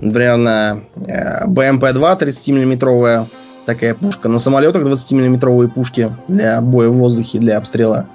Например, 0.00 0.36
на 0.36 0.80
э, 1.04 1.46
БМП-2 1.46 2.20
30-миллиметровая 2.20 3.26
такая 3.66 3.94
пушка, 3.94 4.28
на 4.28 4.38
самолетах 4.38 4.84
20-миллиметровые 4.84 5.66
пушки 5.66 6.12
для 6.28 6.60
боя 6.60 6.90
в 6.90 6.94
воздухе, 6.94 7.40
для 7.40 7.58
обстрела 7.58 8.06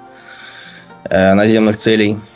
э, 1.10 1.34
наземных 1.34 1.76
целей– 1.76 2.18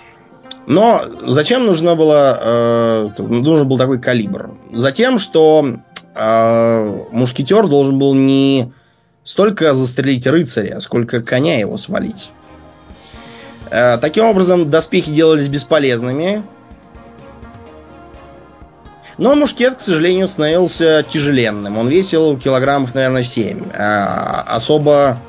но 0.68 1.02
зачем 1.26 1.64
нужно 1.64 1.96
было, 1.96 2.38
э, 2.42 3.22
нужен 3.22 3.66
был 3.66 3.78
такой 3.78 3.98
калибр? 3.98 4.50
Затем, 4.70 5.18
что 5.18 5.78
э, 6.14 7.02
мушкетер 7.10 7.66
должен 7.68 7.98
был 7.98 8.12
не 8.12 8.70
столько 9.24 9.72
застрелить 9.72 10.26
рыцаря, 10.26 10.80
сколько 10.80 11.22
коня 11.22 11.58
его 11.58 11.78
свалить. 11.78 12.30
Э, 13.70 13.96
таким 13.96 14.26
образом, 14.26 14.68
доспехи 14.68 15.10
делались 15.10 15.48
бесполезными. 15.48 16.42
Но 19.16 19.34
мушкет, 19.34 19.76
к 19.76 19.80
сожалению, 19.80 20.28
становился 20.28 21.02
тяжеленным. 21.08 21.78
Он 21.78 21.88
весил 21.88 22.36
килограммов, 22.36 22.94
наверное, 22.94 23.22
7. 23.22 23.70
А 23.74 24.44
особо 24.46 25.16
э, 25.16 25.27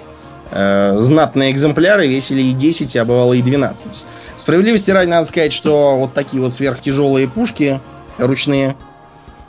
знатные 0.51 1.51
экземпляры 1.51 2.07
весили 2.07 2.41
и 2.41 2.53
10, 2.53 2.95
а 2.97 3.05
бывало 3.05 3.33
и 3.33 3.41
12. 3.41 4.05
Справедливости 4.35 4.89
ради 4.91 5.09
надо 5.09 5.25
сказать, 5.25 5.53
что 5.53 5.97
вот 5.97 6.13
такие 6.13 6.41
вот 6.41 6.53
сверхтяжелые 6.53 7.27
пушки 7.27 7.79
ручные, 8.17 8.75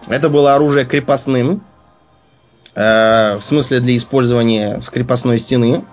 это 0.08 0.28
было 0.28 0.54
оружие 0.54 0.84
крепостным, 0.84 1.62
э, 2.74 3.36
в 3.38 3.44
смысле 3.44 3.80
для 3.80 3.96
использования 3.96 4.80
с 4.80 4.88
крепостной 4.88 5.38
стены. 5.38 5.84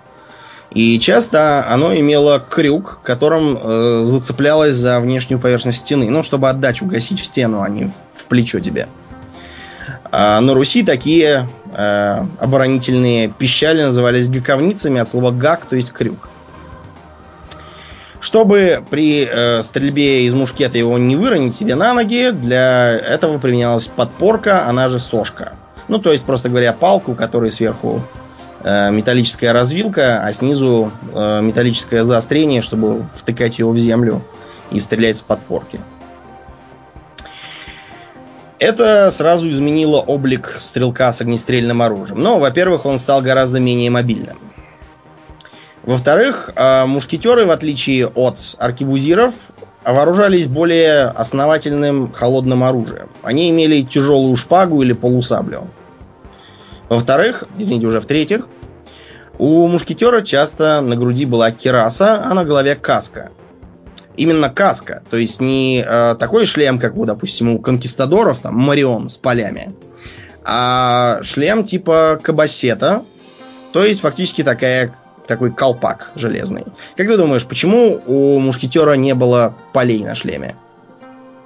И 0.70 0.98
часто 0.98 1.64
оно 1.68 1.94
имело 1.94 2.40
крюк, 2.46 3.00
которым 3.02 3.58
э, 3.60 4.04
зацеплялось 4.04 4.74
за 4.74 5.00
внешнюю 5.00 5.40
поверхность 5.40 5.78
стены, 5.78 6.10
ну, 6.10 6.22
чтобы 6.22 6.50
отдачу 6.50 6.84
гасить 6.84 7.20
в 7.20 7.24
стену, 7.24 7.62
а 7.62 7.68
не 7.68 7.90
в 8.14 8.26
плечо 8.26 8.60
тебе. 8.60 8.88
А 10.10 10.40
на 10.40 10.54
Руси 10.54 10.82
такие 10.82 11.48
э, 11.78 12.24
оборонительные 12.40 13.28
пищали 13.28 13.82
назывались 13.82 14.28
гаковницами 14.28 15.00
от 15.00 15.08
слова 15.08 15.30
гак, 15.30 15.66
то 15.66 15.76
есть 15.76 15.92
крюк. 15.92 16.28
Чтобы 18.20 18.82
при 18.90 19.28
э, 19.30 19.62
стрельбе 19.62 20.26
из 20.26 20.34
мушкета 20.34 20.76
его 20.76 20.98
не 20.98 21.14
выронить 21.14 21.54
себе 21.54 21.76
на 21.76 21.94
ноги, 21.94 22.30
для 22.30 22.90
этого 22.90 23.38
применялась 23.38 23.86
подпорка, 23.86 24.66
она 24.66 24.88
же 24.88 24.98
сошка. 24.98 25.52
Ну, 25.86 25.98
то 25.98 26.10
есть, 26.10 26.24
просто 26.24 26.48
говоря, 26.48 26.72
палку, 26.72 27.14
которой 27.14 27.52
сверху 27.52 28.02
э, 28.64 28.90
металлическая 28.90 29.52
развилка, 29.52 30.24
а 30.24 30.32
снизу 30.32 30.90
э, 31.14 31.40
металлическое 31.42 32.02
заострение, 32.02 32.60
чтобы 32.60 33.06
втыкать 33.14 33.60
его 33.60 33.70
в 33.70 33.78
землю 33.78 34.22
и 34.72 34.80
стрелять 34.80 35.16
с 35.16 35.22
подпорки. 35.22 35.78
Это 38.58 39.10
сразу 39.12 39.48
изменило 39.48 39.98
облик 40.00 40.58
стрелка 40.60 41.12
с 41.12 41.20
огнестрельным 41.20 41.80
оружием. 41.80 42.20
Но, 42.20 42.38
во-первых, 42.38 42.86
он 42.86 42.98
стал 42.98 43.22
гораздо 43.22 43.60
менее 43.60 43.90
мобильным. 43.90 44.38
Во-вторых, 45.84 46.50
э, 46.54 46.84
мушкетеры, 46.86 47.46
в 47.46 47.50
отличие 47.50 48.08
от 48.08 48.56
аркебузиров, 48.58 49.32
вооружались 49.84 50.46
более 50.46 51.04
основательным 51.04 52.12
холодным 52.12 52.64
оружием. 52.64 53.08
Они 53.22 53.48
имели 53.48 53.82
тяжелую 53.82 54.36
шпагу 54.36 54.82
или 54.82 54.92
полусаблю. 54.92 55.68
Во-вторых, 56.88 57.44
извините, 57.56 57.86
уже 57.86 58.00
в-третьих, 58.00 58.48
у 59.38 59.68
мушкетера 59.68 60.20
часто 60.22 60.80
на 60.80 60.96
груди 60.96 61.24
была 61.24 61.52
кераса, 61.52 62.22
а 62.24 62.34
на 62.34 62.44
голове 62.44 62.74
каска. 62.74 63.30
Именно 64.18 64.50
каска, 64.50 65.04
то 65.10 65.16
есть 65.16 65.40
не 65.40 65.84
э, 65.86 66.16
такой 66.16 66.44
шлем, 66.44 66.80
как, 66.80 66.96
у, 66.96 67.04
допустим, 67.04 67.50
у 67.50 67.60
конкистадоров, 67.60 68.40
там, 68.40 68.56
Марион 68.56 69.08
с 69.08 69.16
полями, 69.16 69.76
а 70.42 71.20
шлем 71.22 71.62
типа 71.62 72.18
кабасета, 72.20 73.04
то 73.72 73.84
есть 73.84 74.00
фактически 74.00 74.42
такая 74.42 74.92
такой 75.28 75.52
колпак 75.52 76.10
железный. 76.16 76.64
Как 76.96 77.06
ты 77.06 77.16
думаешь, 77.16 77.46
почему 77.46 78.02
у 78.06 78.40
мушкетера 78.40 78.94
не 78.94 79.14
было 79.14 79.54
полей 79.72 80.02
на 80.02 80.16
шлеме? 80.16 80.56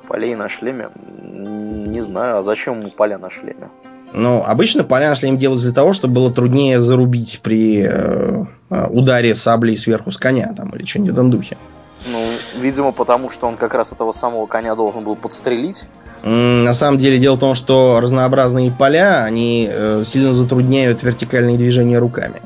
Полей 0.08 0.34
на 0.34 0.48
шлеме? 0.48 0.88
Не 1.20 2.00
знаю, 2.00 2.38
а 2.38 2.42
зачем 2.42 2.80
ему 2.80 2.90
поля 2.90 3.18
на 3.18 3.28
шлеме? 3.28 3.68
Ну, 4.14 4.42
обычно 4.42 4.82
поля 4.82 5.10
на 5.10 5.14
шлеме 5.14 5.36
делают 5.36 5.60
для 5.60 5.72
того, 5.72 5.92
чтобы 5.92 6.14
было 6.14 6.32
труднее 6.32 6.80
зарубить 6.80 7.40
при 7.42 7.86
э, 7.86 8.44
э 8.70 8.86
ударе 8.88 9.34
саблей 9.34 9.76
сверху 9.76 10.10
с 10.10 10.16
коня 10.16 10.54
там, 10.56 10.70
или 10.70 10.86
что-нибудь 10.86 11.10
в 11.10 11.14
этом 11.14 11.30
духе. 11.30 11.58
Ну, 12.06 12.24
видимо, 12.56 12.92
потому 12.92 13.30
что 13.30 13.46
он 13.46 13.56
как 13.56 13.74
раз 13.74 13.92
этого 13.92 14.12
самого 14.12 14.46
коня 14.46 14.74
должен 14.74 15.04
был 15.04 15.16
подстрелить. 15.16 15.84
На 16.24 16.72
самом 16.72 16.98
деле 16.98 17.18
дело 17.18 17.36
в 17.36 17.40
том, 17.40 17.54
что 17.54 17.98
разнообразные 18.00 18.70
поля, 18.70 19.24
они 19.24 19.68
э, 19.70 20.02
сильно 20.04 20.32
затрудняют 20.32 21.02
вертикальные 21.02 21.58
движения 21.58 21.98
руками. 21.98 22.40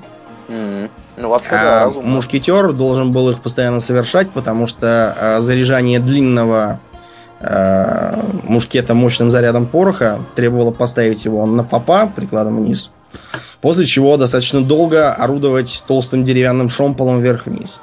Mm-hmm. 0.49 0.91
Ну, 1.19 1.29
вообще, 1.29 1.51
а 1.51 1.63
да, 1.63 1.85
разумно. 1.85 2.11
мушкетер 2.11 2.73
должен 2.73 3.13
был 3.13 3.31
их 3.31 3.41
постоянно 3.41 3.81
совершать, 3.81 4.31
потому 4.31 4.67
что 4.67 5.15
э, 5.19 5.41
заряжание 5.41 6.01
длинного 6.01 6.81
э, 7.41 8.23
мушкета 8.45 8.95
мощным 8.95 9.31
зарядом 9.31 9.67
пороха 9.67 10.21
требовало 10.35 10.71
поставить 10.71 11.25
его 11.25 11.45
на 11.45 11.65
попа 11.65 12.07
прикладом 12.07 12.57
вниз, 12.57 12.91
после 13.61 13.85
чего 13.85 14.17
достаточно 14.17 14.63
долго 14.63 15.13
орудовать 15.13 15.85
толстым 15.87 16.25
деревянным 16.25 16.71
шомполом 16.71 17.21
вверх-вниз. 17.21 17.79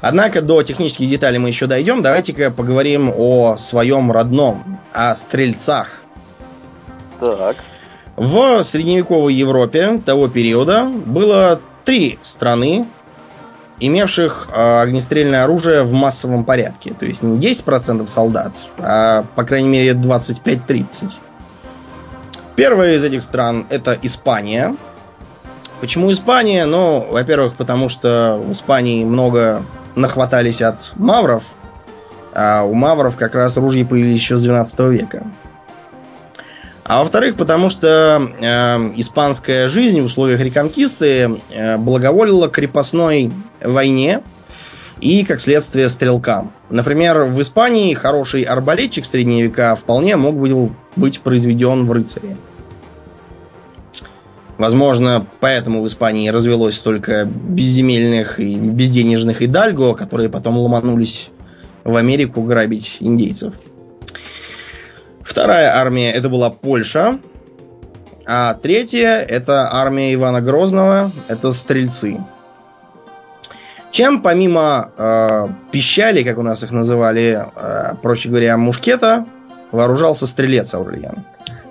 Однако 0.00 0.42
до 0.42 0.62
технических 0.62 1.08
деталей 1.08 1.38
мы 1.38 1.48
еще 1.48 1.66
дойдем. 1.66 2.02
Давайте-ка 2.02 2.50
поговорим 2.50 3.12
о 3.14 3.56
своем 3.56 4.12
родном, 4.12 4.78
о 4.92 5.14
стрельцах. 5.14 6.02
Так. 7.18 7.56
В 8.16 8.62
средневековой 8.62 9.34
Европе 9.34 10.00
того 10.04 10.28
периода 10.28 10.84
было 10.84 11.60
три 11.84 12.18
страны, 12.22 12.86
имевших 13.80 14.48
э, 14.52 14.80
огнестрельное 14.80 15.44
оружие 15.44 15.84
в 15.84 15.92
массовом 15.92 16.44
порядке. 16.44 16.94
То 16.98 17.06
есть 17.06 17.22
не 17.22 17.38
10% 17.38 18.06
солдат, 18.06 18.54
а 18.78 19.24
по 19.34 19.44
крайней 19.44 19.68
мере 19.68 19.92
25-30. 19.92 21.14
Первая 22.56 22.96
из 22.96 23.04
этих 23.04 23.22
стран 23.22 23.66
это 23.70 23.96
Испания. 24.02 24.74
Почему 25.80 26.10
Испания? 26.10 26.66
Ну, 26.66 27.06
во-первых, 27.08 27.54
потому 27.54 27.88
что 27.88 28.40
в 28.44 28.50
Испании 28.50 29.04
много 29.04 29.62
нахватались 29.98 30.62
от 30.62 30.92
мавров, 30.96 31.44
а 32.34 32.62
у 32.62 32.74
мавров 32.74 33.16
как 33.16 33.34
раз 33.34 33.56
ружья 33.56 33.84
появились 33.84 34.20
еще 34.20 34.36
с 34.36 34.42
12 34.42 34.78
века. 34.90 35.26
А 36.84 37.00
во-вторых, 37.00 37.36
потому 37.36 37.68
что 37.68 38.32
э, 38.40 38.46
испанская 38.96 39.68
жизнь 39.68 40.00
в 40.00 40.06
условиях 40.06 40.40
реконкисты 40.40 41.38
э, 41.50 41.76
благоволила 41.76 42.48
крепостной 42.48 43.30
войне 43.62 44.22
и, 45.00 45.22
как 45.24 45.40
следствие, 45.40 45.90
стрелкам. 45.90 46.52
Например, 46.70 47.24
в 47.24 47.38
Испании 47.42 47.92
хороший 47.92 48.42
арбалетчик 48.42 49.04
в 49.04 49.06
средние 49.06 49.44
века 49.44 49.76
вполне 49.76 50.16
мог 50.16 50.36
был 50.36 50.72
быть 50.96 51.20
произведен 51.20 51.86
в 51.86 51.92
рыцаре. 51.92 52.38
Возможно, 54.58 55.24
поэтому 55.38 55.82
в 55.82 55.86
Испании 55.86 56.28
развелось 56.30 56.74
столько 56.74 57.24
безземельных 57.24 58.40
и 58.40 58.56
безденежных 58.56 59.40
идальго, 59.40 59.94
которые 59.94 60.28
потом 60.28 60.58
ломанулись 60.58 61.30
в 61.84 61.94
Америку 61.94 62.42
грабить 62.42 62.96
индейцев. 62.98 63.54
Вторая 65.22 65.76
армия 65.76 66.12
это 66.12 66.28
была 66.28 66.50
Польша. 66.50 67.20
А 68.26 68.54
третья 68.54 69.20
это 69.20 69.68
армия 69.72 70.12
Ивана 70.12 70.42
Грозного, 70.42 71.12
это 71.28 71.52
стрельцы. 71.52 72.18
Чем 73.90 74.20
помимо 74.20 74.90
э, 74.98 75.48
пищали, 75.70 76.22
как 76.22 76.36
у 76.36 76.42
нас 76.42 76.62
их 76.62 76.72
называли, 76.72 77.46
э, 77.54 77.94
проще 78.02 78.28
говоря, 78.28 78.58
мушкета, 78.58 79.24
вооружался 79.72 80.26
стрелец 80.26 80.74
Аурлиен? 80.74 81.24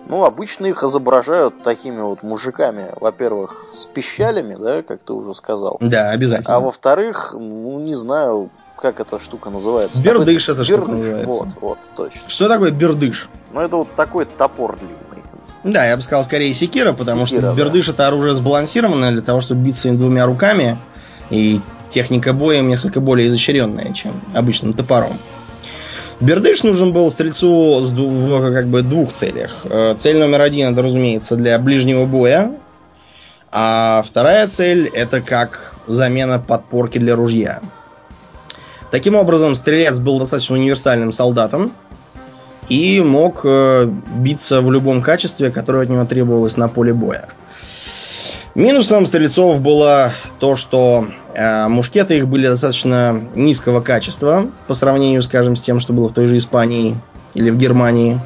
Ну, 0.10 0.24
обычно 0.24 0.67
их 0.67 0.84
изображают 0.84 1.63
такими 1.63 2.02
вот 2.02 2.24
мужиками, 2.24 2.88
во-первых, 3.00 3.65
с 3.72 3.86
пищалями, 3.86 4.56
да, 4.56 4.82
как 4.82 5.02
ты 5.02 5.13
уже 5.13 5.34
сказал. 5.34 5.78
Да, 5.82 6.12
обязательно. 6.12 6.56
А 6.56 6.60
во-вторых, 6.60 7.34
ну, 7.38 7.80
не 7.80 7.96
знаю, 7.96 8.50
как 8.78 9.00
эта 9.00 9.20
штука 9.20 9.50
называется. 9.50 10.02
Бердыш 10.02 10.50
эта 10.50 10.63
штука 10.63 10.91
называется. 10.91 11.43
Вот, 11.43 11.50
вот, 11.60 11.78
точно. 11.96 12.30
Что 12.30 12.48
такое 12.48 12.72
бердыш? 12.72 13.30
Ну, 13.52 13.60
это 13.60 13.76
вот 13.78 13.96
такой 13.96 14.26
топор 14.26 14.78
длинный. 14.78 14.98
Да, 15.63 15.86
я 15.86 15.98
бы 15.98 16.02
сказал 16.02 16.24
скорее 16.24 16.54
секира, 16.54 16.93
потому 16.93 17.26
секира, 17.26 17.52
что 17.52 17.58
бердыш 17.58 17.88
да. 17.88 17.93
это 17.93 18.08
оружие 18.08 18.36
сбалансированное 18.36 19.12
для 19.12 19.22
того, 19.22 19.41
чтобы 19.41 19.62
биться 19.62 19.89
им 19.89 19.98
двумя 19.98 20.26
руками. 20.26 20.78
И 21.30 21.60
техника 21.89 22.32
боя 22.32 22.62
несколько 22.62 23.02
более 23.02 23.28
изощренная, 23.28 23.91
чем 23.93 24.22
обычным 24.34 24.72
топором. 24.74 25.17
Бердыш 26.19 26.63
нужен 26.63 26.93
был 26.93 27.12
стрельцу 27.12 27.80
в 27.80 28.53
как 28.53 28.67
бы 28.67 28.82
двух 28.82 29.13
целях. 29.13 29.58
Э, 29.65 29.93
цель 29.95 30.17
номер 30.17 30.41
один 30.41 30.73
это, 30.73 30.82
разумеется, 30.82 31.36
для 31.36 31.60
ближнего 31.60 32.06
боя. 32.06 32.53
А 33.51 34.03
вторая 34.06 34.47
цель 34.47 34.88
это 34.88 35.21
как 35.21 35.75
замена 35.86 36.39
подпорки 36.39 36.97
для 36.97 37.15
ружья. 37.15 37.62
Таким 38.89 39.15
образом, 39.15 39.53
стрелец 39.53 39.99
был 39.99 40.17
достаточно 40.19 40.56
универсальным 40.56 41.12
солдатом 41.12 41.71
и 42.67 42.99
мог 42.99 43.41
э, 43.43 43.88
биться 44.15 44.62
в 44.62 44.71
любом 44.71 45.03
качестве, 45.03 45.51
которое 45.51 45.84
от 45.84 45.89
него 45.89 46.06
требовалось 46.06 46.58
на 46.58 46.67
поле 46.67 46.93
боя. 46.93 47.27
Минусом 48.56 49.06
стрельцов 49.06 49.62
было 49.62 50.13
то, 50.39 50.56
что 50.56 51.08
мушкеты 51.38 52.17
их 52.17 52.28
были 52.28 52.47
достаточно 52.47 53.23
низкого 53.36 53.82
качества 53.82 54.50
по 54.67 54.73
сравнению, 54.73 55.21
скажем, 55.21 55.56
с 55.56 55.62
тем, 55.62 55.80
что 55.80 55.93
было 55.93 56.10
в 56.10 56.13
той 56.13 56.28
же 56.28 56.38
Испании 56.38 56.97
или 57.36 57.52
в 57.52 57.58
Германии. 57.58 58.19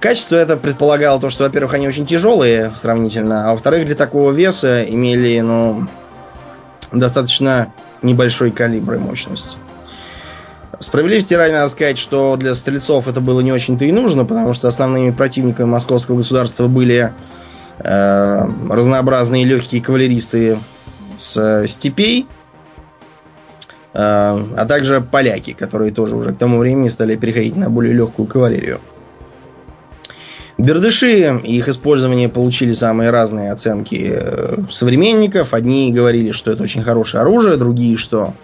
Качество 0.00 0.36
это 0.36 0.56
предполагало 0.56 1.20
то, 1.20 1.30
что, 1.30 1.44
во-первых, 1.44 1.74
они 1.74 1.86
очень 1.86 2.06
тяжелые 2.06 2.72
сравнительно, 2.74 3.48
а 3.48 3.52
во-вторых, 3.52 3.86
для 3.86 3.94
такого 3.94 4.32
веса 4.32 4.82
имели, 4.82 5.40
ну, 5.40 5.86
достаточно 6.90 7.72
небольшой 8.00 8.50
калибр 8.50 8.94
и 8.94 8.98
мощность. 8.98 9.58
Справедливости 10.80 11.34
ради 11.34 11.52
надо 11.52 11.68
сказать, 11.68 11.98
что 11.98 12.36
для 12.36 12.54
стрельцов 12.54 13.06
это 13.06 13.20
было 13.20 13.40
не 13.40 13.52
очень-то 13.52 13.84
и 13.84 13.92
нужно, 13.92 14.24
потому 14.24 14.54
что 14.54 14.66
основными 14.66 15.12
противниками 15.12 15.66
московского 15.66 16.16
государства 16.16 16.66
были 16.66 17.12
э, 17.78 18.44
разнообразные 18.68 19.44
легкие 19.44 19.80
кавалеристы 19.80 20.58
с 21.22 21.36
э, 21.36 21.68
степей, 21.68 22.26
э, 23.94 23.98
а 23.98 24.66
также 24.66 25.00
поляки, 25.00 25.52
которые 25.52 25.92
тоже 25.92 26.16
уже 26.16 26.34
к 26.34 26.38
тому 26.38 26.58
времени 26.58 26.88
стали 26.88 27.16
переходить 27.16 27.56
на 27.56 27.70
более 27.70 27.94
легкую 27.94 28.26
кавалерию. 28.26 28.80
Бердыши 30.58 31.40
и 31.44 31.56
их 31.56 31.68
использование 31.68 32.28
получили 32.28 32.72
самые 32.72 33.10
разные 33.10 33.52
оценки 33.52 34.12
э, 34.14 34.56
современников. 34.70 35.54
Одни 35.54 35.92
говорили, 35.92 36.32
что 36.32 36.52
это 36.52 36.62
очень 36.62 36.82
хорошее 36.82 37.22
оружие, 37.22 37.56
другие, 37.56 37.96
что 37.96 38.34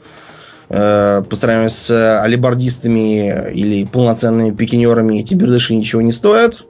по 0.71 1.25
сравнению 1.33 1.71
с 1.71 2.21
алибардистами 2.21 3.53
или 3.55 3.87
полноценными 3.87 4.55
пикинерами 4.55 5.19
эти 5.19 5.33
бердыши 5.33 5.75
ничего 5.75 6.03
не 6.03 6.13
стоят. 6.13 6.67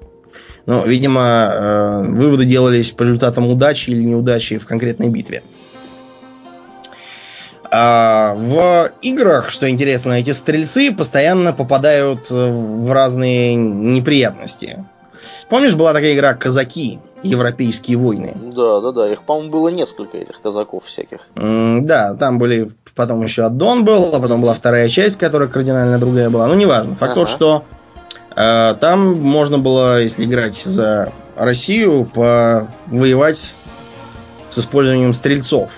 Но, 0.67 0.85
видимо, 0.85 2.05
выводы 2.07 2.45
делались 2.45 2.93
по 2.93 3.03
результатам 3.03 3.49
удачи 3.49 3.91
или 3.91 4.05
неудачи 4.05 4.59
в 4.59 4.67
конкретной 4.67 5.09
битве. 5.09 5.43
А 7.71 8.35
в 8.35 8.91
играх, 9.03 9.51
что 9.51 9.69
интересно, 9.69 10.15
эти 10.15 10.31
стрельцы 10.31 10.93
постоянно 10.93 11.53
попадают 11.53 12.31
в 12.31 12.93
разные 12.93 13.55
неприятности. 13.55 14.85
Помнишь, 15.49 15.75
была 15.75 15.93
такая 15.93 16.15
игра 16.15 16.35
«Казаки», 16.35 17.01
европейские 17.23 17.97
войны. 17.97 18.33
Да, 18.55 18.81
да, 18.81 18.93
да. 18.93 19.13
Их, 19.13 19.23
по-моему, 19.23 19.51
было 19.51 19.69
несколько 19.69 20.17
этих 20.19 20.41
казаков 20.41 20.85
всяких. 20.85 21.29
Да, 21.35 22.15
там 22.15 22.39
были 22.39 22.71
потом 22.95 23.23
еще 23.23 23.45
аддон 23.45 23.85
был, 23.85 24.15
а 24.15 24.21
потом 24.21 24.41
была 24.43 24.55
вторая 24.55 24.89
часть, 24.89 25.19
которая 25.19 25.49
кардинально 25.49 25.99
другая 25.99 26.31
была. 26.31 26.47
Ну, 26.49 26.55
неважно. 26.55 26.97
Факт 26.97 27.13
ага. 27.13 27.21
тот, 27.21 27.29
что 27.29 27.65
э, 28.35 28.75
там 28.81 29.21
можно 29.21 29.59
было, 29.59 30.03
если 30.03 30.25
играть 30.25 30.57
за 30.57 31.13
Россию, 31.37 32.11
воевать 32.15 33.55
с 34.49 34.59
использованием 34.59 35.15
стрельцов. 35.15 35.71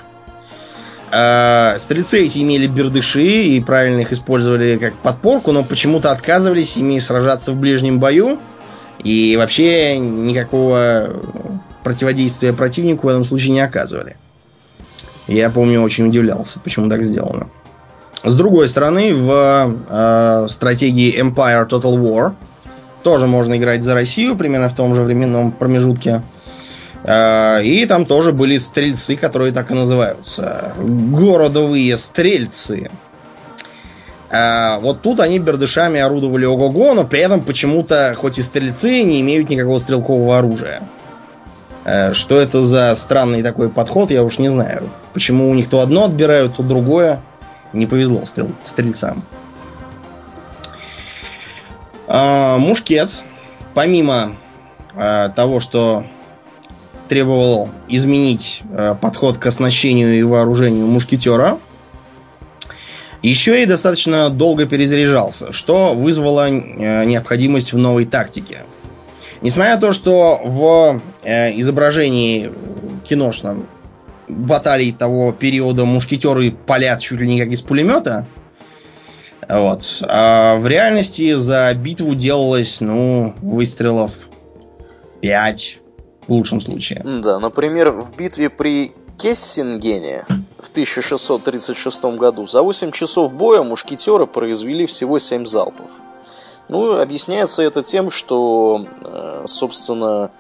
Э, 1.13 1.77
стрельцы 1.79 2.25
эти 2.25 2.39
имели 2.39 2.67
бердыши 2.67 3.23
и 3.23 3.61
правильно 3.61 4.01
их 4.01 4.13
использовали 4.13 4.79
как 4.79 4.95
подпорку, 4.95 5.51
но 5.53 5.65
почему-то 5.65 6.13
отказывались 6.13 6.77
ими 6.77 6.99
сражаться 7.01 7.53
в 7.53 7.57
ближнем 7.57 7.99
бою 7.99 8.39
и 9.03 9.37
вообще 9.37 9.99
никакого 9.99 11.21
противодействия 11.83 12.53
противнику 12.53 13.07
в 13.07 13.11
этом 13.11 13.25
случае 13.25 13.53
не 13.53 13.61
оказывали. 13.61 14.17
Я 15.27 15.51
помню, 15.51 15.81
очень 15.81 16.09
удивлялся, 16.09 16.61
почему 16.61 16.89
так 16.89 17.03
сделано. 17.03 17.49
С 18.23 18.37
другой 18.37 18.69
стороны, 18.69 19.15
в 19.15 19.77
э, 19.89 20.47
стратегии 20.49 21.19
Empire 21.19 21.69
Total 21.69 21.95
War 21.95 22.35
тоже 23.03 23.27
можно 23.27 23.57
играть 23.57 23.83
за 23.83 23.95
Россию, 23.95 24.37
примерно 24.37 24.69
в 24.69 24.75
том 24.75 24.95
же 24.95 25.03
временном 25.03 25.53
промежутке. 25.53 26.23
И 27.05 27.87
там 27.89 28.05
тоже 28.05 28.33
были 28.33 28.59
стрельцы, 28.59 29.17
которые 29.17 29.53
так 29.53 29.71
и 29.71 29.75
называются. 29.75 30.75
Городовые 30.77 31.97
стрельцы. 31.97 32.91
А, 34.31 34.79
вот 34.79 35.03
тут 35.03 35.19
они 35.19 35.41
бердышами 35.41 35.99
орудовали 35.99 36.45
ого-го, 36.45 36.95
но 36.95 37.05
при 37.05 37.21
этом 37.21 37.43
почему-то, 37.43 38.15
хоть 38.17 38.39
и 38.39 38.43
стрельцы, 38.43 39.03
не 39.03 39.21
имеют 39.21 39.51
никакого 39.51 39.79
стрелкового 39.79 40.39
оружия. 40.39 40.83
А, 41.85 42.13
что 42.15 42.39
это 42.41 42.65
за 42.65 42.95
странный 42.95 43.43
такой 43.43 43.71
подход, 43.71 44.13
я 44.13 44.23
уж 44.23 44.39
не 44.39 44.49
знаю. 44.49 44.89
Почему 45.15 45.51
у 45.51 45.55
них 45.55 45.69
то 45.69 45.81
одно 45.81 46.05
отбирают, 46.05 46.57
то 46.57 46.63
другое. 46.63 47.21
Не 47.73 47.87
повезло 47.87 48.25
стрел- 48.25 48.55
стрельцам. 48.61 49.25
А, 52.07 52.57
мушкет, 52.59 53.25
помимо 53.75 54.37
а, 54.95 55.31
того, 55.31 55.59
что 55.59 56.05
требовал 57.11 57.71
изменить 57.89 58.63
а, 58.73 58.95
подход 58.95 59.37
к 59.37 59.45
оснащению 59.45 60.17
и 60.17 60.23
вооружению 60.23 60.87
мушкетера, 60.87 61.59
еще 63.21 63.63
и 63.63 63.67
достаточно 63.67 64.31
долго 64.31 64.65
перезаряжался, 64.65 65.53
что 65.53 65.93
вызвало 65.95 66.49
э, 66.49 67.05
необходимость 67.05 67.73
в 67.73 67.79
новой 67.79 68.05
тактике. 68.07 68.61
Несмотря 69.43 69.75
на 69.75 69.81
то, 69.81 69.93
что 69.93 70.41
в 70.45 71.03
э, 71.25 71.61
изображении 71.61 72.53
киношном 73.05 73.67
баталий 74.29 74.93
того 74.93 75.33
периода 75.33 75.85
мушкетеры 75.85 76.53
палят 76.53 77.01
чуть 77.01 77.21
ли 77.21 77.29
не 77.29 77.41
как 77.41 77.51
из 77.51 77.61
пулемета, 77.61 78.25
вот, 79.49 79.83
а 80.03 80.57
в 80.59 80.67
реальности 80.69 81.35
за 81.35 81.75
битву 81.75 82.15
делалось, 82.15 82.81
ну, 82.81 83.35
выстрелов 83.43 84.13
5 85.23 85.80
в 86.31 86.33
лучшем 86.33 86.61
случае. 86.61 87.03
Да, 87.05 87.41
например, 87.41 87.91
в 87.91 88.17
битве 88.17 88.49
при 88.49 88.93
Кессингене 89.19 90.25
в 90.59 90.71
1636 90.71 92.05
году 92.17 92.47
за 92.47 92.63
8 92.63 92.93
часов 92.93 93.33
боя 93.33 93.63
мушкетеры 93.63 94.27
произвели 94.27 94.87
всего 94.87 95.19
7 95.19 95.45
залпов. 95.45 95.91
Ну, 96.69 97.01
объясняется 97.01 97.63
это 97.63 97.83
тем, 97.83 98.13
что, 98.13 98.87
э, 99.03 99.45
собственно, 99.47 100.31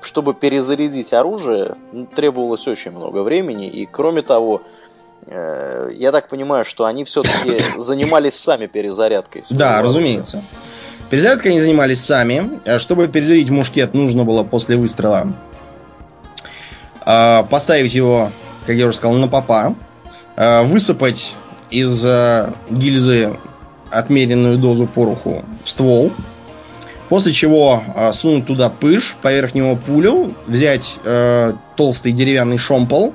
чтобы 0.00 0.32
перезарядить 0.32 1.12
оружие, 1.12 1.76
требовалось 2.16 2.66
очень 2.66 2.92
много 2.92 3.22
времени, 3.22 3.68
и 3.68 3.84
кроме 3.84 4.22
того, 4.22 4.62
э, 5.26 5.90
я 5.94 6.10
так 6.10 6.28
понимаю, 6.28 6.64
что 6.64 6.86
они 6.86 7.04
все-таки 7.04 7.60
занимались 7.76 8.34
сами 8.34 8.66
перезарядкой. 8.66 9.42
Да, 9.50 9.82
разумеется. 9.82 10.42
Перезарядкой 11.10 11.52
они 11.52 11.60
занимались 11.60 12.00
сами. 12.04 12.60
А 12.66 12.78
чтобы 12.78 13.08
перезарядить 13.08 13.50
мушкет, 13.50 13.94
нужно 13.94 14.24
было 14.24 14.42
после 14.44 14.76
выстрела 14.76 15.32
а, 17.10 17.44
поставить 17.44 17.94
его, 17.94 18.30
как 18.66 18.76
я 18.76 18.86
уже 18.86 18.96
сказал, 18.98 19.16
на 19.16 19.28
попа, 19.28 19.74
а, 20.36 20.62
высыпать 20.62 21.34
из 21.70 22.04
а, 22.04 22.52
гильзы 22.68 23.34
отмеренную 23.90 24.58
дозу 24.58 24.86
пороху 24.86 25.42
в 25.64 25.70
ствол, 25.70 26.12
после 27.08 27.32
чего 27.32 27.82
сунуть 28.12 28.46
туда 28.46 28.68
пыш, 28.68 29.16
поверх 29.22 29.54
него 29.54 29.76
пулю, 29.76 30.34
взять 30.46 30.98
толстый 31.74 32.12
деревянный 32.12 32.58
шомпол 32.58 33.14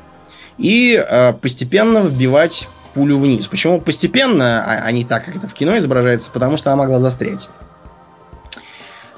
и 0.58 1.00
постепенно 1.44 2.00
вбивать 2.00 2.68
пулю 2.96 3.20
вниз. 3.20 3.46
Почему 3.46 3.80
постепенно, 3.80 4.66
а 4.66 4.92
не 4.92 5.06
так, 5.06 5.26
как 5.26 5.36
это 5.36 5.48
в 5.48 5.54
кино 5.54 5.78
изображается, 5.78 6.32
потому 6.32 6.58
что 6.58 6.72
она 6.72 6.82
могла 6.82 7.00
застрять. 7.00 7.50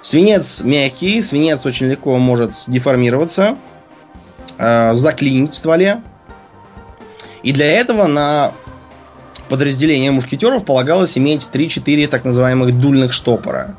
Свинец 0.06 0.62
мягкий, 0.62 1.20
свинец 1.24 1.66
очень 1.66 1.88
легко 1.88 2.16
может 2.18 2.52
деформироваться, 2.68 3.58
э, 4.60 4.94
заклинить 4.94 5.54
в 5.54 5.58
стволе. 5.58 6.04
И 7.42 7.52
для 7.52 7.66
этого 7.72 8.06
на 8.06 8.54
подразделение 9.50 10.12
мушкетеров 10.12 10.64
полагалось 10.64 11.18
иметь 11.18 11.50
3-4 11.52 12.06
так 12.06 12.24
называемых 12.24 12.80
дульных 12.80 13.14
штопора. 13.14 13.78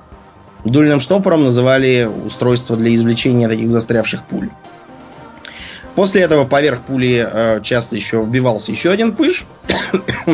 Дульным 0.64 0.98
штопором 0.98 1.44
называли 1.44 2.10
устройство 2.24 2.76
для 2.76 2.92
извлечения 2.92 3.48
таких 3.48 3.70
застрявших 3.70 4.24
пуль. 4.24 4.50
После 5.94 6.22
этого 6.22 6.44
поверх 6.44 6.80
пули 6.80 7.24
э, 7.24 7.60
часто 7.62 7.94
еще 7.94 8.20
вбивался 8.20 8.72
еще 8.72 8.90
один 8.90 9.14
пыш. 9.14 9.46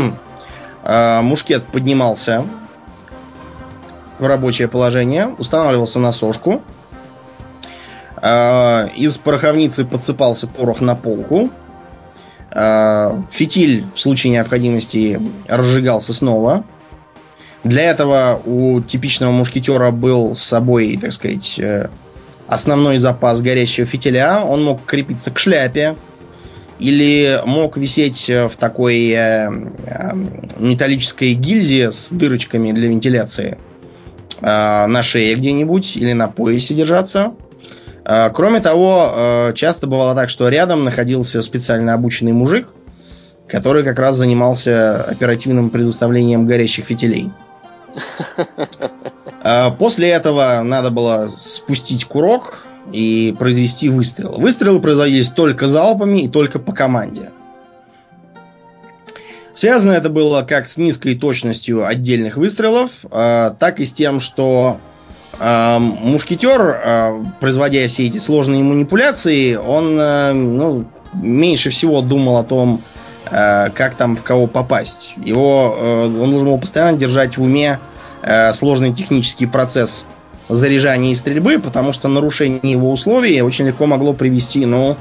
э, 0.84 1.20
мушкет 1.20 1.66
поднимался 1.66 2.46
в 4.22 4.26
рабочее 4.26 4.68
положение, 4.68 5.34
устанавливался 5.38 5.98
на 5.98 6.12
сошку. 6.12 6.62
А, 8.16 8.88
из 8.96 9.18
пороховницы 9.18 9.84
подсыпался 9.84 10.46
порох 10.46 10.80
на 10.80 10.94
полку. 10.94 11.50
А, 12.52 13.20
фитиль 13.30 13.84
в 13.94 13.98
случае 13.98 14.32
необходимости 14.32 15.20
разжигался 15.48 16.14
снова. 16.14 16.64
Для 17.64 17.82
этого 17.82 18.40
у 18.44 18.80
типичного 18.80 19.32
мушкетера 19.32 19.90
был 19.90 20.34
с 20.34 20.42
собой, 20.42 20.98
так 21.00 21.12
сказать, 21.12 21.58
э, 21.60 21.88
основной 22.48 22.98
запас 22.98 23.40
горящего 23.40 23.86
фитиля. 23.86 24.42
Он 24.44 24.64
мог 24.64 24.84
крепиться 24.84 25.30
к 25.30 25.38
шляпе 25.38 25.94
или 26.80 27.40
мог 27.44 27.76
висеть 27.76 28.28
в 28.28 28.52
такой 28.58 29.10
э, 29.10 29.48
э, 29.86 30.10
металлической 30.58 31.34
гильзе 31.34 31.92
с 31.92 32.10
дырочками 32.10 32.72
для 32.72 32.88
вентиляции 32.88 33.58
на 34.42 35.02
шее 35.02 35.36
где-нибудь 35.36 35.96
или 35.96 36.12
на 36.12 36.28
поясе 36.28 36.74
держаться. 36.74 37.32
А, 38.04 38.30
кроме 38.30 38.60
того, 38.60 39.10
а, 39.12 39.52
часто 39.52 39.86
бывало 39.86 40.14
так, 40.14 40.28
что 40.28 40.48
рядом 40.48 40.84
находился 40.84 41.40
специально 41.42 41.94
обученный 41.94 42.32
мужик, 42.32 42.68
который 43.46 43.84
как 43.84 43.98
раз 43.98 44.16
занимался 44.16 45.02
оперативным 45.04 45.70
предоставлением 45.70 46.46
горящих 46.46 46.86
фитилей. 46.86 47.30
После 49.78 50.08
этого 50.08 50.62
надо 50.64 50.90
было 50.90 51.28
спустить 51.36 52.06
курок 52.06 52.64
и 52.90 53.34
произвести 53.38 53.88
выстрел. 53.88 54.38
Выстрелы 54.38 54.80
производились 54.80 55.28
только 55.28 55.68
залпами 55.68 56.20
и 56.20 56.28
только 56.28 56.58
по 56.58 56.72
команде. 56.72 57.30
Связано 59.54 59.92
это 59.92 60.08
было 60.08 60.42
как 60.42 60.68
с 60.68 60.76
низкой 60.76 61.14
точностью 61.14 61.86
отдельных 61.86 62.36
выстрелов, 62.36 62.90
так 63.10 63.80
и 63.80 63.84
с 63.84 63.92
тем, 63.92 64.20
что 64.20 64.78
мушкетер, 65.38 67.22
производя 67.40 67.86
все 67.88 68.06
эти 68.06 68.18
сложные 68.18 68.62
манипуляции, 68.62 69.54
он 69.54 69.96
ну, 69.96 70.84
меньше 71.14 71.70
всего 71.70 72.00
думал 72.00 72.38
о 72.38 72.44
том, 72.44 72.80
как 73.24 73.94
там 73.96 74.16
в 74.16 74.22
кого 74.22 74.46
попасть. 74.46 75.14
Его, 75.22 75.76
он 75.78 76.30
должен 76.30 76.48
был 76.48 76.58
постоянно 76.58 76.96
держать 76.96 77.36
в 77.36 77.42
уме 77.42 77.78
сложный 78.52 78.94
технический 78.94 79.46
процесс 79.46 80.04
заряжания 80.48 81.12
и 81.12 81.14
стрельбы, 81.14 81.58
потому 81.58 81.92
что 81.92 82.08
нарушение 82.08 82.72
его 82.72 82.90
условий 82.90 83.40
очень 83.42 83.66
легко 83.66 83.86
могло 83.86 84.12
привести, 84.12 84.66
ну, 84.66 84.96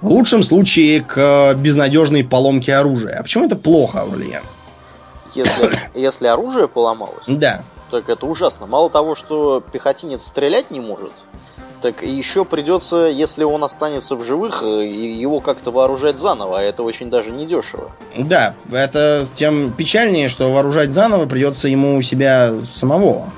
в 0.00 0.08
лучшем 0.08 0.42
случае 0.42 1.00
к 1.02 1.54
безнадежной 1.54 2.24
поломке 2.24 2.74
оружия. 2.74 3.18
А 3.18 3.22
почему 3.22 3.46
это 3.46 3.56
плохо, 3.56 4.00
Аурлиен? 4.02 4.42
Если, 5.34 5.78
если 5.94 6.26
оружие 6.26 6.68
поломалось, 6.68 7.24
Да. 7.26 7.62
так 7.90 8.08
это 8.08 8.26
ужасно. 8.26 8.66
Мало 8.66 8.90
того, 8.90 9.14
что 9.14 9.60
пехотинец 9.72 10.24
стрелять 10.24 10.70
не 10.70 10.80
может, 10.80 11.12
так 11.80 12.02
еще 12.02 12.44
придется, 12.44 13.06
если 13.06 13.44
он 13.44 13.62
останется 13.62 14.16
в 14.16 14.24
живых, 14.24 14.62
э, 14.64 14.86
его 14.86 15.40
как-то 15.40 15.70
вооружать 15.70 16.18
заново, 16.18 16.58
а 16.58 16.62
это 16.62 16.82
очень 16.82 17.08
даже 17.08 17.30
недешево. 17.30 17.92
Да, 18.16 18.54
это 18.72 19.26
тем 19.32 19.72
печальнее, 19.72 20.28
что 20.28 20.52
вооружать 20.52 20.90
заново 20.92 21.26
придется 21.26 21.68
ему 21.68 21.96
у 21.96 22.02
себя 22.02 22.54
самого. 22.64 23.30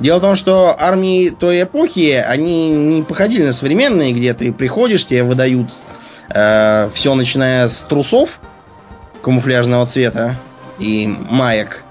Дело 0.00 0.18
в 0.18 0.20
том, 0.20 0.36
что 0.36 0.76
армии 0.78 1.30
той 1.30 1.62
эпохи, 1.62 2.24
они 2.24 2.68
не 2.68 3.02
походили 3.02 3.44
на 3.44 3.52
современные, 3.52 4.12
где 4.12 4.32
ты 4.32 4.52
приходишь, 4.52 5.04
тебе 5.04 5.24
выдают 5.24 5.72
э, 6.30 6.88
все, 6.94 7.14
начиная 7.14 7.68
с 7.68 7.82
трусов 7.82 8.38
камуфляжного 9.22 9.86
цвета 9.86 10.36
и 10.78 11.06
маек, 11.08 11.82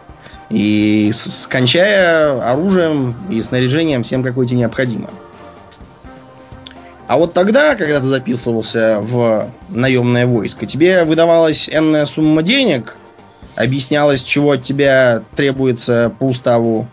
и 0.50 1.12
скончая 1.14 2.42
оружием 2.50 3.16
и 3.30 3.42
снаряжением 3.42 4.04
всем, 4.04 4.24
какое 4.24 4.48
тебе 4.48 4.60
необходимо. 4.60 5.10
А 7.08 7.18
вот 7.18 7.34
тогда, 7.34 7.76
когда 7.76 8.00
ты 8.00 8.08
записывался 8.08 9.00
в 9.02 9.50
наемное 9.70 10.26
войско, 10.28 10.66
тебе 10.66 11.04
выдавалась 11.04 11.70
энная 11.70 12.06
сумма 12.06 12.42
денег, 12.42 12.98
объяснялось, 13.56 14.24
чего 14.24 14.52
от 14.52 14.64
тебя 14.64 15.24
требуется 15.36 16.12
по 16.20 16.26
уставу, 16.26 16.88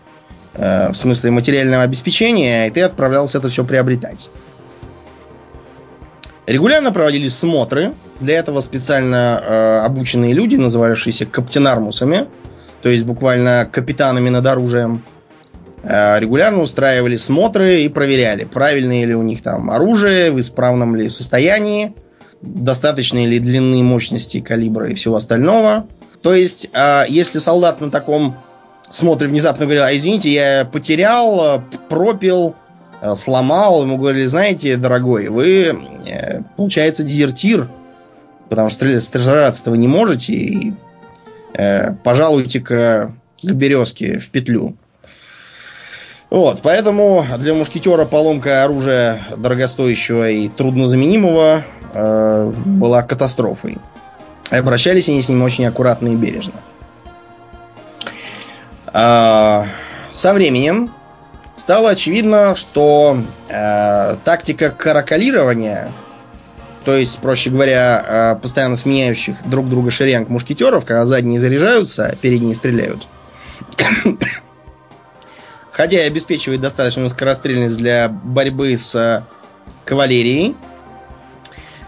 э, 0.54 0.90
в 0.90 0.94
смысле 0.94 1.30
материального 1.30 1.82
обеспечения, 1.82 2.66
и 2.66 2.70
ты 2.70 2.82
отправлялся 2.82 3.38
это 3.38 3.48
все 3.48 3.64
приобретать. 3.64 4.30
Регулярно 6.46 6.92
проводились 6.92 7.36
смотры. 7.36 7.94
Для 8.20 8.38
этого 8.38 8.60
специально 8.60 9.42
э, 9.42 9.78
обученные 9.84 10.34
люди, 10.34 10.56
называвшиеся 10.56 11.26
каптенармусами, 11.26 12.28
то 12.82 12.90
есть 12.90 13.04
буквально 13.04 13.68
капитанами 13.70 14.28
над 14.28 14.46
оружием, 14.46 15.02
э, 15.82 16.20
регулярно 16.20 16.62
устраивали 16.62 17.16
смотры 17.16 17.80
и 17.80 17.88
проверяли, 17.88 18.44
правильное 18.44 19.06
ли 19.06 19.14
у 19.14 19.22
них 19.22 19.42
там 19.42 19.70
оружие, 19.70 20.30
в 20.30 20.38
исправном 20.38 20.94
ли 20.94 21.08
состоянии, 21.08 21.94
достаточной 22.42 23.26
ли 23.26 23.38
длины, 23.38 23.82
мощности, 23.82 24.40
калибра 24.40 24.90
и 24.90 24.94
всего 24.94 25.16
остального. 25.16 25.86
То 26.20 26.34
есть, 26.34 26.68
э, 26.72 27.04
если 27.08 27.38
солдат 27.38 27.80
на 27.80 27.90
таком 27.90 28.36
смотре 28.96 29.28
внезапно 29.28 29.66
говорил, 29.66 29.84
а 29.84 29.96
извините, 29.96 30.30
я 30.30 30.64
потерял, 30.64 31.58
э, 31.58 31.60
пропил, 31.88 32.54
э, 33.00 33.14
сломал, 33.16 33.82
ему 33.82 33.98
говорили, 33.98 34.26
знаете, 34.26 34.76
дорогой, 34.76 35.28
вы, 35.28 35.76
э, 36.06 36.40
получается, 36.56 37.04
дезертир, 37.04 37.68
потому 38.48 38.68
что 38.68 39.00
сражаться 39.00 39.70
вы 39.70 39.78
не 39.78 39.88
можете, 39.88 40.32
и 40.32 40.72
э, 41.54 41.92
пожалуйте-ка 42.04 43.12
к 43.42 43.52
березке 43.52 44.18
в 44.18 44.30
петлю. 44.30 44.76
Вот, 46.30 46.60
поэтому 46.62 47.24
для 47.38 47.54
мушкетера 47.54 48.04
поломка 48.06 48.64
оружия 48.64 49.20
дорогостоящего 49.36 50.28
и 50.28 50.48
труднозаменимого 50.48 51.64
э, 51.92 52.52
была 52.64 53.02
катастрофой. 53.02 53.78
Обращались 54.50 55.08
они 55.08 55.22
с 55.22 55.28
ним 55.28 55.42
очень 55.42 55.64
аккуратно 55.66 56.08
и 56.08 56.16
бережно. 56.16 56.54
А, 56.54 56.73
со 58.94 60.32
временем 60.32 60.90
стало 61.56 61.90
очевидно, 61.90 62.54
что 62.54 63.18
э, 63.48 64.16
тактика 64.24 64.70
каракалирования, 64.70 65.90
то 66.84 66.94
есть, 66.94 67.18
проще 67.18 67.50
говоря, 67.50 68.04
э, 68.06 68.40
постоянно 68.40 68.76
сменяющих 68.76 69.36
друг 69.44 69.68
друга 69.68 69.90
шеренг 69.90 70.28
мушкетеров, 70.28 70.84
когда 70.84 71.06
задние 71.06 71.40
заряжаются, 71.40 72.06
а 72.06 72.16
передние 72.16 72.54
стреляют, 72.54 73.06
хотя 75.72 75.96
и 75.96 76.06
обеспечивает 76.06 76.60
достаточную 76.60 77.08
скорострельность 77.08 77.76
для 77.76 78.08
борьбы 78.08 78.76
с 78.76 78.94
э, 78.94 79.22
кавалерией, 79.84 80.56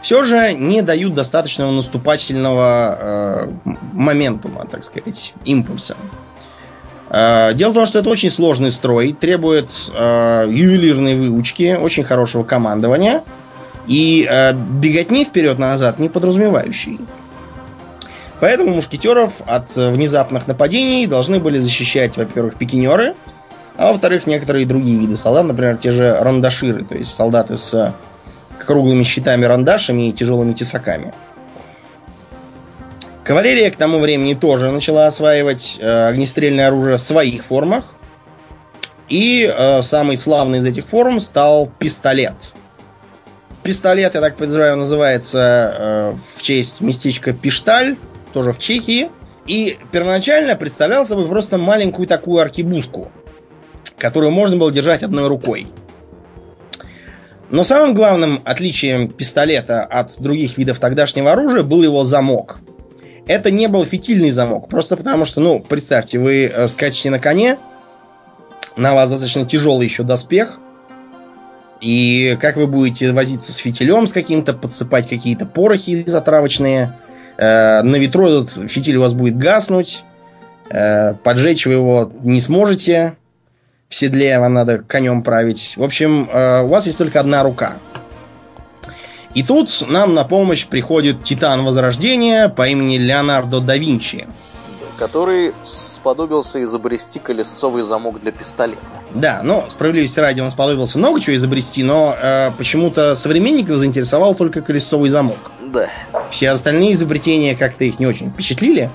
все 0.03 0.23
же 0.23 0.53
не 0.55 0.83
дают 0.83 1.15
достаточного 1.15 1.73
наступательного 1.73 2.99
э, 3.01 3.53
моментума, 3.93 4.67
так 4.71 4.85
сказать, 4.85 5.35
импульса. 5.45 5.97
Э, 7.11 7.53
Дело 7.55 7.71
в 7.71 7.75
том, 7.75 7.87
что 7.87 7.99
это 7.99 8.11
очень 8.11 8.31
сложный 8.31 8.71
строй, 8.71 9.13
требует 9.13 9.71
э, 9.95 10.47
ювелирной 10.49 11.17
выучки, 11.17 11.77
очень 11.81 12.05
хорошего 12.05 12.43
командования 12.43 13.23
и 13.87 14.27
э, 14.29 14.53
беготни 14.53 15.25
вперед-назад 15.25 15.99
не 15.99 16.09
подразумевающий. 16.09 17.01
Поэтому 18.41 18.75
мушкетеров 18.75 19.33
от 19.47 19.75
внезапных 19.77 20.47
нападений 20.47 21.07
должны 21.07 21.39
были 21.39 21.59
защищать, 21.59 22.17
во-первых, 22.17 22.57
пикинеры, 22.57 23.15
а 23.79 23.89
во-вторых, 23.89 24.27
некоторые 24.27 24.67
другие 24.67 24.99
виды 24.99 25.17
солдат, 25.17 25.47
например, 25.47 25.77
те 25.77 25.91
же 25.91 26.15
рандаширы, 26.21 26.85
то 26.85 26.97
есть 26.97 27.15
солдаты 27.15 27.57
с 27.57 27.95
круглыми 28.59 29.05
щитами 29.05 29.45
рандашами 29.45 30.09
и 30.09 30.13
тяжелыми 30.13 30.53
тесаками. 30.53 31.15
Кавалерия 33.27 33.73
к 33.73 33.77
тому 33.77 33.99
времени 33.99 34.35
тоже 34.35 34.71
начала 34.71 35.09
осваивать 35.09 35.79
э, 35.81 36.09
огнестрельное 36.09 36.69
оружие 36.69 36.97
в 36.97 37.01
своих 37.01 37.45
формах. 37.45 37.97
И 39.09 39.53
э, 39.53 39.83
самый 39.83 40.17
славный 40.17 40.59
из 40.59 40.65
этих 40.65 40.87
форм 40.87 41.19
стал 41.19 41.69
пистолет. 41.81 42.53
Пистолет, 43.65 44.15
я 44.15 44.21
так 44.21 44.37
подозреваю, 44.37 44.77
называется 44.77 45.75
э, 45.77 46.15
в 46.37 46.41
честь 46.41 46.81
местечка 46.81 47.33
Пишталь, 47.33 47.97
тоже 48.33 48.53
в 48.53 48.61
Чехии. 48.61 49.11
И 49.49 49.77
первоначально 49.91 50.55
представлял 50.55 51.05
собой 51.05 51.27
просто 51.27 51.59
маленькую 51.59 52.07
такую 52.07 52.41
аркибузку, 52.41 53.11
которую 53.99 54.31
можно 54.31 54.57
было 54.57 54.71
держать 54.71 55.03
одной 55.03 55.27
рукой. 55.27 55.67
Но 57.51 57.65
самым 57.65 57.93
главным 57.95 58.41
отличием 58.45 59.09
пистолета 59.09 59.83
от 59.83 60.17
других 60.21 60.59
видов 60.59 60.79
тогдашнего 60.79 61.33
оружия 61.33 61.65
был 61.65 61.83
его 61.83 62.05
замок. 62.05 62.61
Это 63.27 63.51
не 63.51 63.67
был 63.67 63.85
фитильный 63.85 64.31
замок, 64.31 64.69
просто 64.69 64.97
потому 64.97 65.25
что, 65.25 65.41
ну, 65.41 65.59
представьте, 65.61 66.19
вы 66.19 66.45
э, 66.45 66.69
скачете 66.69 67.11
на 67.11 67.19
коне, 67.19 67.59
на 68.77 68.95
вас 68.95 69.11
достаточно 69.11 69.45
тяжелый 69.45 69.85
еще 69.85 70.05
доспех, 70.05 70.61
и 71.81 72.39
как 72.41 72.57
вы 72.57 72.69
будете 72.69 73.13
возиться 73.13 73.53
с 73.53 73.57
фитилем 73.57 74.07
с 74.07 74.13
каким-то, 74.13 74.55
подсыпать 74.55 75.09
какие-то 75.09 75.45
порохи 75.45 76.05
затравочные, 76.07 76.97
э, 77.37 77.83
на 77.83 77.97
ветру 77.97 78.27
этот 78.27 78.71
фитиль 78.71 78.97
у 78.97 79.01
вас 79.01 79.13
будет 79.13 79.37
гаснуть, 79.37 80.05
э, 80.71 81.15
поджечь 81.15 81.67
вы 81.67 81.73
его 81.73 82.13
не 82.23 82.41
сможете, 82.41 83.17
в 83.89 83.95
седле 83.95 84.39
вам 84.39 84.53
надо 84.53 84.79
конем 84.79 85.23
править. 85.23 85.75
В 85.77 85.83
общем, 85.83 86.29
э, 86.33 86.63
у 86.63 86.69
вас 86.69 86.87
есть 86.87 86.99
только 86.99 87.21
одна 87.21 87.43
рука. 87.43 87.75
И 89.37 89.43
тут 89.43 89.85
нам 89.87 90.15
на 90.15 90.25
помощь 90.25 90.67
приходит 90.67 91.23
Титан 91.23 91.63
Возрождения 91.63 92.49
по 92.49 92.67
имени 92.67 92.97
Леонардо 92.97 93.61
да 93.61 93.77
Винчи. 93.77 94.27
который 94.97 95.53
сподобился 95.63 96.63
изобрести 96.63 97.19
колесовый 97.19 97.83
замок 97.83 98.19
для 98.19 98.33
пистолета. 98.33 98.81
Да, 99.13 99.43
но 99.45 99.69
справедливости 99.69 100.19
ради 100.19 100.41
он 100.41 100.51
сподобился 100.51 100.97
много 100.97 101.21
чего 101.21 101.37
изобрести, 101.37 101.83
но 101.83 102.17
э, 102.19 102.51
почему-то 102.57 103.15
современников 103.15 103.77
заинтересовал 103.77 104.35
только 104.35 104.63
колесовый 104.63 105.11
замок. 105.11 105.51
Да. 105.67 105.91
Все 106.31 106.49
остальные 106.49 106.95
изобретения 106.95 107.55
как-то 107.55 107.85
их 107.85 108.01
не 108.01 108.07
очень 108.07 108.31
впечатлили. 108.31 108.89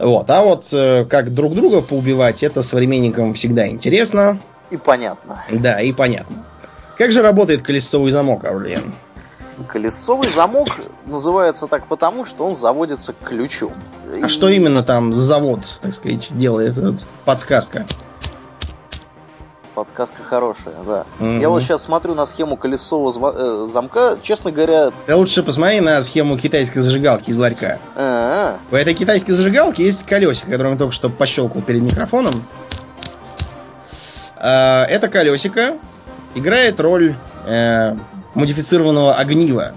Вот. 0.00 0.28
А 0.28 0.42
вот 0.42 0.66
э, 0.72 1.04
как 1.04 1.32
друг 1.32 1.54
друга 1.54 1.82
поубивать, 1.82 2.42
это 2.42 2.64
современникам 2.64 3.32
всегда 3.34 3.68
интересно. 3.68 4.40
И 4.72 4.76
понятно. 4.76 5.44
Да, 5.52 5.80
и 5.80 5.92
понятно. 5.92 6.44
Как 6.98 7.12
же 7.12 7.22
работает 7.22 7.62
колесовый 7.62 8.10
замок, 8.10 8.44
Аурлиен? 8.44 8.92
Колесовый 9.68 10.28
замок 10.28 10.68
называется 11.06 11.66
так 11.66 11.86
потому, 11.86 12.24
что 12.26 12.44
он 12.46 12.54
заводится 12.54 13.14
ключом. 13.24 13.72
А 14.12 14.26
И 14.26 14.28
что 14.28 14.48
именно 14.48 14.82
там 14.82 15.14
завод, 15.14 15.78
так 15.80 15.94
сказать, 15.94 16.28
делает? 16.30 16.76
Вот, 16.76 17.04
подсказка. 17.24 17.86
Подсказка 19.74 20.22
хорошая, 20.24 20.74
да. 20.86 21.04
Мгм. 21.18 21.40
Я 21.40 21.50
вот 21.50 21.62
сейчас 21.62 21.82
смотрю 21.82 22.14
на 22.14 22.24
схему 22.24 22.56
колесового 22.56 23.64
э, 23.64 23.66
замка. 23.66 24.18
Честно 24.22 24.50
говоря, 24.50 24.90
Ты 25.06 25.14
лучше 25.14 25.42
посмотри 25.42 25.80
на 25.80 26.02
схему 26.02 26.38
китайской 26.38 26.80
зажигалки 26.80 27.30
из 27.30 27.36
ларька. 27.36 27.78
э, 27.94 28.54
В 28.70 28.74
этой 28.74 28.94
китайской 28.94 29.32
зажигалке 29.32 29.84
есть 29.84 30.06
колесико, 30.06 30.50
которое 30.50 30.70
я 30.72 30.76
только 30.78 30.94
что 30.94 31.10
пощелкал 31.10 31.60
перед 31.60 31.82
микрофоном. 31.82 32.32
А, 34.38 34.84
Это 34.84 35.08
колесико 35.08 35.76
играет 36.34 36.80
роль 36.80 37.14
э, 37.46 37.96
модифицированного 38.36 39.14
огнива. 39.14 39.72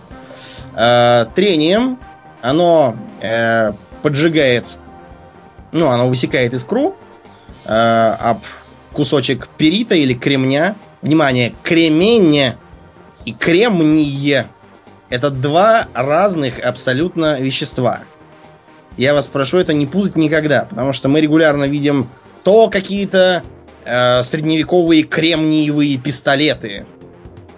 А, 0.75 1.25
Трением 1.33 1.97
оно 2.41 2.95
э, 3.21 3.73
поджигает, 4.01 4.77
ну, 5.71 5.87
оно 5.87 6.07
высекает 6.07 6.53
искру 6.53 6.95
э, 7.65 8.15
об 8.19 8.39
кусочек 8.93 9.47
перита 9.57 9.95
или 9.95 10.13
кремня. 10.13 10.75
Внимание, 11.01 11.53
кременье 11.63 12.57
и 13.25 13.33
кремние– 13.33 14.47
это 15.09 15.29
два 15.29 15.87
разных 15.93 16.59
абсолютно 16.59 17.39
вещества. 17.39 18.01
Я 18.97 19.13
вас 19.13 19.27
прошу 19.27 19.57
это 19.57 19.73
не 19.73 19.85
путать 19.85 20.17
никогда, 20.17 20.65
потому 20.69 20.91
что 20.93 21.07
мы 21.07 21.21
регулярно 21.21 21.65
видим 21.65 22.09
то 22.43 22.69
какие-то 22.69 23.43
э, 23.85 24.23
средневековые 24.23 25.03
кремниевые 25.03 25.97
пистолеты, 25.97 26.69
э, 26.69 26.98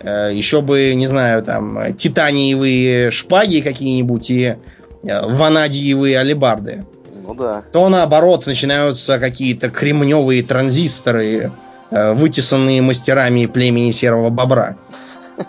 еще 0.03 0.61
бы, 0.61 0.93
не 0.95 1.07
знаю, 1.07 1.43
там, 1.43 1.93
титаниевые 1.95 3.11
шпаги 3.11 3.61
какие-нибудь 3.61 4.29
и 4.29 4.43
э, 4.43 4.55
ванадиевые 5.03 6.19
алебарды. 6.19 6.85
Ну 7.23 7.35
да. 7.35 7.63
То 7.71 7.89
наоборот 7.89 8.45
начинаются 8.45 9.19
какие-то 9.19 9.69
кремневые 9.69 10.43
транзисторы, 10.43 11.51
э, 11.91 12.13
вытесанные 12.13 12.81
мастерами 12.81 13.45
племени 13.45 13.91
серого 13.91 14.29
бобра. 14.29 14.77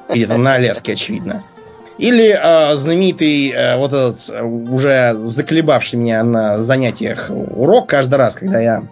Где-то 0.09 0.37
на 0.37 0.55
Аляске, 0.55 0.93
очевидно. 0.93 1.43
Или 1.99 2.39
э, 2.41 2.77
знаменитый 2.77 3.51
э, 3.51 3.77
вот 3.77 3.93
этот 3.93 4.31
э, 4.31 4.43
уже 4.43 5.15
заколебавший 5.25 5.99
меня 5.99 6.23
на 6.25 6.63
занятиях 6.63 7.31
урок 7.31 7.89
каждый 7.89 8.17
раз, 8.17 8.35
когда 8.35 8.61
я 8.61 8.83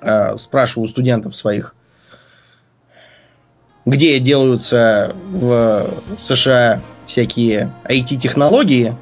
э, 0.00 0.36
спрашиваю 0.38 0.84
у 0.84 0.88
студентов 0.88 1.34
своих, 1.36 1.74
где 3.86 4.18
делаются 4.18 5.14
в 5.30 5.86
США 6.18 6.80
всякие 7.06 7.72
IT-технологии. 7.88 8.94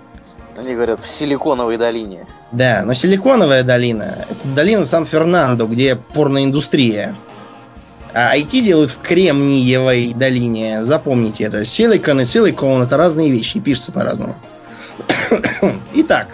Они 0.56 0.74
говорят, 0.74 1.00
в 1.00 1.06
Силиконовой 1.06 1.78
долине. 1.78 2.26
Да, 2.52 2.82
но 2.84 2.92
Силиконовая 2.92 3.64
долина– 3.64 4.26
это 4.30 4.54
долина 4.54 4.84
Сан-Фернандо, 4.84 5.66
где 5.66 5.96
порноиндустрия. 5.96 7.16
А 8.12 8.36
IT 8.36 8.60
делают 8.60 8.92
в 8.92 9.00
Кремниевой 9.00 10.12
долине. 10.14 10.84
Запомните 10.84 11.44
это. 11.44 11.64
Силикон 11.64 12.20
и 12.20 12.24
силикон– 12.24 12.82
это 12.82 12.96
разные 12.96 13.30
вещи, 13.30 13.58
пишется 13.58 13.90
по-разному. 13.90 14.36
Итак, 15.94 16.28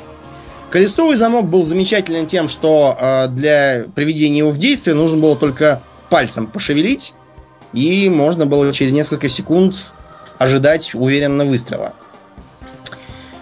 колесовый 0.71 1.17
замок 1.17 1.47
был 1.47 1.65
замечателен 1.65 2.27
тем, 2.27 2.51
что 2.51 2.99
э, 3.01 3.29
для 3.29 3.85
приведения 3.95 4.39
его 4.39 4.51
в 4.51 4.59
действие 4.59 4.95
нужно 4.95 5.19
было 5.19 5.37
только 5.37 5.81
пальцем 6.11 6.49
пошевелить, 6.49 7.15
и 7.73 8.09
можно 8.09 8.47
было 8.47 8.73
через 8.73 8.93
несколько 8.93 9.29
секунд 9.29 9.91
ожидать 10.39 10.95
уверенно 10.95 11.45
выстрела. 11.45 11.93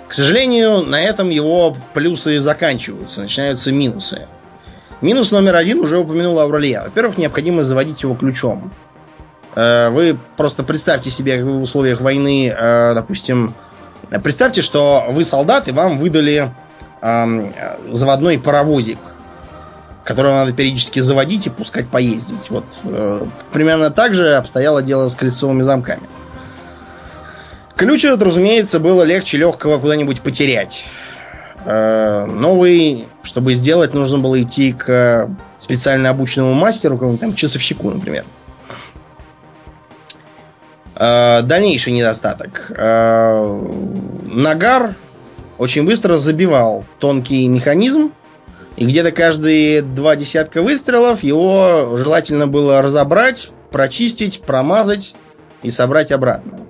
К 0.08 0.12
сожалению, 0.12 0.82
на 0.82 1.00
этом 1.00 1.28
его 1.30 1.76
плюсы 1.92 2.40
заканчиваются, 2.40 3.20
начинаются 3.20 3.72
минусы. 3.72 4.26
Минус 5.00 5.30
номер 5.30 5.54
один 5.54 5.80
уже 5.80 5.98
упомянул 5.98 6.40
Ауралия. 6.40 6.82
Во-первых, 6.84 7.18
необходимо 7.18 7.62
заводить 7.62 8.02
его 8.02 8.14
ключом. 8.14 8.72
Э, 9.54 9.90
вы 9.90 10.18
просто 10.36 10.62
представьте 10.62 11.10
себе, 11.10 11.36
как 11.36 11.44
вы 11.44 11.58
в 11.58 11.62
условиях 11.62 12.00
войны, 12.00 12.48
э, 12.48 12.94
допустим, 12.94 13.54
представьте, 14.22 14.62
что 14.62 15.04
вы 15.10 15.24
солдат, 15.24 15.68
и 15.68 15.72
вам 15.72 15.98
выдали 15.98 16.50
эм, 17.02 17.52
заводной 17.90 18.38
паровозик, 18.38 18.98
который 20.08 20.32
надо 20.32 20.54
периодически 20.54 21.00
заводить 21.00 21.46
и 21.48 21.50
пускать 21.50 21.86
поездить. 21.88 22.48
Вот 22.48 22.64
э, 22.84 23.26
примерно 23.52 23.90
так 23.90 24.14
же 24.14 24.36
обстояло 24.36 24.80
дело 24.80 25.10
с 25.10 25.14
колесовыми 25.14 25.60
замками. 25.60 26.00
Ключ 27.76 28.06
этот, 28.06 28.22
разумеется, 28.22 28.80
было 28.80 29.02
легче 29.02 29.36
легкого 29.36 29.78
куда-нибудь 29.78 30.22
потерять. 30.22 30.86
Э, 31.66 32.24
новый, 32.24 33.06
чтобы 33.22 33.52
сделать, 33.52 33.92
нужно 33.92 34.16
было 34.16 34.40
идти 34.40 34.72
к 34.72 35.28
специально 35.58 36.08
обученному 36.08 36.54
мастеру, 36.54 36.94
какому-нибудь 36.94 37.20
там 37.20 37.34
часовщику, 37.34 37.90
например. 37.90 38.24
Э, 40.94 41.42
дальнейший 41.42 41.92
недостаток. 41.92 42.72
Э, 42.74 43.60
нагар 44.24 44.94
очень 45.58 45.84
быстро 45.84 46.16
забивал 46.16 46.86
тонкий 46.98 47.46
механизм, 47.46 48.12
и 48.78 48.86
где-то 48.86 49.10
каждые 49.10 49.82
два 49.82 50.14
десятка 50.14 50.62
выстрелов 50.62 51.24
его 51.24 51.96
желательно 51.96 52.46
было 52.46 52.80
разобрать, 52.80 53.50
прочистить, 53.72 54.40
промазать 54.40 55.16
и 55.64 55.70
собрать 55.70 56.12
обратно. 56.12 56.60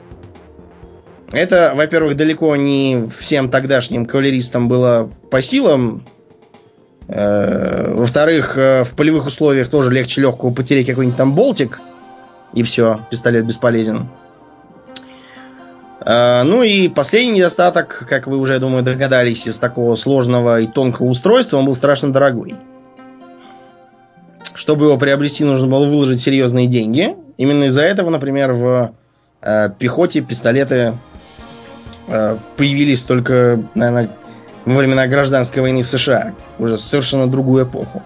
Это, 1.30 1.72
во-первых, 1.74 2.16
далеко 2.16 2.56
не 2.56 3.06
всем 3.14 3.50
тогдашним 3.50 4.06
кавалеристам 4.06 4.68
было 4.68 5.10
по 5.30 5.42
силам. 5.42 6.06
Э, 7.08 7.92
во-вторых, 7.92 8.56
э, 8.56 8.84
в 8.84 8.94
полевых 8.94 9.26
условиях 9.26 9.68
тоже 9.68 9.90
легче 9.90 10.22
легкого 10.22 10.50
потерять 10.50 10.86
какой-нибудь 10.86 11.18
там 11.18 11.34
болтик. 11.34 11.82
И 12.54 12.62
все, 12.62 13.00
пистолет 13.10 13.44
бесполезен. 13.44 14.08
Э, 16.08 16.42
ну 16.42 16.62
и 16.62 16.88
последний 16.88 17.38
недостаток, 17.38 18.06
как 18.08 18.26
вы 18.26 18.38
уже, 18.38 18.54
я 18.54 18.58
думаю, 18.58 18.82
догадались, 18.82 19.46
из 19.46 19.58
такого 19.58 19.94
сложного 19.94 20.60
и 20.60 20.66
тонкого 20.66 21.06
устройства, 21.06 21.58
он 21.58 21.66
был 21.66 21.74
страшно 21.74 22.12
дорогой. 22.12 22.56
Чтобы 24.54 24.86
его 24.86 24.96
приобрести, 24.96 25.44
нужно 25.44 25.68
было 25.68 25.86
выложить 25.86 26.18
серьезные 26.18 26.66
деньги. 26.66 27.14
Именно 27.36 27.64
из-за 27.64 27.82
этого, 27.82 28.10
например, 28.10 28.52
в 28.52 28.92
пехоте 29.78 30.20
пистолеты 30.20 30.94
Э, 32.08 32.38
появились 32.56 33.02
только, 33.02 33.62
наверное, 33.74 34.10
во 34.64 34.76
времена 34.76 35.06
гражданской 35.06 35.62
войны 35.62 35.82
в 35.82 35.88
США. 35.88 36.32
Уже 36.58 36.76
совершенно 36.76 37.26
другую 37.26 37.66
эпоху. 37.66 38.02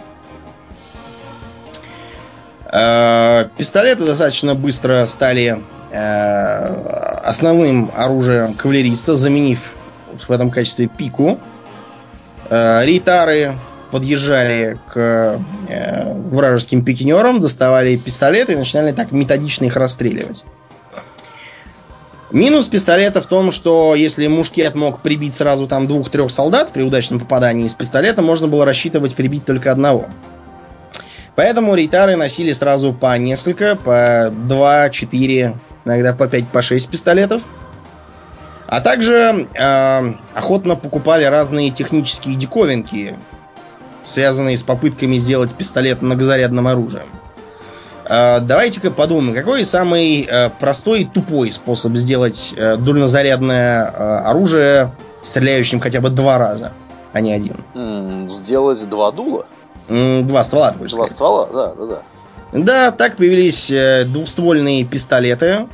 Э, 2.73 3.47
пистолеты 3.57 4.05
достаточно 4.05 4.55
быстро 4.55 5.07
стали 5.07 5.57
э, 5.57 5.61
основным 5.93 7.91
оружием 7.95 8.55
кавалериста, 8.55 9.17
заменив 9.17 9.73
в 10.27 10.31
этом 10.31 10.51
качестве 10.51 10.89
пику. 10.89 11.39
Рейтары 12.51 13.55
подъезжали 13.91 14.79
к 14.89 15.39
вражеским 16.31 16.85
пикинерам, 16.85 17.41
доставали 17.41 17.97
пистолеты 17.97 18.55
и 18.55 18.57
начинали 18.57 18.93
так 18.93 19.13
методично 19.13 19.67
их 19.67 19.77
расстреливать. 19.77 20.45
Минус 22.31 22.69
пистолета 22.69 23.21
в 23.21 23.27
том, 23.27 23.53
что 23.53 23.95
если 23.95 24.27
мушкет 24.27 24.75
мог 24.75 25.01
прибить 25.01 25.35
сразу 25.35 25.67
там 25.67 25.87
двух-трех 25.87 26.31
солдат 26.31 26.73
при 26.73 26.81
удачном 26.83 27.21
попадании 27.21 27.67
из 27.67 27.75
пистолета, 27.75 28.23
можно 28.23 28.49
было 28.49 28.65
рассчитывать 28.65 29.15
прибить 29.15 29.45
только 29.45 29.71
одного. 29.71 30.07
Поэтому 31.35 31.75
рейтары 31.75 32.17
носили 32.17 32.53
сразу 32.53 32.95
по 32.95 33.19
несколько, 33.19 33.77
по 33.77 34.31
2, 34.31 34.89
4, 34.91 35.55
иногда 35.85 36.13
по 36.13 36.29
5, 36.29 36.49
по 36.49 36.63
6 36.63 36.89
пистолетов. 36.89 37.43
А 38.67 38.81
также 38.81 39.49
э, 39.55 40.15
охотно 40.35 40.77
покупали 40.77 41.25
разные 41.25 41.71
технические 41.71 42.37
диковинки, 42.37 43.19
связанные 44.05 44.57
с 44.57 44.63
попытками 44.63 45.17
сделать 45.17 45.55
пистолет 45.55 46.01
многозарядным 46.01 46.67
оружием. 46.67 47.07
А, 48.05 48.41
давайте-ка 48.41 48.91
подумаем, 48.91 49.35
какой 49.35 49.65
самый 49.65 50.23
э, 50.23 50.51
простой 50.61 51.03
и 51.03 51.05
тупой 51.05 51.51
способ 51.51 51.95
сделать 51.95 52.53
э, 52.57 52.77
дульнозарядное 52.77 53.91
э, 53.91 54.17
оружие, 54.27 54.93
стреляющим 55.23 55.81
хотя 55.81 56.01
бы 56.01 56.11
два 56.11 56.39
раза, 56.39 56.73
а 57.13 57.21
не 57.21 57.33
один? 57.33 58.29
Сделать 58.29 58.89
два 58.89 59.13
дула? 59.13 59.47
Два 59.89 60.45
ствола, 60.45 60.73
больше 60.73 60.97
Два 60.97 61.07
ствола, 61.07 61.49
да, 61.53 61.75
да, 61.75 61.87
да. 61.87 62.03
Да, 62.53 62.91
так 62.91 63.17
появились 63.17 63.73
двуствольные 64.07 64.85
пистолеты. 64.85 65.67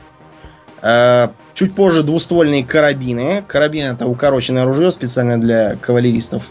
Чуть 1.55 1.75
позже 1.75 2.05
двуствольные 2.05 2.65
карабины. 2.65 3.43
Карабин 3.47 3.95
это 3.95 4.07
укороченное 4.07 4.63
оружие 4.63 4.93
специально 4.93 5.41
для 5.41 5.75
кавалеристов. 5.77 6.51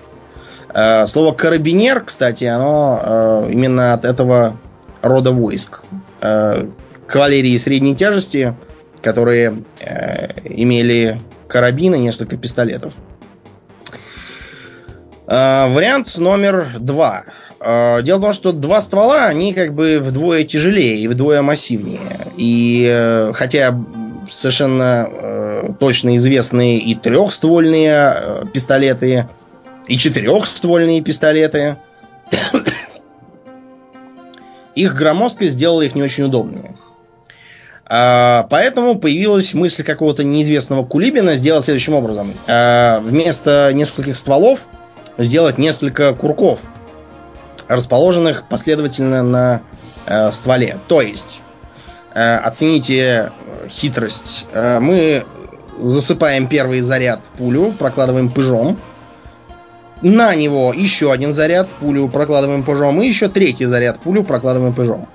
Слово 1.06 1.34
карабинер, 1.34 2.04
кстати, 2.04 2.44
оно 2.44 3.48
именно 3.50 3.94
от 3.94 4.04
этого 4.04 4.58
рода 5.02 5.32
войск. 5.32 5.82
Э, 6.22 6.66
кавалерии 7.08 7.56
средней 7.58 7.96
тяжести, 7.96 8.56
которые 9.02 9.64
э, 9.80 10.42
имели 10.44 11.22
карабины, 11.48 11.98
несколько 11.98 12.38
пистолетов. 12.38 12.94
Э, 15.28 15.72
вариант 15.74 16.18
номер 16.18 16.68
два. 16.80 17.24
Дело 17.60 18.18
в 18.18 18.22
том, 18.22 18.34
что 18.34 18.52
два 18.52 18.82
ствола, 18.82 19.26
они 19.26 19.54
как 19.54 19.74
бы 19.74 20.00
вдвое 20.00 20.44
тяжелее 20.44 21.00
и 21.00 21.08
вдвое 21.08 21.42
массивнее. 21.42 22.00
И 22.38 23.32
хотя 23.34 23.76
совершенно 24.30 25.76
точно 25.80 26.18
известные 26.18 26.78
и 26.78 26.94
трехствольные 26.94 28.48
пистолеты, 28.54 29.28
и 29.88 29.98
четырехствольные 29.98 31.02
пистолеты, 31.02 31.78
их 34.76 34.96
громоздкость 34.96 35.54
сделала 35.54 35.82
их 35.82 35.96
не 35.96 36.04
очень 36.04 36.26
удобными. 36.26 36.78
А, 37.90 38.48
поэтому 38.50 39.00
появилась 39.00 39.54
мысль 39.54 39.84
какого-то 39.84 40.24
неизвестного 40.24 40.86
Кулибина 40.86 41.38
сделать 41.38 41.64
следующим 41.64 41.94
образом. 41.94 42.34
А, 42.48 43.00
вместо 43.00 43.72
нескольких 43.74 44.18
стволов 44.18 44.62
сделать 45.18 45.58
несколько 45.58 46.14
курков, 46.14 46.60
расположенных 47.68 48.48
последовательно 48.48 49.24
на 49.24 49.62
э, 50.06 50.32
стволе. 50.32 50.78
То 50.88 51.02
есть, 51.02 51.42
э, 52.14 52.38
оцените 52.38 53.32
хитрость. 53.70 54.46
Э, 54.54 54.80
мы 54.80 55.26
засыпаем 55.80 56.48
первый 56.48 56.82
заряд 56.82 57.22
пулю, 57.38 57.72
прокладываем 57.78 58.30
пыжом. 58.30 58.78
На 60.02 60.36
него 60.36 60.74
еще 60.76 61.12
один 61.12 61.34
заряд 61.34 61.70
пулю 61.70 62.08
прокладываем 62.08 62.64
пыжом. 62.64 63.02
И 63.02 63.08
еще 63.08 63.30
третий 63.30 63.66
заряд 63.66 64.00
пулю 64.00 64.24
прокладываем 64.24 64.74
пыжом. 64.74 65.08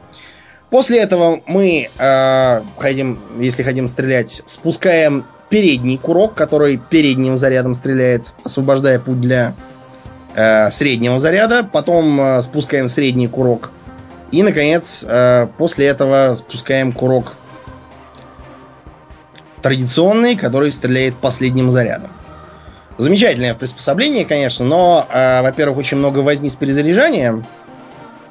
После 0.70 1.00
этого 1.00 1.40
мы 1.46 1.90
э, 1.98 2.62
хотим, 2.78 3.18
если 3.38 3.62
хотим 3.62 3.88
стрелять, 3.88 4.42
спускаем 4.46 5.26
передний 5.50 5.98
курок, 5.98 6.34
который 6.34 6.78
передним 6.78 7.36
зарядом 7.36 7.74
стреляет, 7.74 8.32
освобождая 8.42 8.98
путь 8.98 9.20
для 9.20 9.54
э, 10.34 10.70
среднего 10.70 11.20
заряда. 11.20 11.64
Потом 11.64 12.20
э, 12.20 12.42
спускаем 12.42 12.88
средний 12.88 13.28
курок. 13.28 13.70
И, 14.30 14.42
наконец, 14.42 15.04
э, 15.06 15.46
после 15.58 15.86
этого 15.86 16.34
спускаем 16.36 16.92
курок 16.92 17.36
традиционный, 19.60 20.36
который 20.36 20.72
стреляет 20.72 21.16
последним 21.16 21.70
зарядом. 21.70 22.10
Замечательное 22.98 23.54
приспособление, 23.54 24.24
конечно, 24.24 24.64
но, 24.64 25.06
э, 25.10 25.42
во-первых, 25.42 25.78
очень 25.78 25.98
много 25.98 26.18
возни 26.20 26.50
с 26.50 26.56
перезаряжанием. 26.56 27.46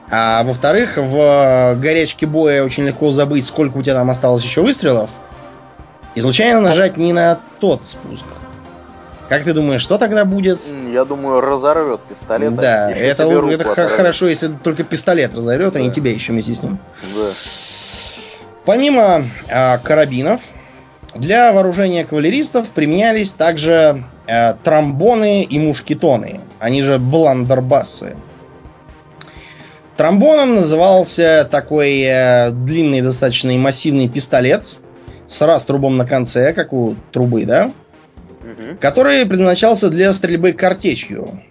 А 0.09 0.43
во-вторых, 0.43 0.97
в 0.97 1.75
горячке 1.79 2.25
боя 2.25 2.63
очень 2.63 2.83
легко 2.83 3.11
забыть, 3.11 3.45
сколько 3.45 3.77
у 3.77 3.81
тебя 3.81 3.93
там 3.93 4.09
осталось 4.09 4.43
еще 4.43 4.61
выстрелов. 4.61 5.09
И 6.15 6.21
случайно 6.21 6.59
нажать 6.59 6.97
не 6.97 7.13
на 7.13 7.39
тот 7.59 7.87
спуск. 7.87 8.25
Как 9.31 9.45
ты 9.45 9.53
думаешь, 9.53 9.79
что 9.79 9.97
тогда 9.97 10.25
будет? 10.25 10.59
Я 10.91 11.05
думаю, 11.05 11.39
разорвет 11.39 12.01
пистолет. 12.01 12.53
Да, 12.53 12.91
это, 12.91 13.31
руку 13.31 13.47
это 13.47 13.71
оторвет. 13.71 13.91
хорошо, 13.91 14.27
если 14.27 14.49
только 14.49 14.83
пистолет 14.83 15.33
разорвет, 15.33 15.73
а 15.73 15.79
не 15.79 15.87
Да. 15.87 15.93
тебя 15.93 16.11
еще 16.11 16.33
вместе 16.33 16.53
с 16.53 16.61
ним. 16.61 16.79
Да. 17.01 17.29
Помимо 18.65 19.23
а, 19.49 19.77
карабинов, 19.77 20.41
для 21.15 21.53
вооружения 21.53 22.03
кавалеристов 22.03 22.71
применялись 22.71 23.31
также 23.31 24.03
а, 24.27 24.57
тромбоны 24.65 25.43
и 25.43 25.59
мушкетоны, 25.59 26.41
они 26.59 26.81
же 26.81 26.99
бландербассы. 26.99 28.17
Тромбоном 29.95 30.55
назывался 30.55 31.47
такой 31.49 32.01
э, 32.01 32.51
длинный, 32.51 32.99
достаточно 32.99 33.53
массивный 33.53 34.09
пистолет 34.09 34.75
с 35.29 35.41
раструбом 35.41 35.95
на 35.95 36.05
конце, 36.05 36.51
как 36.51 36.73
у 36.73 36.97
трубы, 37.13 37.45
да? 37.45 37.71
Мгм. 38.43 38.77
который 38.77 39.25
предназначался 39.25 39.89
для 39.89 40.11
стрельбы 40.13 40.53
картечью. 40.53 41.41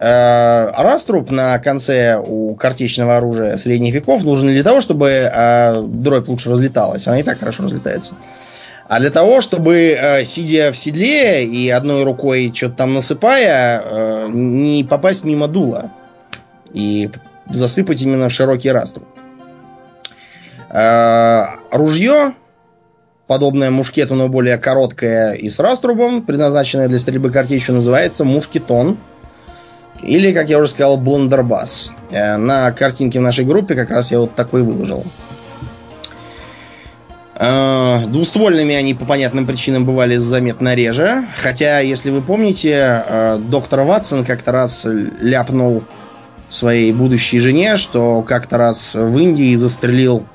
Э, 0.00 0.70
Раструб 0.76 1.30
на 1.30 1.58
конце 1.58 2.16
у 2.16 2.54
картечного 2.54 3.16
оружия 3.18 3.56
средних 3.56 3.94
веков 3.94 4.24
нужен 4.24 4.48
для 4.48 4.64
того, 4.64 4.80
чтобы 4.80 5.08
э, 5.08 5.82
дробь 5.82 6.28
лучше 6.28 6.50
разлеталась, 6.50 7.06
она 7.06 7.20
и 7.20 7.22
так 7.22 7.38
хорошо 7.38 7.64
разлетается, 7.64 8.14
а 8.88 8.98
для 8.98 9.10
того, 9.10 9.40
чтобы, 9.40 9.96
э, 9.96 10.24
сидя 10.24 10.72
в 10.72 10.76
седле 10.76 11.44
и 11.44 11.68
одной 11.68 12.02
рукой 12.02 12.52
что-то 12.54 12.76
там 12.78 12.94
насыпая, 12.94 14.28
не 14.28 14.82
попасть 14.82 15.24
мимо 15.24 15.46
дула 15.46 15.92
и 16.72 17.10
засыпать 17.50 18.02
именно 18.02 18.28
в 18.28 18.32
широкий 18.32 18.70
раструб. 18.70 19.06
Ружье 21.70 22.34
подобное 23.32 23.70
мушкету, 23.70 24.14
но 24.14 24.28
более 24.28 24.58
короткое 24.58 25.32
и 25.32 25.48
с 25.48 25.58
раструбом, 25.58 26.20
предназначенное 26.20 26.86
для 26.86 26.98
стрельбы 26.98 27.30
картечью, 27.30 27.74
называется 27.74 28.24
мушкетон. 28.24 28.98
Или, 30.02 30.34
как 30.34 30.50
я 30.50 30.58
уже 30.58 30.68
сказал, 30.68 30.98
блендербас. 30.98 31.90
Э, 32.10 32.36
На 32.36 32.70
картинке 32.72 33.20
в 33.20 33.22
нашей 33.22 33.46
группе 33.46 33.74
как 33.74 33.90
раз 33.90 34.10
я 34.10 34.18
вот 34.18 34.34
такой 34.34 34.62
выложил. 34.62 35.02
Э, 37.36 38.04
Двуствольными 38.06 38.74
они 38.74 38.92
по 38.92 39.06
понятным 39.06 39.46
причинам 39.46 39.86
бывали 39.86 40.18
заметно 40.18 40.74
реже. 40.74 41.24
Хотя, 41.38 41.80
если 41.80 42.10
вы 42.10 42.20
помните, 42.20 43.02
э, 43.08 43.38
доктор 43.38 43.80
Ватсон 43.80 44.26
как-то 44.26 44.52
раз 44.52 44.84
ляпнул 44.84 45.84
своей 46.50 46.92
будущей 46.92 47.38
жене, 47.38 47.76
что 47.76 48.20
как-то 48.20 48.58
раз 48.58 48.94
в 48.94 49.16
Индии 49.16 49.56
застрелил 49.56 50.26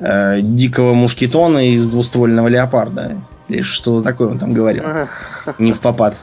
э, 0.00 0.40
дикого 0.40 0.94
мушкетона 0.94 1.70
из 1.72 1.86
двуствольного 1.88 2.48
леопарда. 2.48 3.16
Или 3.48 3.62
что 3.62 4.00
такое 4.00 4.28
он 4.28 4.38
там 4.38 4.52
говорил. 4.52 4.84
Не 5.58 5.72
в 5.72 5.80
попад. 5.80 6.16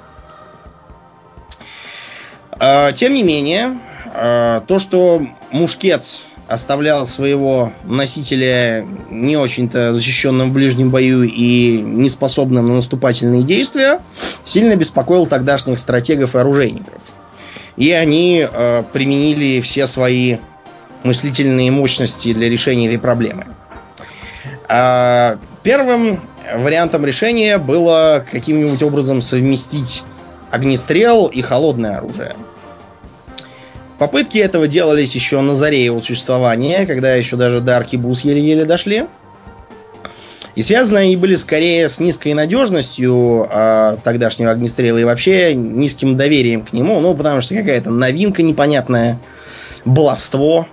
А, 2.52 2.92
Тем 2.92 3.14
не 3.14 3.24
менее, 3.24 3.78
а, 4.14 4.62
то, 4.62 4.80
что 4.80 5.22
мушкет 5.52 6.04
оставлял 6.48 7.06
своего 7.06 7.74
носителя 7.84 8.86
не 9.10 9.36
очень-то 9.36 9.94
защищенным 9.94 10.50
в 10.50 10.54
ближнем 10.54 10.90
бою 10.90 11.24
и 11.24 11.82
неспособным 11.82 12.68
на 12.68 12.76
наступательные 12.76 13.44
действия, 13.44 14.00
сильно 14.46 14.76
беспокоил 14.76 15.28
тогдашних 15.28 15.78
стратегов 15.78 16.36
и 16.36 16.38
оружейников. 16.38 17.04
И 17.76 17.92
они 17.92 18.48
э, 18.50 18.84
применили 18.92 19.62
все 19.62 19.88
свои 19.88 20.38
мыслительные 21.04 21.70
мощности 21.70 22.34
для 22.34 22.50
решения 22.50 22.88
этой 22.88 23.00
проблемы. 23.00 23.46
А, 24.70 25.38
Первым 25.68 26.22
вариантом 26.56 27.06
решения 27.06 27.58
было 27.58 28.26
каким-нибудь 28.32 28.82
образом 28.82 29.22
совместить 29.22 30.04
огнестрел 30.50 31.28
и 31.28 31.42
холодное 31.42 31.98
оружие. 31.98 32.38
Попытки 33.98 34.38
этого 34.38 34.66
делались 34.66 35.14
еще 35.14 35.42
на 35.42 35.56
заре 35.56 35.84
его 35.84 36.00
существования, 36.00 36.86
когда 36.86 37.16
еще 37.16 37.36
даже 37.36 37.60
до 37.60 37.76
аркибуз 37.76 38.24
еле-еле 38.24 38.64
дошли. 38.64 39.08
И 40.56 40.64
связаны 40.64 41.00
они 41.00 41.18
были 41.18 41.36
скорее 41.36 41.90
с 41.90 42.00
низкой 42.00 42.34
надежностью 42.34 43.50
э, 43.52 43.98
тогдашнего 44.06 44.52
огнестрела 44.52 45.00
и 45.00 45.04
вообще 45.04 45.54
низким 45.54 46.16
доверием 46.16 46.64
к 46.64 46.72
нему. 46.72 47.02
Ну, 47.02 47.14
потому 47.14 47.42
что 47.42 47.56
какая-то 47.56 47.90
новинка 47.90 48.42
непонятная, 48.42 49.20
баловство. 49.84 50.66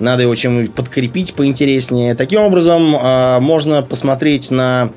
Надо 0.00 0.22
его 0.22 0.34
чем-нибудь 0.34 0.74
подкрепить 0.74 1.34
поинтереснее. 1.34 2.14
Таким 2.14 2.40
образом, 2.40 2.96
э, 2.96 3.38
можно 3.38 3.82
посмотреть 3.82 4.50
на 4.50 4.92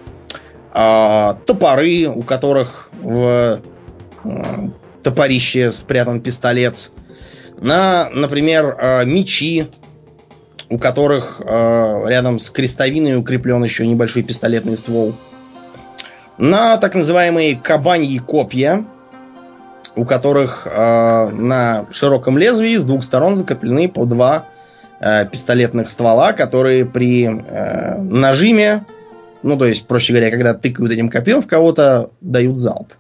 э, 0.74 1.34
топоры, 1.45 2.08
у 2.08 2.24
которых 2.24 2.89
в 3.01 3.60
э, 4.24 4.30
топорище 5.04 5.72
спрятан 5.72 6.22
пистолет. 6.22 6.89
На, 7.60 8.10
например, 8.14 8.78
э, 8.80 9.06
мечи, 9.06 9.70
у 10.70 10.78
которых 10.78 11.41
э, 11.43 12.04
рядом 12.08 12.39
с 12.39 12.49
крестовиной 12.49 13.18
укреплен 13.18 13.62
еще 13.62 13.86
небольшой 13.86 14.24
пистолетный 14.24 14.78
ствол. 14.78 15.14
На 16.38 16.78
так 16.78 16.95
называемые 16.95 17.58
кабаньи 17.58 18.18
копья, 18.20 18.86
у 19.97 20.06
которых 20.06 20.66
э, 20.66 21.30
на 21.30 21.88
широком 21.91 22.38
лезвии 22.38 22.78
с 22.78 22.86
двух 22.86 23.04
сторон 23.04 23.36
закреплены 23.36 23.89
по 23.89 24.06
два 24.06 24.45
э, 25.04 25.26
пистолетных 25.26 25.89
ствола, 25.89 26.34
которые 26.34 26.86
при 26.86 27.26
э, 27.26 27.97
нажиме, 27.97 28.86
ну 29.43 29.58
то 29.58 29.66
есть, 29.66 29.86
проще 29.86 30.14
говоря, 30.14 30.32
когда 30.32 30.54
тыкают 30.54 30.91
этим 30.93 31.10
копьем 31.10 31.41
в 31.41 31.47
кого-то, 31.47 32.10
дают 32.22 32.58
залп. 32.58 32.93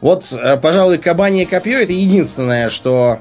Вот, 0.00 0.24
э, 0.32 0.56
пожалуй, 0.56 0.98
кабанье 0.98 1.46
копье 1.46 1.78
это 1.78 1.92
единственное, 1.92 2.68
что 2.68 3.20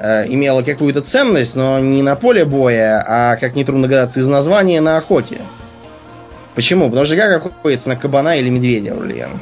э, 0.00 0.26
имело 0.28 0.62
какую-то 0.62 1.00
ценность, 1.00 1.54
но 1.54 1.78
не 1.78 2.02
на 2.02 2.16
поле 2.16 2.44
боя, 2.44 3.04
а, 3.06 3.36
как 3.36 3.54
нетрудно 3.54 3.84
догадаться 3.84 4.20
из 4.20 4.26
названия, 4.26 4.80
на 4.80 4.96
охоте. 4.96 5.38
Почему? 6.56 6.88
Потому 6.88 7.06
что 7.06 7.16
как 7.16 7.46
охотится 7.46 7.88
на 7.88 7.96
кабана 7.96 8.36
или 8.36 8.48
медведя, 8.48 8.94
Ульян? 8.94 9.40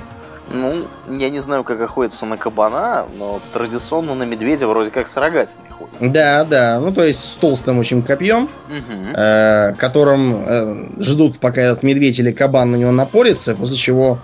Ну, 0.49 0.87
я 1.09 1.29
не 1.31 1.41
знаю, 1.41 1.65
как 1.65 1.81
охотится 1.81 2.25
на 2.25 2.37
кабана, 2.37 3.07
но 3.19 3.41
традиционно 3.53 4.15
на 4.15 4.23
медведя 4.23 4.69
вроде 4.69 4.91
как 4.91 5.09
с 5.09 5.17
рогатиной 5.17 5.69
ходят. 5.71 5.95
Да, 6.13 6.45
да. 6.45 6.79
Ну, 6.81 6.93
то 6.93 7.03
есть 7.03 7.33
с 7.33 7.37
толстым 7.37 7.79
очень 7.79 8.03
копьем, 8.03 8.49
Мгм. 8.69 9.13
э, 9.15 9.75
которым 9.77 10.37
э, 10.47 11.03
ждут, 11.03 11.41
пока 11.41 11.61
этот 11.63 11.83
медведь 11.83 12.19
или 12.21 12.31
кабан 12.31 12.71
на 12.71 12.77
него 12.77 12.93
напорится, 12.93 13.55
после 13.57 13.77
чего 13.77 14.19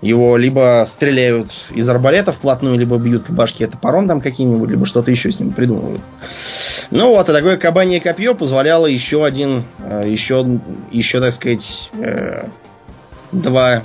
его 0.00 0.36
либо 0.38 0.84
стреляют 0.86 1.50
из 1.74 1.86
арбалета 1.88 2.32
вплотную, 2.32 2.78
либо 2.78 2.96
бьют 2.96 3.26
по 3.26 3.32
башке 3.32 3.66
топором 3.66 4.08
там 4.08 4.20
каким-нибудь, 4.20 4.70
либо 4.70 4.86
что-то 4.86 5.10
еще 5.10 5.30
с 5.32 5.40
ним 5.40 5.52
придумывают. 5.52 6.00
Ну 6.90 7.08
вот, 7.10 7.28
и 7.28 7.32
такое 7.32 7.56
кабанье 7.56 8.00
копье 8.00 8.34
позволяло 8.34 8.86
еще 8.86 9.24
один, 9.24 9.64
э, 9.80 10.04
еще, 10.06 10.46
еще, 10.90 11.20
так 11.20 11.32
сказать, 11.32 11.90
э, 11.94 12.46
два 13.32 13.82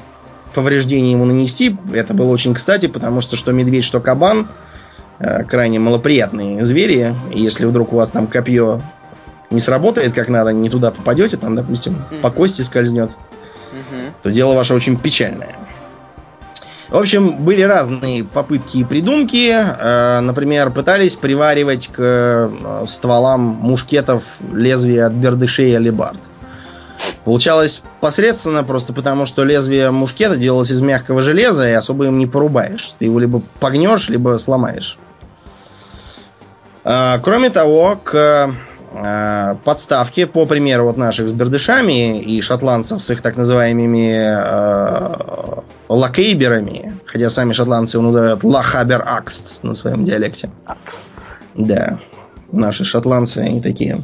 повреждения 0.55 1.11
ему 1.11 1.25
нанести. 1.25 1.77
Это 1.93 2.13
было 2.13 2.31
очень 2.31 2.53
кстати, 2.55 2.87
потому 2.87 3.21
что 3.21 3.35
что 3.35 3.51
медведь, 3.51 3.83
что 3.83 3.99
кабан 3.99 4.47
э, 5.19 5.43
крайне 5.43 5.77
малоприятные 5.77 6.65
звери. 6.65 7.13
Если 7.31 7.65
вдруг 7.65 7.93
у 7.93 7.97
вас 7.97 8.09
там 8.09 8.25
копье 8.27 8.81
не 9.51 9.59
сработает 9.59 10.13
как 10.13 10.29
надо, 10.29 10.51
не 10.53 10.69
туда 10.69 10.89
попадете, 10.91 11.37
там, 11.37 11.55
допустим, 11.55 11.95
по 12.21 12.29
Мгм. 12.29 12.37
кости 12.37 12.61
скользнет, 12.63 13.11
Мгм. 13.71 14.13
то 14.23 14.31
дело 14.31 14.55
ваше 14.55 14.73
очень 14.73 14.97
печальное. 14.97 15.55
В 16.89 16.97
общем, 16.97 17.37
были 17.43 17.61
разные 17.63 18.23
попытки 18.23 18.77
и 18.77 18.83
придумки. 18.83 19.49
Э, 19.51 20.19
например, 20.21 20.71
пытались 20.71 21.15
приваривать 21.15 21.87
к 21.87 21.95
э, 21.99 22.85
стволам 22.87 23.41
мушкетов 23.41 24.23
лезвия 24.53 25.07
от 25.07 25.13
бердышей 25.13 25.71
и 25.71 25.75
алибард. 25.75 26.19
Получалось 27.25 27.81
посредственно, 28.01 28.63
просто 28.63 28.93
потому 28.93 29.25
что 29.25 29.43
лезвие 29.43 29.91
мушкета 29.91 30.37
делалось 30.37 30.71
из 30.71 30.81
мягкого 30.81 31.21
железа, 31.21 31.67
и 31.67 31.73
особо 31.73 32.05
им 32.05 32.19
не 32.19 32.27
порубаешь. 32.27 32.93
Ты 32.97 33.05
его 33.05 33.19
либо 33.19 33.41
погнешь, 33.59 34.07
либо 34.09 34.37
сломаешь. 34.37 34.97
Э, 36.83 37.19
кроме 37.21 37.49
того, 37.49 37.99
к 38.01 38.55
подставке, 39.65 40.25
по 40.25 40.45
примеру 40.45 40.85
вот 40.85 40.95
наших 40.95 41.27
с 41.27 41.33
бердышами 41.33 42.21
и 42.21 42.39
шотландцев 42.39 43.01
с 43.01 43.09
их 43.09 43.21
так 43.21 43.35
называемыми 43.35 44.15
лакейберами, 45.89 46.97
хотя 47.05 47.29
сами 47.29 47.51
шотландцы 47.53 47.97
его 47.97 48.05
называют 48.05 48.45
лахабер 48.45 49.03
акст 49.05 49.63
на 49.63 49.73
своем 49.73 50.05
диалекте. 50.05 50.49
Акст. 50.65 51.41
Да, 51.55 51.99
наши 52.51 52.85
шотландцы, 52.85 53.39
они 53.39 53.61
такие. 53.61 54.01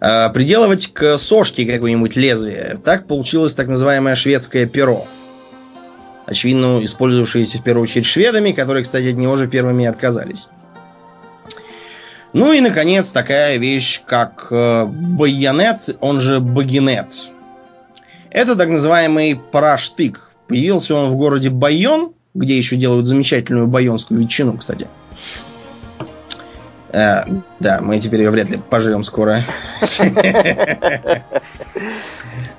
А, 0.00 0.28
приделывать 0.30 0.92
к 0.92 1.18
сошке 1.18 1.64
какое-нибудь 1.64 2.16
лезвие. 2.16 2.78
Так 2.84 3.06
получилось 3.06 3.54
так 3.54 3.68
называемое 3.68 4.14
шведское 4.16 4.66
перо. 4.66 5.06
Очевидно, 6.26 6.82
использовавшееся 6.82 7.58
в 7.58 7.62
первую 7.62 7.84
очередь 7.84 8.06
шведами, 8.06 8.52
которые, 8.52 8.84
кстати, 8.84 9.10
от 9.10 9.16
него 9.16 9.36
же 9.36 9.46
первыми 9.46 9.86
отказались. 9.86 10.48
Ну 12.32 12.52
и, 12.52 12.60
наконец, 12.60 13.10
такая 13.10 13.56
вещь, 13.56 14.02
как 14.06 14.48
э, 14.50 14.84
байонет, 14.84 15.96
он 16.00 16.20
же 16.20 16.40
багинет. 16.40 17.12
Это 18.30 18.56
так 18.56 18.68
называемый 18.68 19.36
параштык, 19.36 20.32
Появился 20.48 20.94
он 20.94 21.10
в 21.10 21.16
городе 21.16 21.50
Байон, 21.50 22.12
где 22.34 22.56
еще 22.56 22.76
делают 22.76 23.06
замечательную 23.06 23.66
байонскую 23.66 24.20
ветчину, 24.20 24.56
кстати. 24.56 24.86
А, 26.96 27.26
да, 27.60 27.80
мы 27.82 28.00
теперь 28.00 28.22
ее 28.22 28.30
вряд 28.30 28.48
ли 28.50 28.56
поживем 28.56 29.04
скоро. 29.04 29.44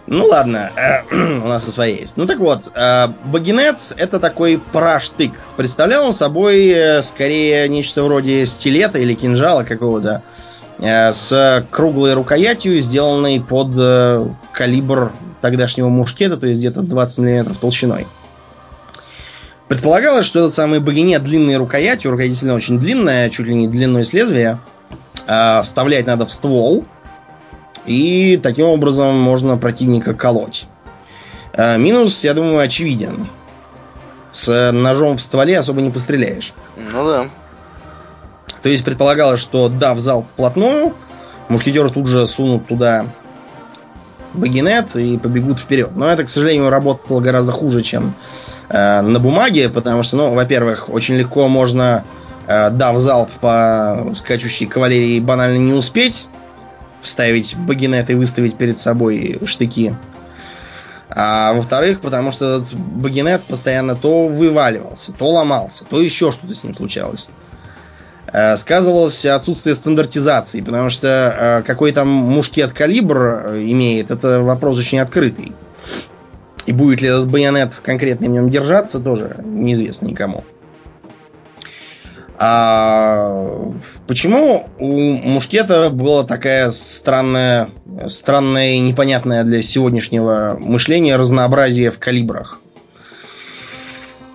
Ну 0.06 0.26
ладно, 0.28 0.72
э, 0.78 1.02
у 1.44 1.48
нас 1.48 1.68
и 1.68 1.72
своя 1.72 1.96
есть. 1.96 2.16
Ну 2.16 2.28
так 2.28 2.38
вот, 2.38 2.72
э, 2.74 3.08
багинец 3.26 3.94
это 3.98 4.22
такой 4.22 4.58
праштык. 4.72 5.34
Представлял 5.58 6.06
он 6.06 6.14
собой 6.14 6.74
скорее 7.04 7.68
нечто 7.68 8.04
вроде 8.04 8.46
стилета 8.46 9.00
или 9.00 9.16
кинжала 9.16 9.64
какого-то 9.64 10.22
с 10.80 11.66
круглой 11.72 12.14
рукоятью, 12.14 12.80
сделанной 12.80 13.42
под 13.42 13.72
калибр 14.54 15.12
тогдашнего 15.42 15.90
мушкета, 15.90 16.38
то 16.38 16.46
есть 16.46 16.60
где-то 16.60 16.84
20 16.84 17.18
мм 17.18 17.56
толщиной. 17.56 18.06
Предполагалось, 19.68 20.26
что 20.26 20.40
этот 20.40 20.54
самый 20.54 20.80
багинет 20.80 21.24
длинной 21.24 21.58
рукоятью, 21.58 22.12
рукоять 22.12 22.32
действительно 22.32 22.56
очень 22.56 22.80
длинная, 22.80 23.30
чуть 23.30 23.48
ли 23.48 23.54
не 23.54 23.68
длиной 23.68 24.06
с 24.06 24.14
лезвия, 24.14 24.60
э, 25.26 25.62
вставлять 25.64 26.08
надо 26.08 26.26
в 26.26 26.32
ствол, 26.32 26.86
и 27.86 28.40
таким 28.42 28.68
образом 28.68 29.20
можно 29.20 29.58
противника 29.58 30.14
колоть. 30.14 30.68
Э, 31.54 31.78
минус, 31.78 32.24
я 32.24 32.34
думаю, 32.34 32.60
очевиден. 32.60 33.28
С 34.32 34.72
ножом 34.72 35.18
в 35.18 35.22
стволе 35.22 35.58
особо 35.58 35.82
не 35.82 35.90
постреляешь. 35.90 36.54
Ну 36.94 37.08
да. 37.08 37.30
То 38.62 38.70
есть 38.70 38.86
предполагалось, 38.86 39.40
что 39.40 39.68
дав 39.68 40.00
залп 40.00 40.28
вплотную, 40.34 40.94
мушкетеры 41.50 41.90
тут 41.90 42.08
же 42.08 42.26
сунут 42.28 42.68
туда 42.68 43.06
багинет 44.34 44.96
и 44.96 45.18
побегут 45.18 45.60
вперед. 45.60 45.92
Но 45.96 46.10
это, 46.10 46.24
к 46.24 46.30
сожалению, 46.30 46.70
работало 46.70 47.20
гораздо 47.20 47.52
хуже, 47.52 47.82
чем 47.82 48.14
э, 48.70 49.02
на 49.02 49.20
бумаге, 49.20 49.70
потому 49.70 50.04
что, 50.04 50.18
ну, 50.18 50.34
во-первых, 50.34 50.90
очень 50.90 51.16
легко 51.16 51.48
можно, 51.48 52.04
э, 52.48 52.70
дав 52.70 52.98
залп 52.98 53.32
по 53.42 54.12
скачущей 54.16 54.68
кавалерии, 54.68 55.20
банально 55.20 55.58
не 55.58 55.74
успеть 55.74 56.28
вставить 57.02 57.56
багинет 57.56 58.10
и 58.10 58.16
выставить 58.16 58.58
перед 58.58 58.78
собой 58.80 59.40
штыки. 59.46 59.96
А 61.10 61.54
во-вторых, 61.54 62.02
потому 62.02 62.32
что 62.32 62.58
этот 62.58 62.74
багинет 62.74 63.42
постоянно 63.44 63.96
то 63.96 64.28
вываливался, 64.28 65.14
то 65.14 65.32
ломался, 65.32 65.86
то 65.86 66.02
еще 66.02 66.32
что-то 66.32 66.54
с 66.54 66.64
ним 66.64 66.76
случалось. 66.76 67.28
Э, 68.34 68.58
сказывалось 68.58 69.26
отсутствие 69.26 69.74
стандартизации, 69.74 70.62
потому 70.62 70.90
что 70.90 71.08
э, 71.08 71.64
какой 71.66 71.94
там 71.94 72.10
мушкет 72.10 72.74
калибр 72.74 73.54
имеет, 73.56 74.12
это 74.12 74.42
вопрос 74.42 74.78
очень 74.80 75.00
открытый. 75.00 75.54
И 76.68 76.74
будет 76.74 77.02
ли 77.02 77.08
этот 77.08 77.30
байонет 77.30 77.74
конкретно 77.84 78.28
в 78.28 78.30
нем 78.30 78.50
держаться, 78.50 79.00
тоже 79.00 79.38
неизвестно 79.44 80.08
никому. 80.08 80.44
А 82.38 83.72
почему 84.06 84.70
у 84.78 85.14
мушкета 85.14 85.90
была 85.90 86.24
такая 86.24 86.70
странная, 86.70 87.70
странная 88.08 88.74
и 88.74 88.80
непонятная 88.80 89.44
для 89.44 89.64
сегодняшнего 89.64 90.58
мышления 90.60 91.16
разнообразие 91.16 91.90
в 91.90 91.98
калибрах? 91.98 92.60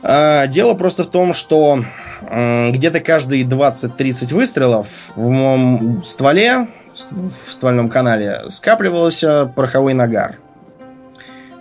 А, 0.02 0.46
дело 0.48 0.74
просто 0.74 1.04
в 1.04 1.08
том, 1.08 1.34
что 1.34 1.84
где-то 2.22 3.00
каждые 3.00 3.44
20-30 3.44 4.34
выстрелов 4.34 4.88
в 5.14 5.28
моем 5.28 6.02
стволе, 6.04 6.68
в 6.96 7.52
ствольном 7.52 7.88
канале, 7.90 8.44
скапливался 8.48 9.52
пороховой 9.54 9.92
нагар. 9.92 10.38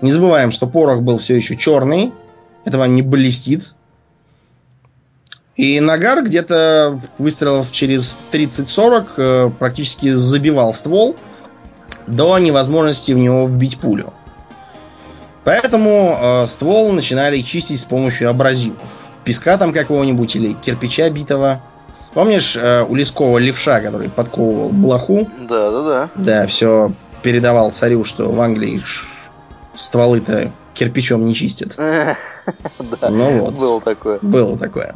Не 0.02 0.12
забываем, 0.12 0.52
что 0.52 0.68
порох 0.68 1.02
был 1.02 1.18
все 1.18 1.36
еще 1.36 1.56
черный. 1.56 2.12
Это 2.66 2.78
вам 2.78 2.96
не 2.96 3.02
блестит. 3.02 3.76
И 5.56 5.80
нагар 5.80 6.24
где-то 6.24 7.00
выстрелов 7.18 7.72
через 7.72 8.20
30-40 8.32 9.06
э, 9.18 9.52
практически 9.60 10.14
забивал 10.14 10.74
ствол 10.74 11.16
до 12.08 12.38
невозможности 12.40 13.12
в 13.12 13.18
него 13.18 13.46
вбить 13.46 13.78
пулю. 13.78 14.14
Поэтому 15.44 16.18
э, 16.20 16.46
ствол 16.48 16.92
начинали 16.94 17.42
чистить 17.42 17.80
с 17.80 17.86
помощью 17.86 18.30
абразивов 18.30 19.02
песка 19.24 19.58
там 19.58 19.74
какого-нибудь 19.74 20.36
или 20.36 20.54
кирпича 20.54 21.10
битого. 21.10 21.62
Помнишь 22.14 22.58
э, 22.58 22.84
у 22.88 22.96
Лескова 22.96 23.38
левша, 23.38 23.80
который 23.80 24.10
подковывал 24.10 24.70
блоху? 24.70 25.30
Да, 25.48 25.72
да, 25.72 25.84
да. 25.84 26.10
Да, 26.16 26.48
все 26.48 26.92
передавал 27.22 27.72
царю, 27.72 28.04
что 28.04 28.30
в 28.32 28.42
Англии 28.42 28.84
стволы-то 29.76 30.52
кирпичом 30.74 31.26
не 31.26 31.36
чистят. 31.36 31.78
Да, 33.00 33.10
ну 33.10 33.40
вот. 33.40 33.54
Было 33.54 33.80
такое. 33.80 34.20
Было 34.22 34.58
такое. 34.58 34.96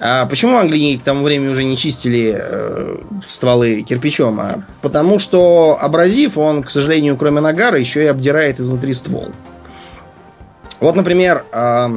А 0.00 0.24
почему 0.26 0.56
Англии 0.56 0.96
к 0.96 1.02
тому 1.02 1.22
времени 1.22 1.48
уже 1.48 1.62
не 1.62 1.76
чистили 1.76 2.34
э, 2.34 2.96
стволы 3.26 3.82
кирпичом? 3.82 4.40
А 4.40 4.60
потому 4.80 5.18
что 5.18 5.76
абразив, 5.78 6.38
он, 6.38 6.62
к 6.62 6.70
сожалению, 6.70 7.16
кроме 7.18 7.40
нагара, 7.40 7.78
еще 7.78 8.04
и 8.04 8.06
обдирает 8.06 8.58
изнутри 8.58 8.94
ствол. 8.94 9.30
Вот, 10.80 10.96
например, 10.96 11.44
э, 11.52 11.88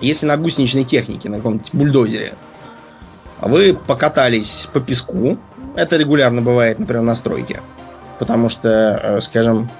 если 0.00 0.26
на 0.26 0.36
гусеничной 0.36 0.84
технике, 0.84 1.28
на 1.28 1.36
каком-нибудь 1.36 1.70
бульдозере, 1.72 2.34
вы 3.40 3.74
покатались 3.74 4.68
по 4.72 4.80
песку, 4.80 5.38
это 5.76 5.96
регулярно 5.96 6.42
бывает, 6.42 6.78
например, 6.78 7.02
на 7.02 7.14
стройке, 7.14 7.60
потому 8.18 8.48
что, 8.48 9.00
э, 9.02 9.20
скажем, 9.20 9.70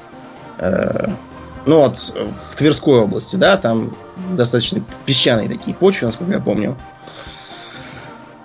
ну 0.61 1.79
вот 1.79 1.97
в 1.97 2.57
Тверской 2.57 3.01
области, 3.01 3.37
да, 3.37 3.57
там 3.57 3.95
достаточно 4.33 4.81
песчаные 5.07 5.49
такие 5.49 5.77
почвы, 5.77 6.07
насколько 6.07 6.33
я 6.33 6.41
помню. 6.41 6.77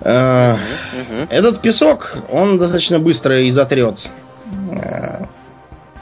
Э, 0.02 0.58
этот 1.30 1.62
песок, 1.62 2.18
он 2.30 2.58
достаточно 2.58 3.00
быстро 3.00 3.48
изотрет 3.48 4.10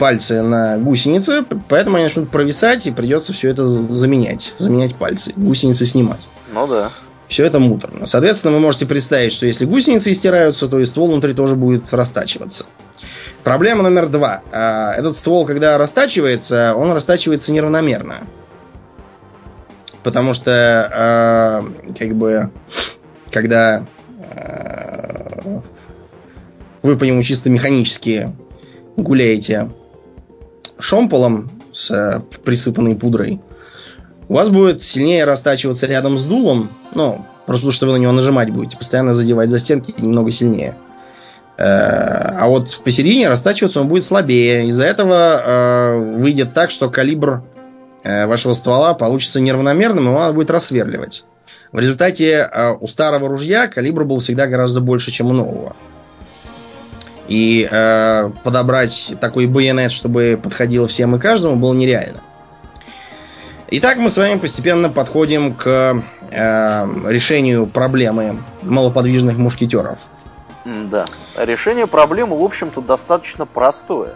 пальцы 0.02 0.42
на 0.42 0.80
гусеницы, 0.80 1.46
поэтому 1.70 1.98
они 1.98 2.06
начнут 2.06 2.32
провисать, 2.32 2.88
и 2.88 2.92
придется 2.92 3.34
все 3.34 3.50
это 3.50 3.68
заменять. 3.68 4.54
Заменять 4.58 4.96
пальцы, 4.96 5.32
гусеницы 5.36 5.86
снимать. 5.86 6.28
Ну 6.52 6.66
да. 6.66 6.92
Все 7.28 7.46
это 7.46 7.60
муторно. 7.60 8.08
Соответственно, 8.08 8.56
вы 8.56 8.62
можете 8.62 8.88
представить, 8.88 9.32
что 9.32 9.46
если 9.46 9.66
гусеницы 9.66 10.12
стираются, 10.14 10.68
то 10.68 10.80
и 10.80 10.86
ствол 10.86 11.12
внутри 11.12 11.36
тоже 11.36 11.56
будет 11.56 11.94
растачиваться. 11.94 12.66
Проблема 13.44 13.82
номер 13.82 14.08
два. 14.08 14.42
А, 14.52 14.94
этот 14.94 15.16
ствол, 15.16 15.46
когда 15.46 15.78
растачивается, 15.78 16.76
он 16.76 16.92
растачивается 16.92 17.52
неравномерно. 17.52 18.20
Потому 20.04 20.34
что, 20.34 20.90
а, 20.94 21.66
как 21.98 22.16
бы, 22.16 22.52
когда 23.32 23.86
а, 24.36 25.62
вы 26.84 26.98
по 26.98 27.04
нему 27.04 27.24
чисто 27.24 27.50
механически 27.50 28.32
гуляете 28.96 29.70
шомполом 30.78 31.52
с 31.74 32.24
присыпанной 32.44 32.96
пудрой, 32.96 33.42
у 34.30 34.36
вас 34.36 34.50
будет 34.50 34.84
сильнее 34.84 35.26
растачиваться 35.26 35.88
рядом 35.88 36.20
с 36.20 36.24
дулом, 36.24 36.70
ну, 36.94 37.26
просто 37.46 37.62
потому 37.62 37.72
что 37.72 37.86
вы 37.88 37.94
на 37.94 37.98
него 37.98 38.12
нажимать 38.12 38.52
будете, 38.52 38.78
постоянно 38.78 39.16
задевать 39.16 39.50
за 39.50 39.58
стенки 39.58 39.94
немного 39.98 40.32
сильнее. 40.32 40.76
Э, 40.76 40.91
а 41.58 42.48
вот 42.48 42.82
посередине 42.84 43.30
растачиваться 43.30 43.82
он 43.82 43.88
будет 43.88 44.04
слабее. 44.04 44.68
Из-за 44.68 44.86
этого 44.86 45.42
э, 45.44 46.16
выйдет 46.18 46.54
так, 46.54 46.72
что 46.72 46.90
калибр 46.90 47.44
э, 48.04 48.26
вашего 48.26 48.54
ствола 48.54 48.94
получится 48.94 49.40
неравномерным, 49.40 50.10
и 50.10 50.12
надо 50.12 50.34
будет 50.34 50.50
рассверливать. 50.50 51.24
В 51.72 51.80
результате 51.80 52.50
э, 52.52 52.74
у 52.80 52.88
старого 52.88 53.30
ружья 53.30 53.68
калибр 53.68 54.04
был 54.04 54.20
всегда 54.20 54.48
гораздо 54.48 54.82
больше, 54.82 55.12
чем 55.12 55.28
у 55.28 55.34
нового. 55.34 55.76
И 57.28 57.68
э, 57.72 58.30
подобрать 58.44 59.14
такой 59.22 59.46
байонет, 59.46 59.92
чтобы 59.92 60.38
подходил 60.42 60.88
всем 60.88 61.16
и 61.16 61.20
каждому, 61.20 61.56
было 61.56 61.74
нереально. 61.74 62.20
Итак, 63.70 63.98
мы 63.98 64.10
с 64.10 64.18
вами 64.18 64.38
постепенно 64.38 64.90
подходим 64.90 65.54
к 65.54 66.04
э, 66.30 66.88
решению 67.08 67.68
проблемы 67.68 68.38
малоподвижных 68.64 69.38
мушкетеров. 69.38 70.00
Да. 70.66 71.06
Решение 71.36 71.88
проблемы, 71.88 72.40
в 72.40 72.44
общем-то, 72.44 72.82
достаточно 72.82 73.46
простое. 73.46 74.16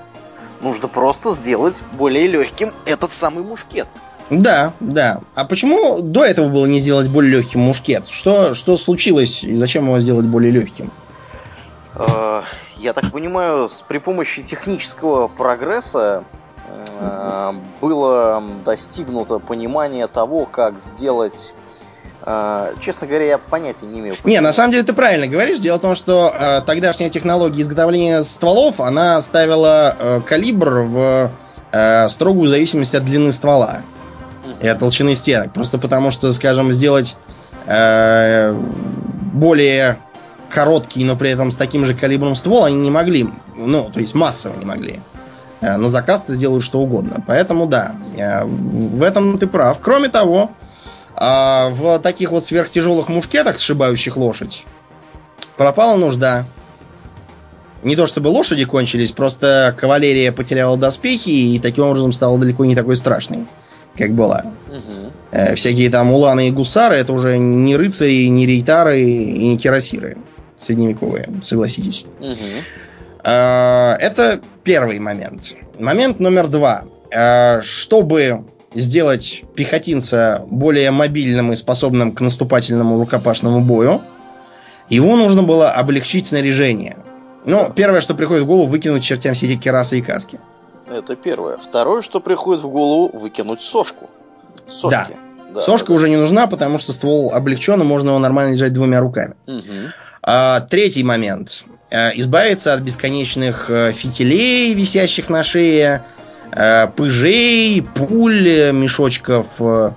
Нужно 0.61 0.87
просто 0.87 1.31
сделать 1.31 1.81
более 1.93 2.27
легким 2.27 2.71
этот 2.85 3.11
самый 3.13 3.43
мушкет. 3.43 3.87
Да, 4.29 4.73
да. 4.79 5.21
А 5.35 5.45
почему 5.45 5.99
до 6.01 6.23
этого 6.23 6.49
было 6.49 6.65
не 6.65 6.79
сделать 6.79 7.07
более 7.07 7.31
легким 7.31 7.61
мушкет? 7.61 8.07
Что, 8.07 8.53
что 8.55 8.75
случилось 8.77 9.43
и 9.43 9.53
зачем 9.55 9.85
его 9.85 9.99
сделать 9.99 10.25
более 10.25 10.51
легким? 10.51 10.91
Э, 11.93 12.41
я 12.77 12.93
так 12.93 13.11
понимаю, 13.11 13.69
с, 13.69 13.81
при 13.81 13.99
помощи 13.99 14.41
технического 14.41 15.27
прогресса 15.27 16.23
э, 16.99 17.53
было 17.81 18.43
достигнуто 18.65 19.39
понимание 19.39 20.07
того, 20.07 20.45
как 20.45 20.79
сделать 20.79 21.53
Честно 22.79 23.05
говоря, 23.05 23.25
я 23.25 23.37
понятия 23.37 23.85
не 23.85 23.99
имею. 23.99 24.15
Не, 24.23 24.41
на 24.41 24.51
самом 24.51 24.71
деле 24.71 24.83
ты 24.83 24.93
правильно 24.93 25.27
говоришь. 25.27 25.59
Дело 25.59 25.77
в 25.77 25.81
том, 25.81 25.93
что 25.93 26.33
э, 26.33 26.61
тогдашняя 26.65 27.09
технология 27.11 27.61
изготовления 27.61 28.23
стволов, 28.23 28.79
она 28.79 29.21
ставила 29.21 29.95
э, 29.99 30.21
калибр 30.21 30.69
в 30.81 31.31
э, 31.71 32.09
строгую 32.09 32.49
зависимость 32.49 32.95
от 32.95 33.05
длины 33.05 33.31
ствола 33.31 33.81
и 34.59 34.67
от 34.67 34.79
толщины 34.79 35.13
стенок. 35.13 35.53
Просто 35.53 35.77
потому 35.77 36.09
что, 36.09 36.31
скажем, 36.31 36.73
сделать 36.73 37.15
э, 37.67 38.53
более 39.33 39.99
короткий, 40.49 41.03
но 41.03 41.15
при 41.15 41.29
этом 41.29 41.51
с 41.51 41.57
таким 41.57 41.85
же 41.85 41.93
калибром 41.93 42.35
ствол 42.35 42.65
они 42.65 42.77
не 42.77 42.89
могли. 42.89 43.27
Ну, 43.55 43.91
то 43.93 43.99
есть 43.99 44.15
массово 44.15 44.57
не 44.57 44.65
могли. 44.65 44.99
Э, 45.61 45.77
на 45.77 45.89
заказ 45.89 46.23
ты 46.23 46.33
сделают 46.33 46.63
что 46.63 46.79
угодно. 46.79 47.23
Поэтому 47.27 47.67
да, 47.67 47.93
э, 48.17 48.43
в 48.45 49.03
этом 49.03 49.37
ты 49.37 49.47
прав. 49.47 49.79
Кроме 49.81 50.09
того, 50.09 50.51
в 51.17 51.99
таких 51.99 52.31
вот 52.31 52.45
сверхтяжелых 52.45 53.07
мушкетах, 53.09 53.59
сшибающих 53.59 54.17
лошадь, 54.17 54.65
пропала 55.57 55.95
нужда. 55.95 56.45
Не 57.83 57.95
то 57.95 58.07
чтобы 58.07 58.29
лошади 58.29 58.65
кончились, 58.65 59.11
просто 59.11 59.73
кавалерия 59.77 60.31
потеряла 60.31 60.75
доспехи 60.75 61.29
и 61.29 61.59
таким 61.59 61.85
образом 61.85 62.11
стала 62.11 62.37
далеко 62.39 62.65
не 62.65 62.75
такой 62.75 62.95
страшной 62.95 63.45
как 63.97 64.11
была. 64.11 64.45
Угу. 64.67 65.55
всякие 65.55 65.89
там 65.89 66.11
уланы 66.11 66.49
и 66.49 66.51
гусары 66.51 66.97
это 66.97 67.13
уже 67.13 67.37
не 67.37 67.77
рыцари, 67.77 68.25
не 68.25 68.45
рейтары 68.45 69.01
и 69.01 69.47
не 69.47 69.57
кирасиры 69.57 70.17
средневековые, 70.57 71.29
согласитесь. 71.41 72.05
Угу. 72.19 72.33
это 73.23 74.39
первый 74.63 74.99
момент. 74.99 75.53
Момент 75.79 76.19
номер 76.19 76.47
два. 76.47 76.83
Э, 77.11 77.61
чтобы 77.61 78.43
сделать 78.75 79.43
пехотинца 79.55 80.45
более 80.49 80.91
мобильным 80.91 81.53
и 81.53 81.55
способным 81.55 82.11
к 82.11 82.21
наступательному 82.21 82.99
рукопашному 82.99 83.61
бою, 83.61 84.01
его 84.89 85.15
нужно 85.15 85.43
было 85.43 85.71
облегчить 85.71 86.27
снаряжение. 86.27 86.97
Ну, 87.45 87.71
первое, 87.75 88.01
что 88.01 88.15
приходит 88.15 88.43
в 88.43 88.47
голову, 88.47 88.67
выкинуть 88.67 89.03
чертям 89.03 89.33
все 89.33 89.47
эти 89.47 89.55
керасы 89.55 89.99
и 89.99 90.01
каски. 90.01 90.39
Это 90.87 91.15
первое. 91.15 91.57
Второе, 91.57 92.01
что 92.01 92.19
приходит 92.19 92.63
в 92.63 92.69
голову, 92.69 93.17
выкинуть 93.17 93.61
сошку. 93.61 94.09
Сошки. 94.67 95.15
Да. 95.49 95.53
да 95.53 95.61
Сошка 95.61 95.87
да. 95.87 95.93
уже 95.93 96.09
не 96.09 96.17
нужна, 96.17 96.47
потому 96.47 96.79
что 96.79 96.91
ствол 96.91 97.33
облегчен, 97.33 97.81
и 97.81 97.83
можно 97.83 98.09
его 98.09 98.19
нормально 98.19 98.53
держать 98.53 98.73
двумя 98.73 98.99
руками. 98.99 99.35
Угу. 99.47 99.91
А, 100.23 100.61
третий 100.61 101.03
момент. 101.03 101.65
А, 101.91 102.11
избавиться 102.15 102.73
от 102.73 102.81
бесконечных 102.81 103.69
э, 103.69 103.91
фитилей, 103.93 104.73
висящих 104.73 105.29
на 105.29 105.43
шее, 105.43 106.03
пыжей, 106.95 107.85
пуль, 107.95 108.71
мешочков 108.71 109.47
э, 109.59 109.91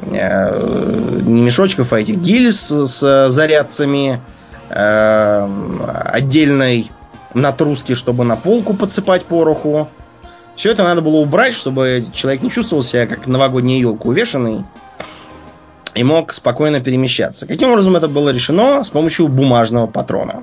не 0.00 1.42
мешочков, 1.42 1.92
а 1.92 2.00
этих 2.00 2.16
гильз 2.16 2.70
с 2.70 3.30
зарядцами, 3.30 4.20
отдельной 4.70 6.90
натруски, 7.34 7.94
чтобы 7.94 8.24
на 8.24 8.36
полку 8.36 8.74
подсыпать 8.74 9.24
пороху, 9.24 9.88
все 10.58 10.72
это 10.72 10.82
надо 10.82 11.02
было 11.02 11.18
убрать, 11.18 11.54
чтобы 11.54 12.06
человек 12.12 12.42
не 12.42 12.50
чувствовал 12.50 12.82
себя 12.82 13.06
как 13.06 13.28
новогодняя 13.28 13.78
елка 13.78 14.08
увешанный 14.08 14.64
и 15.94 16.02
мог 16.02 16.32
спокойно 16.32 16.80
перемещаться. 16.80 17.46
Каким 17.46 17.70
образом 17.70 17.96
это 17.96 18.08
было 18.08 18.30
решено? 18.30 18.82
С 18.82 18.90
помощью 18.90 19.28
бумажного 19.28 19.86
патрона. 19.86 20.42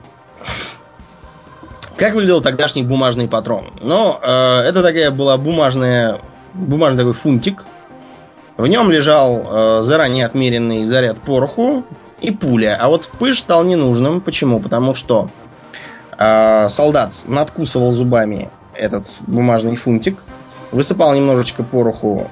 Как 1.97 2.13
выглядел 2.13 2.41
тогдашний 2.41 2.83
бумажный 2.83 3.29
патрон? 3.29 3.71
Ну, 3.81 4.17
э, 4.21 4.59
это 4.67 4.83
такая 4.83 5.11
была 5.11 5.37
бумажная, 5.37 6.19
бумажный 6.53 6.97
такой 6.99 7.13
фунтик. 7.13 7.65
В 8.57 8.67
нем 8.67 8.91
лежал 8.91 9.45
э, 9.49 9.83
заранее 9.83 10.25
отмеренный 10.25 10.83
заряд 10.83 11.17
пороху 11.19 11.83
и 12.19 12.31
пуля. 12.31 12.77
А 12.81 12.89
вот 12.89 13.09
пыш 13.17 13.39
стал 13.39 13.63
ненужным. 13.63 14.19
Почему? 14.19 14.59
Потому 14.59 14.93
что 14.93 15.29
э, 16.17 16.67
солдат 16.67 17.13
надкусывал 17.27 17.91
зубами 17.91 18.49
этот 18.73 19.07
бумажный 19.21 19.77
фунтик, 19.77 20.17
высыпал 20.73 21.13
немножечко 21.13 21.63
пороху 21.63 22.29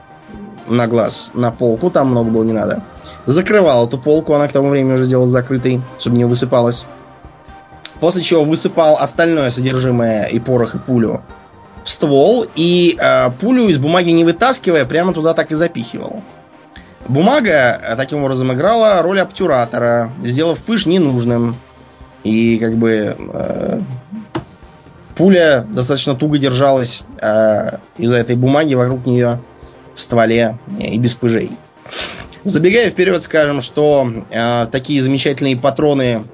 на 0.67 0.87
глаз 0.87 1.31
на 1.33 1.51
полку, 1.51 1.89
там 1.89 2.09
много 2.09 2.29
было 2.29 2.43
не 2.43 2.53
надо. 2.53 2.83
Закрывал 3.25 3.87
эту 3.87 3.97
полку, 3.97 4.33
она 4.33 4.49
к 4.49 4.51
тому 4.51 4.69
времени 4.69 4.93
уже 4.93 5.05
сделала 5.05 5.27
закрытой, 5.27 5.81
чтобы 5.99 6.17
не 6.17 6.25
высыпалась. 6.25 6.85
После 8.03 8.21
чего 8.21 8.43
высыпал 8.43 8.97
остальное 8.97 9.49
содержимое 9.49 10.25
и 10.25 10.37
порох, 10.37 10.75
и 10.75 10.77
пулю 10.77 11.21
в 11.85 11.89
ствол, 11.89 12.45
и 12.53 12.97
э, 12.99 13.31
пулю 13.39 13.69
из 13.69 13.77
бумаги 13.77 14.09
не 14.09 14.25
вытаскивая, 14.25 14.83
прямо 14.83 15.13
туда 15.13 15.33
так 15.33 15.53
и 15.53 15.55
запихивал. 15.55 16.21
Бумага 17.07 17.79
э, 17.81 17.95
таким 17.95 18.21
образом 18.21 18.51
играла 18.51 19.01
роль 19.01 19.21
обтюратора, 19.21 20.11
сделав 20.21 20.61
пыш 20.63 20.85
ненужным. 20.85 21.55
И 22.25 22.57
как 22.57 22.75
бы 22.75 23.15
э, 23.17 23.79
Пуля 25.15 25.65
достаточно 25.69 26.13
туго 26.13 26.37
держалась 26.37 27.03
э, 27.21 27.77
из-за 27.97 28.17
этой 28.17 28.35
бумаги 28.35 28.73
вокруг 28.73 29.05
нее 29.05 29.39
в 29.95 30.01
стволе 30.01 30.57
и 30.77 30.99
без 30.99 31.13
пыжей. 31.13 31.51
Забегая 32.43 32.89
вперед, 32.89 33.23
скажем, 33.23 33.61
что 33.61 34.11
э, 34.29 34.67
такие 34.73 35.01
замечательные 35.01 35.55
патроны 35.55 36.25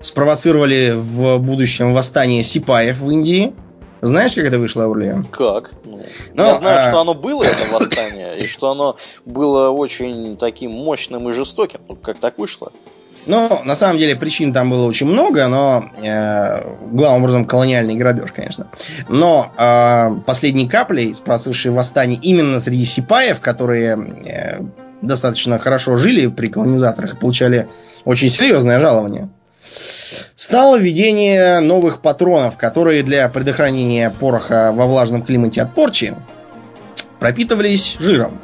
спровоцировали 0.00 0.94
в 0.96 1.38
будущем 1.38 1.94
восстание 1.94 2.42
сипаев 2.42 2.98
в 2.98 3.10
Индии. 3.10 3.54
Знаешь, 4.00 4.34
как 4.34 4.44
это 4.44 4.58
вышло, 4.58 4.84
Аурлия? 4.84 5.24
Как? 5.32 5.72
Ну, 5.84 6.00
Но, 6.34 6.46
я 6.46 6.56
знаю, 6.56 6.78
а... 6.78 6.88
что 6.88 7.00
оно 7.00 7.14
было, 7.14 7.42
это 7.42 7.72
восстание, 7.72 8.38
и 8.38 8.46
что 8.46 8.70
оно 8.70 8.96
было 9.24 9.70
очень 9.70 10.36
таким 10.36 10.70
мощным 10.70 11.28
и 11.28 11.32
жестоким. 11.32 11.80
Ну, 11.88 11.96
как 11.96 12.18
так 12.18 12.38
вышло? 12.38 12.70
Ну, 13.26 13.60
на 13.64 13.74
самом 13.74 13.98
деле, 13.98 14.16
причин 14.16 14.54
там 14.54 14.70
было 14.70 14.86
очень 14.86 15.06
много, 15.06 15.48
но 15.48 15.90
э, 16.02 16.62
главным 16.92 17.22
образом 17.22 17.44
колониальный 17.44 17.94
грабеж, 17.94 18.32
конечно. 18.32 18.68
Но 19.08 19.52
э, 19.58 20.20
последней 20.24 20.66
каплей, 20.66 21.12
спрашивавшей 21.12 21.70
восстание 21.72 22.18
именно 22.22 22.58
среди 22.58 22.84
сипаев, 22.84 23.40
которые 23.40 23.98
э, 24.24 24.60
достаточно 25.02 25.58
хорошо 25.58 25.96
жили 25.96 26.28
при 26.28 26.48
колонизаторах 26.48 27.14
и 27.14 27.16
получали 27.16 27.68
очень 28.06 28.30
серьезное 28.30 28.80
жалование, 28.80 29.28
стало 30.34 30.76
введение 30.78 31.60
новых 31.60 32.00
патронов, 32.00 32.56
которые 32.56 33.02
для 33.02 33.28
предохранения 33.28 34.10
пороха 34.10 34.72
во 34.72 34.86
влажном 34.86 35.22
климате 35.22 35.62
от 35.62 35.74
порчи 35.74 36.14
пропитывались 37.18 37.96
жиром. 37.98 38.38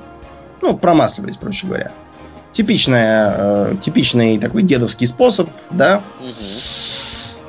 Ну, 0.60 0.76
промасливались, 0.76 1.36
проще 1.36 1.66
говоря. 1.66 1.90
Типичная, 2.52 3.34
э, 3.36 3.74
типичный 3.82 4.38
такой 4.38 4.62
дедовский 4.62 5.06
способ, 5.06 5.48
да. 5.70 6.02
Угу. 6.20 6.30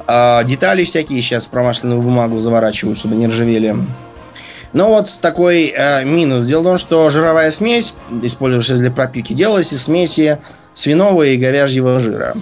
А 0.08 0.44
детали 0.44 0.84
всякие 0.84 1.22
сейчас 1.22 1.46
в 1.46 1.50
промышленную 1.50 2.02
бумагу 2.02 2.40
заворачивают, 2.42 2.98
чтобы 2.98 3.16
не 3.16 3.28
ржавели. 3.28 3.76
Но 4.74 4.90
вот 4.90 5.10
такой 5.22 5.74
э, 5.76 6.04
минус. 6.04 6.46
Дело 6.46 6.62
в 6.62 6.66
том, 6.66 6.78
что 6.78 7.10
жировая 7.10 7.50
смесь, 7.52 7.94
использующаяся 8.22 8.82
для 8.82 8.92
пропитки, 8.92 9.34
делалась 9.34 9.72
из 9.72 9.84
смеси 9.84 10.40
свиного 10.74 11.24
и 11.24 11.38
говяжьего 11.38 12.00
жира. 12.00 12.36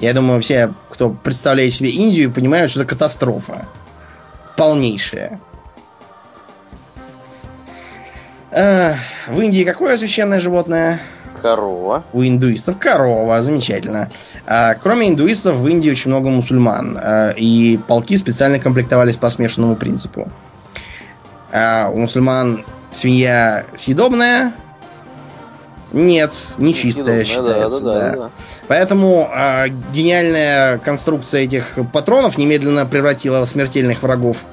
Я 0.00 0.14
думаю, 0.14 0.40
все, 0.40 0.72
кто 0.88 1.10
представляет 1.10 1.74
себе 1.74 1.90
Индию, 1.90 2.32
понимают, 2.32 2.70
что 2.70 2.80
это 2.80 2.88
катастрофа. 2.88 3.66
Полнейшая. 4.56 5.38
Э, 8.50 8.94
в 9.28 9.38
Индии 9.38 9.62
какое 9.62 9.98
священное 9.98 10.40
животное? 10.40 11.02
Корова. 11.40 12.02
У 12.14 12.22
индуистов 12.22 12.78
корова, 12.78 13.42
замечательно. 13.42 14.10
А, 14.46 14.74
кроме 14.74 15.08
индуистов, 15.08 15.56
в 15.56 15.68
Индии 15.68 15.90
очень 15.90 16.10
много 16.10 16.30
мусульман. 16.30 16.98
А, 16.98 17.30
и 17.36 17.76
полки 17.76 18.16
специально 18.16 18.58
комплектовались 18.58 19.18
по 19.18 19.28
смешанному 19.28 19.76
принципу. 19.76 20.32
А, 21.52 21.90
у 21.92 21.98
мусульман 21.98 22.64
свинья 22.90 23.66
съедобная? 23.76 24.54
Нет, 25.92 26.32
не 26.58 26.74
чистая 26.74 27.24
считается. 27.24 27.80
Да, 27.80 27.94
да, 27.94 28.00
да, 28.00 28.16
да. 28.16 28.30
Поэтому 28.68 29.28
э, 29.34 29.68
гениальная 29.92 30.78
конструкция 30.78 31.42
этих 31.42 31.78
патронов 31.92 32.38
немедленно 32.38 32.86
превратила 32.86 33.44
в 33.44 33.48
смертельных 33.48 34.02
врагов 34.02 34.44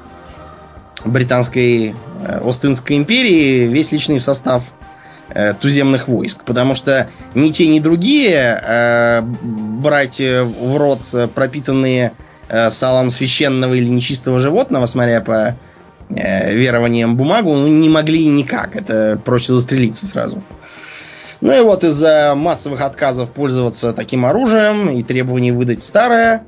британской 1.05 1.95
э, 2.23 2.39
Остинской 2.43 2.97
империи 2.97 3.67
весь 3.67 3.91
личный 3.91 4.19
состав 4.19 4.63
э, 5.29 5.53
туземных 5.53 6.07
войск. 6.07 6.43
Потому 6.43 6.75
что 6.75 7.09
ни 7.35 7.49
те, 7.51 7.67
ни 7.67 7.79
другие 7.79 8.59
э, 8.63 9.21
брать 9.21 10.19
в 10.19 10.77
рот 10.77 11.01
пропитанные 11.35 12.13
э, 12.49 12.69
салом 12.71 13.11
священного 13.11 13.75
или 13.75 13.87
нечистого 13.87 14.39
животного, 14.39 14.87
смотря 14.87 15.21
по 15.21 15.55
э, 16.09 16.55
верованиям 16.55 17.15
бумагу, 17.15 17.53
ну, 17.53 17.67
не 17.67 17.89
могли 17.89 18.25
никак. 18.25 18.75
Это 18.75 19.19
проще 19.23 19.53
застрелиться 19.53 20.07
сразу. 20.07 20.41
Ну 21.39 21.53
и 21.53 21.61
вот 21.61 21.83
из-за 21.83 22.33
массовых 22.35 22.81
отказов 22.81 23.31
пользоваться 23.31 23.93
таким 23.93 24.25
оружием 24.25 24.89
и 24.89 25.03
требований 25.03 25.51
выдать 25.51 25.83
старое, 25.83 26.45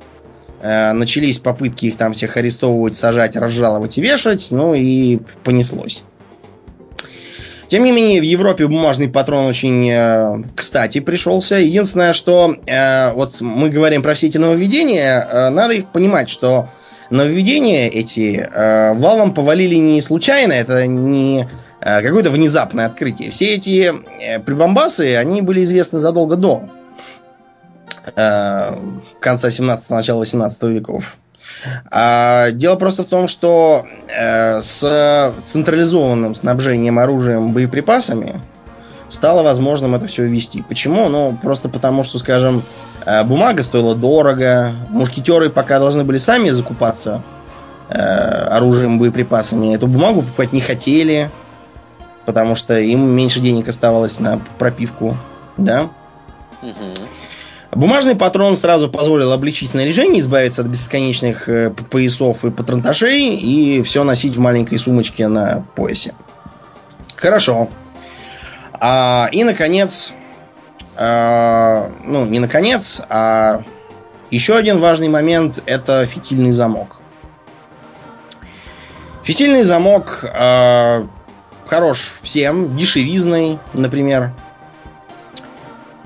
э, 0.62 0.92
начались 0.92 1.38
попытки 1.38 1.86
их 1.86 1.96
там 1.96 2.12
всех 2.12 2.36
арестовывать, 2.36 2.96
сажать, 2.96 3.36
разжаловать 3.36 3.98
и 3.98 4.00
вешать, 4.00 4.48
ну 4.50 4.74
и 4.74 5.20
понеслось. 5.44 6.02
Тем 7.68 7.84
не 7.84 7.92
менее, 7.92 8.20
в 8.20 8.24
Европе 8.24 8.66
бумажный 8.66 9.08
патрон 9.08 9.46
очень 9.46 9.88
э, 9.88 10.42
кстати 10.56 10.98
пришелся. 10.98 11.54
Единственное, 11.54 12.12
что 12.12 12.56
э, 12.66 13.12
вот 13.12 13.40
мы 13.40 13.68
говорим 13.70 14.02
про 14.02 14.14
все 14.14 14.26
эти 14.26 14.38
нововведения, 14.38 15.50
надо 15.50 15.74
их 15.74 15.92
понимать, 15.92 16.28
что 16.28 16.68
нововведения 17.10 17.88
эти 17.88 18.48
валом 18.98 19.34
повалили 19.34 19.76
не 19.76 20.00
случайно, 20.00 20.52
это 20.52 20.84
не 20.88 21.48
какое-то 21.80 22.30
внезапное 22.30 22.86
открытие. 22.86 23.30
Все 23.30 23.54
эти 23.54 23.92
э, 24.20 24.38
прибамбасы, 24.40 25.16
они 25.16 25.42
были 25.42 25.64
известны 25.64 25.98
задолго 25.98 26.36
до 26.36 26.64
э, 28.14 28.76
конца 29.20 29.50
17 29.50 29.90
начала 29.90 30.18
18 30.18 30.62
веков. 30.64 31.16
А 31.90 32.50
дело 32.52 32.76
просто 32.76 33.02
в 33.02 33.06
том, 33.06 33.28
что 33.28 33.84
с 34.08 35.34
централизованным 35.44 36.34
снабжением 36.34 36.98
оружием, 36.98 37.52
боеприпасами 37.52 38.40
стало 39.08 39.42
возможным 39.42 39.94
это 39.94 40.06
все 40.06 40.24
ввести. 40.24 40.62
Почему? 40.62 41.08
Ну, 41.08 41.36
просто 41.42 41.68
потому, 41.68 42.02
что, 42.02 42.18
скажем, 42.18 42.62
бумага 43.24 43.62
стоила 43.62 43.94
дорого, 43.94 44.76
мушкетеры 44.88 45.50
пока 45.50 45.80
должны 45.80 46.04
были 46.04 46.18
сами 46.18 46.50
закупаться 46.50 47.22
оружием, 47.90 48.98
боеприпасами, 48.98 49.74
эту 49.74 49.86
бумагу 49.86 50.22
покупать 50.22 50.52
не 50.52 50.60
хотели 50.60 51.30
потому 52.26 52.54
что 52.54 52.78
им 52.78 53.08
меньше 53.10 53.40
денег 53.40 53.68
оставалось 53.68 54.18
на 54.20 54.40
пропивку, 54.58 55.16
да. 55.56 55.90
Бумажный 57.72 58.16
патрон 58.16 58.56
сразу 58.56 58.88
позволил 58.88 59.32
облегчить 59.32 59.70
снаряжение, 59.70 60.20
избавиться 60.20 60.62
от 60.62 60.68
бесконечных 60.68 61.48
э, 61.48 61.70
поясов 61.70 62.44
и 62.44 62.50
патронташей 62.50 63.36
и 63.36 63.80
все 63.82 64.02
носить 64.02 64.36
в 64.36 64.40
маленькой 64.40 64.78
сумочке 64.78 65.28
на 65.28 65.64
поясе. 65.76 66.14
Хорошо. 67.14 67.68
А, 68.80 69.28
и, 69.30 69.44
наконец, 69.44 70.12
а, 70.96 71.92
ну, 72.04 72.26
не 72.26 72.40
наконец, 72.40 73.00
а 73.08 73.62
еще 74.30 74.56
один 74.56 74.78
важный 74.78 75.08
момент– 75.08 75.62
это 75.66 76.04
фитильный 76.06 76.52
замок. 76.52 77.00
Фитильный 79.22 79.62
замок 79.62 80.24
а, 80.24 81.06
хорош 81.70 82.14
всем, 82.22 82.76
дешевизной, 82.76 83.60
например, 83.72 84.32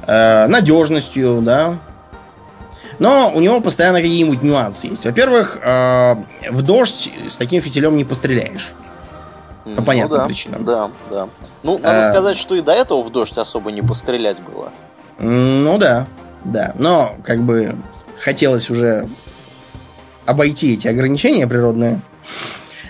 э, 0.07 0.47
надежностью, 0.47 1.41
да. 1.41 1.79
Но 2.99 3.33
у 3.35 3.41
него 3.41 3.61
постоянно 3.61 4.01
какие-нибудь 4.03 4.43
нюансы 4.43 4.89
есть. 4.89 5.05
Во-первых, 5.07 5.59
э, 5.63 6.17
в 6.51 6.63
дождь 6.63 7.11
с 7.27 7.37
таким 7.37 7.63
фитилем 7.63 7.97
не 7.97 8.05
постреляешь. 8.05 8.73
По 9.65 9.71
ну, 9.71 9.83
понятным 9.83 10.21
да, 10.21 10.27
причинам. 10.27 10.65
Да, 10.67 10.91
да. 11.11 11.29
Ну, 11.63 11.79
надо 11.79 12.01
э, 12.01 12.11
сказать, 12.11 12.37
что 12.37 12.55
и 12.55 12.61
до 12.61 12.73
этого 12.73 13.03
в 13.03 13.11
дождь 13.11 13.39
особо 13.39 13.73
не 13.73 13.81
пострелять 13.81 14.43
было. 14.43 14.71
Ну 15.19 15.79
да, 15.79 16.07
да. 16.45 16.75
Но, 16.79 17.17
как 17.25 17.43
бы, 17.43 17.75
хотелось 18.21 18.69
уже 18.69 19.09
обойти 20.27 20.75
эти 20.75 20.87
ограничения 20.89 21.47
природные. 21.47 22.03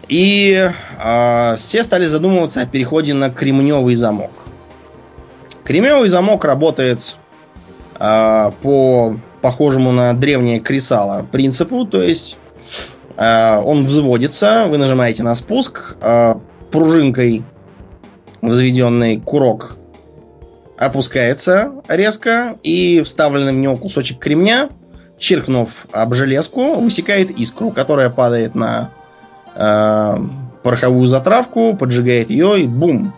И 0.09 0.71
э, 0.99 1.57
все 1.57 1.83
стали 1.83 2.05
задумываться 2.05 2.61
о 2.61 2.67
переходе 2.67 3.15
на 3.15 3.31
кремневый 3.31 3.95
замок. 3.95 4.31
Кремневый 5.65 6.09
замок 6.09 6.45
работает 6.45 7.17
э, 7.99 8.51
по 8.63 9.17
похожему 9.41 9.93
на 9.93 10.13
древнее 10.15 10.61
кресало 10.61 11.27
принципу, 11.31 11.87
то 11.87 12.03
есть 12.03 12.37
э, 13.17 13.61
он 13.65 13.87
взводится, 13.87 14.67
вы 14.69 14.79
нажимаете 14.79 15.23
на 15.23 15.35
спуск, 15.35 15.97
э, 16.01 16.35
пружинкой 16.71 17.45
возведенный 18.41 19.21
курок 19.21 19.77
опускается 20.77 21.73
резко, 21.89 22.57
и 22.63 23.03
вставленный 23.03 23.53
в 23.53 23.57
него 23.57 23.77
кусочек 23.77 24.19
кремня, 24.19 24.69
чиркнув 25.19 25.87
об 25.93 26.15
железку, 26.15 26.75
высекает 26.75 27.31
искру, 27.31 27.71
которая 27.71 28.11
падает 28.11 28.55
на 28.55 28.91
э, 29.55 30.17
пороховую 30.63 31.07
затравку, 31.07 31.77
поджигает 31.77 32.31
ее 32.31 32.63
и 32.63 32.67
бум. 32.67 33.13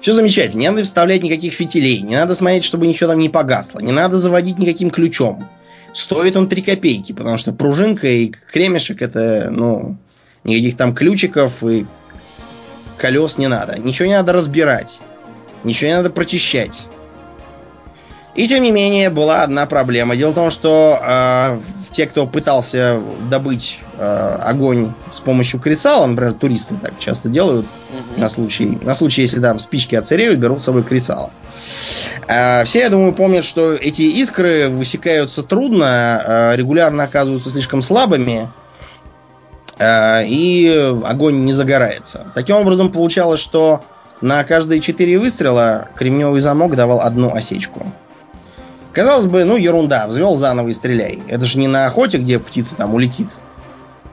Все 0.00 0.12
замечательно. 0.12 0.60
Не 0.60 0.70
надо 0.70 0.84
вставлять 0.84 1.22
никаких 1.22 1.52
фитилей. 1.52 2.00
Не 2.00 2.16
надо 2.16 2.34
смотреть, 2.34 2.64
чтобы 2.64 2.86
ничего 2.86 3.10
там 3.10 3.18
не 3.18 3.28
погасло. 3.28 3.80
Не 3.80 3.92
надо 3.92 4.18
заводить 4.18 4.58
никаким 4.58 4.90
ключом. 4.90 5.48
Стоит 5.92 6.36
он 6.36 6.48
3 6.48 6.62
копейки, 6.62 7.12
потому 7.12 7.38
что 7.38 7.52
пружинка 7.52 8.06
и 8.06 8.32
кремешек 8.52 9.00
это, 9.02 9.48
ну, 9.50 9.96
никаких 10.44 10.76
там 10.76 10.94
ключиков 10.94 11.64
и 11.64 11.86
колес 12.98 13.38
не 13.38 13.48
надо. 13.48 13.78
Ничего 13.78 14.06
не 14.06 14.14
надо 14.14 14.32
разбирать. 14.32 15.00
Ничего 15.64 15.88
не 15.88 15.96
надо 15.96 16.10
прочищать. 16.10 16.86
И 18.36 18.46
тем 18.46 18.62
не 18.62 18.70
менее 18.70 19.08
была 19.08 19.42
одна 19.42 19.64
проблема. 19.64 20.14
Дело 20.14 20.32
в 20.32 20.34
том, 20.34 20.50
что 20.50 21.00
э, 21.02 21.58
те, 21.90 22.06
кто 22.06 22.26
пытался 22.26 23.00
добыть 23.30 23.80
э, 23.96 24.38
огонь 24.42 24.92
с 25.10 25.20
помощью 25.20 25.58
кресала, 25.58 26.04
например, 26.04 26.34
туристы 26.34 26.74
так 26.80 26.98
часто 26.98 27.30
делают 27.30 27.64
угу. 27.64 28.20
на 28.20 28.28
случай, 28.28 28.78
на 28.82 28.94
случай, 28.94 29.22
если 29.22 29.40
там 29.40 29.58
спички 29.58 29.94
отсыреют, 29.94 30.38
берут 30.38 30.60
с 30.60 30.66
собой 30.66 30.84
кресало. 30.84 31.30
Э, 32.28 32.64
все, 32.64 32.80
я 32.80 32.90
думаю, 32.90 33.14
помнят, 33.14 33.42
что 33.42 33.72
эти 33.72 34.02
искры 34.02 34.68
высекаются 34.68 35.42
трудно, 35.42 36.22
э, 36.52 36.56
регулярно 36.56 37.04
оказываются 37.04 37.50
слишком 37.50 37.80
слабыми, 37.82 38.48
и 39.78 40.94
огонь 41.04 41.44
не 41.44 41.52
загорается. 41.52 42.28
Таким 42.34 42.56
образом, 42.56 42.90
получалось, 42.90 43.40
что 43.40 43.82
на 44.22 44.42
каждые 44.42 44.80
четыре 44.80 45.18
выстрела 45.18 45.88
кремневый 45.94 46.40
замок 46.40 46.76
давал 46.76 47.02
одну 47.02 47.34
осечку. 47.34 47.92
Казалось 48.96 49.26
бы, 49.26 49.44
ну, 49.44 49.58
ерунда, 49.58 50.06
взвел 50.06 50.38
заново 50.38 50.68
и 50.68 50.72
стреляй. 50.72 51.22
Это 51.28 51.44
же 51.44 51.58
не 51.58 51.68
на 51.68 51.84
охоте, 51.84 52.16
где 52.16 52.38
птица 52.38 52.76
там 52.76 52.94
улетит, 52.94 53.40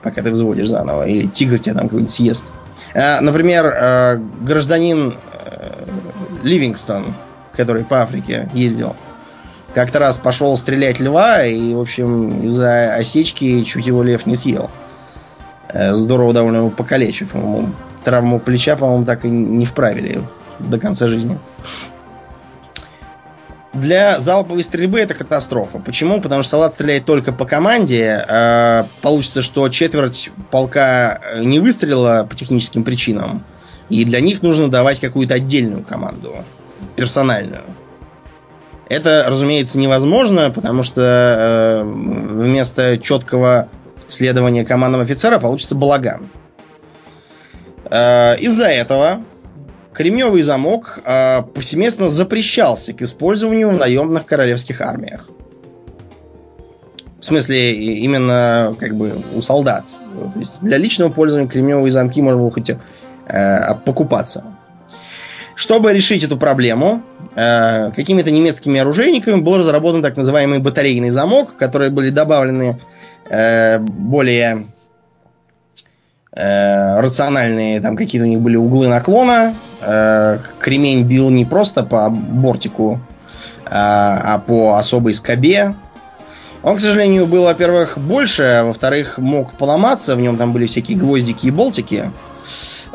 пока 0.02 0.22
ты 0.22 0.30
взводишь 0.30 0.68
заново, 0.68 1.08
или 1.08 1.26
тигр 1.26 1.58
тебя 1.58 1.76
там 1.76 1.84
какой-нибудь 1.84 2.12
съест. 2.12 2.52
А, 2.94 3.22
например, 3.22 3.66
а, 3.66 4.22
гражданин 4.42 5.16
а, 5.32 5.86
Ливингстон, 6.44 7.16
который 7.56 7.86
по 7.86 8.02
Африке 8.02 8.50
ездил, 8.54 8.98
как-то 9.74 10.00
раз 10.00 10.18
пошел 10.18 10.58
стрелять 10.58 11.00
льва, 11.00 11.46
и, 11.46 11.74
в 11.74 11.80
общем, 11.80 12.44
из-за 12.44 12.94
осечки 12.94 13.64
чуть 13.64 13.88
его 13.88 14.04
лев 14.04 14.26
не 14.26 14.36
съел. 14.36 14.70
Здорово 15.74 16.34
довольно 16.34 16.58
его 16.58 16.70
покалечив. 16.70 17.34
Ему 17.36 17.70
травму 18.04 18.38
плеча, 18.38 18.76
по-моему, 18.76 19.06
так 19.06 19.24
и 19.24 19.30
не 19.30 19.66
вправили 19.66 20.22
до 20.60 20.78
конца 20.78 21.08
жизни 21.08 21.40
для 23.74 24.20
залповой 24.20 24.64
стрельбы 24.64 25.00
это 25.00 25.14
катастрофа. 25.14 25.80
Почему? 25.80 26.22
Потому 26.22 26.44
что 26.44 26.52
салат 26.52 26.74
стреляет 26.74 27.06
только 27.06 27.34
по 27.34 27.46
команде. 27.46 28.24
Э, 28.28 28.84
получится, 29.02 29.42
что 29.42 29.68
четверть 29.70 30.32
полка 30.52 31.20
не 31.40 31.60
выстрелила 31.60 32.26
по 32.30 32.36
техническим 32.36 32.84
причинам. 32.84 33.44
И 33.90 34.06
для 34.06 34.22
них 34.22 34.44
нужно 34.44 34.70
давать 34.70 35.00
какую-то 35.00 35.36
отдельную 35.36 35.84
команду. 35.84 36.36
Персональную. 36.96 37.64
Это, 38.90 39.26
разумеется, 39.28 39.80
невозможно, 39.80 40.52
потому 40.52 40.84
что 40.84 41.02
э, 41.02 41.84
вместо 41.84 43.00
четкого 43.00 43.70
следования 44.08 44.66
командам 44.66 45.02
офицера 45.02 45.40
получится 45.40 45.74
балаган. 45.74 46.30
Э, 47.90 48.38
из-за 48.38 48.68
этого 48.68 49.24
Кремневый 49.94 50.42
замок 50.42 51.00
э, 51.06 51.44
повсеместно 51.54 52.10
запрещался 52.10 52.94
к 52.94 53.02
использованию 53.02 53.70
в 53.70 53.78
наемных 53.78 54.26
королевских 54.26 54.82
армиях. 54.82 55.30
В 57.20 57.26
смысле, 57.26 57.74
именно 57.74 58.76
как 58.80 58.96
бы 58.96 59.14
у 59.36 59.42
солдат. 59.42 59.86
То 60.34 60.40
есть 60.40 60.62
для 60.62 60.78
личного 60.78 61.10
пользования 61.10 61.48
кремневые 61.48 61.92
замки 61.92 62.22
можно 62.22 62.42
было 62.42 62.52
хоть 62.52 62.70
э, 62.70 63.76
покупаться. 63.86 64.44
Чтобы 65.56 65.94
решить 65.94 66.24
эту 66.24 66.38
проблему, 66.38 67.04
э, 67.36 67.92
какими-то 67.96 68.32
немецкими 68.32 68.80
оружейниками 68.80 69.40
был 69.42 69.58
разработан 69.58 70.02
так 70.02 70.18
называемый 70.18 70.60
батарейный 70.60 71.12
замок, 71.12 71.56
которые 71.56 71.92
были 71.92 72.10
добавлены 72.10 72.80
э, 73.30 73.80
более 73.80 74.66
э, 76.36 77.00
рациональные, 77.00 77.82
там 77.82 77.96
какие-то 77.96 78.26
у 78.26 78.30
них 78.30 78.40
были 78.40 78.56
углы 78.56 78.88
наклона. 78.88 79.54
Э, 79.82 80.40
кремень 80.60 81.04
бил 81.04 81.30
не 81.30 81.46
просто 81.46 81.84
по 81.84 82.10
бортику, 82.10 83.00
а, 83.66 84.36
а 84.36 84.40
по 84.40 84.76
особой 84.76 85.14
скобе. 85.14 85.76
Он, 86.64 86.78
к 86.78 86.80
сожалению, 86.80 87.26
был, 87.26 87.44
во-первых, 87.44 87.98
больше, 87.98 88.44
а 88.44 88.64
во-вторых, 88.64 89.18
мог 89.18 89.58
поломаться, 89.58 90.16
в 90.16 90.22
нем 90.22 90.38
там 90.38 90.54
были 90.54 90.66
всякие 90.66 90.98
гвоздики 90.98 91.48
и 91.48 91.52
болтики. 91.52 92.12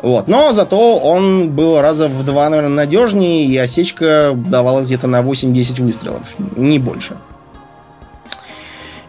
Вот. 0.01 0.27
Но 0.27 0.53
зато 0.53 0.97
он 0.97 1.51
был 1.51 1.81
раза 1.81 2.07
в 2.07 2.23
два, 2.25 2.49
наверное, 2.49 2.73
надежнее, 2.73 3.45
и 3.45 3.55
осечка 3.57 4.31
давалась 4.33 4.87
где-то 4.87 5.07
на 5.07 5.21
8-10 5.21 5.83
выстрелов, 5.83 6.23
не 6.55 6.79
больше. 6.79 7.17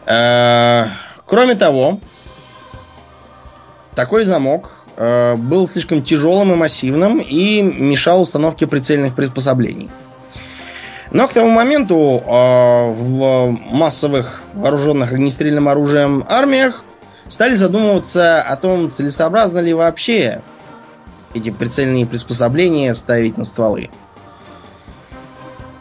Э, 0.07 0.89
кроме 1.25 1.55
того, 1.55 1.99
такой 4.01 4.25
замок 4.25 4.87
э, 4.97 5.37
был 5.37 5.69
слишком 5.69 6.03
тяжелым 6.03 6.55
и 6.55 6.57
массивным 6.57 7.19
и 7.19 7.61
мешал 7.61 8.23
установке 8.23 8.67
прицельных 8.67 9.15
приспособлений. 9.15 9.91
Но 11.11 11.29
к 11.29 11.35
тому 11.35 11.51
моменту 11.51 11.95
э, 11.95 12.93
в 12.93 13.51
массовых 13.71 14.41
вооруженных 14.55 15.13
огнестрельным 15.13 15.69
оружием 15.69 16.25
армиях 16.31 16.83
стали 17.29 17.55
задумываться 17.57 18.41
о 18.41 18.57
том, 18.57 18.91
целесообразно 18.91 19.59
ли 19.59 19.75
вообще 19.75 20.41
эти 21.35 21.51
прицельные 21.51 22.07
приспособления 22.07 22.95
ставить 22.95 23.37
на 23.37 23.45
стволы. 23.45 23.91